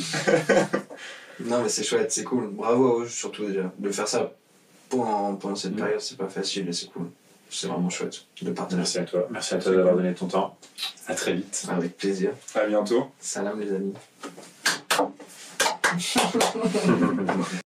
Non, 1.40 1.62
mais 1.62 1.68
c'est 1.68 1.84
chouette, 1.84 2.10
c'est 2.10 2.24
cool. 2.24 2.48
Bravo 2.50 2.98
à 2.98 3.02
eux, 3.04 3.08
surtout 3.08 3.46
déjà. 3.46 3.72
De 3.78 3.92
faire 3.92 4.08
ça 4.08 4.32
pendant, 4.88 5.36
pendant 5.36 5.54
cette 5.54 5.74
Mm. 5.74 5.76
période, 5.76 6.00
c'est 6.00 6.18
pas 6.18 6.26
facile 6.28 6.68
et 6.68 6.72
c'est 6.72 6.88
cool. 6.90 7.10
C'est 7.48 7.68
vraiment 7.68 7.88
chouette 7.90 8.24
de 8.42 8.50
partager. 8.50 8.76
Merci 8.76 8.98
à 8.98 9.04
toi. 9.04 9.28
Merci 9.30 9.54
à 9.54 9.58
toi 9.58 9.72
d'avoir 9.76 9.94
donné 9.94 10.12
ton 10.14 10.26
temps. 10.26 10.58
À 11.06 11.14
très 11.14 11.34
vite. 11.34 11.64
Avec 11.70 11.96
plaisir. 11.96 12.32
À 12.56 12.66
bientôt. 12.66 13.06
Salam 13.20 13.60
les 13.60 13.72
amis. 13.72 13.94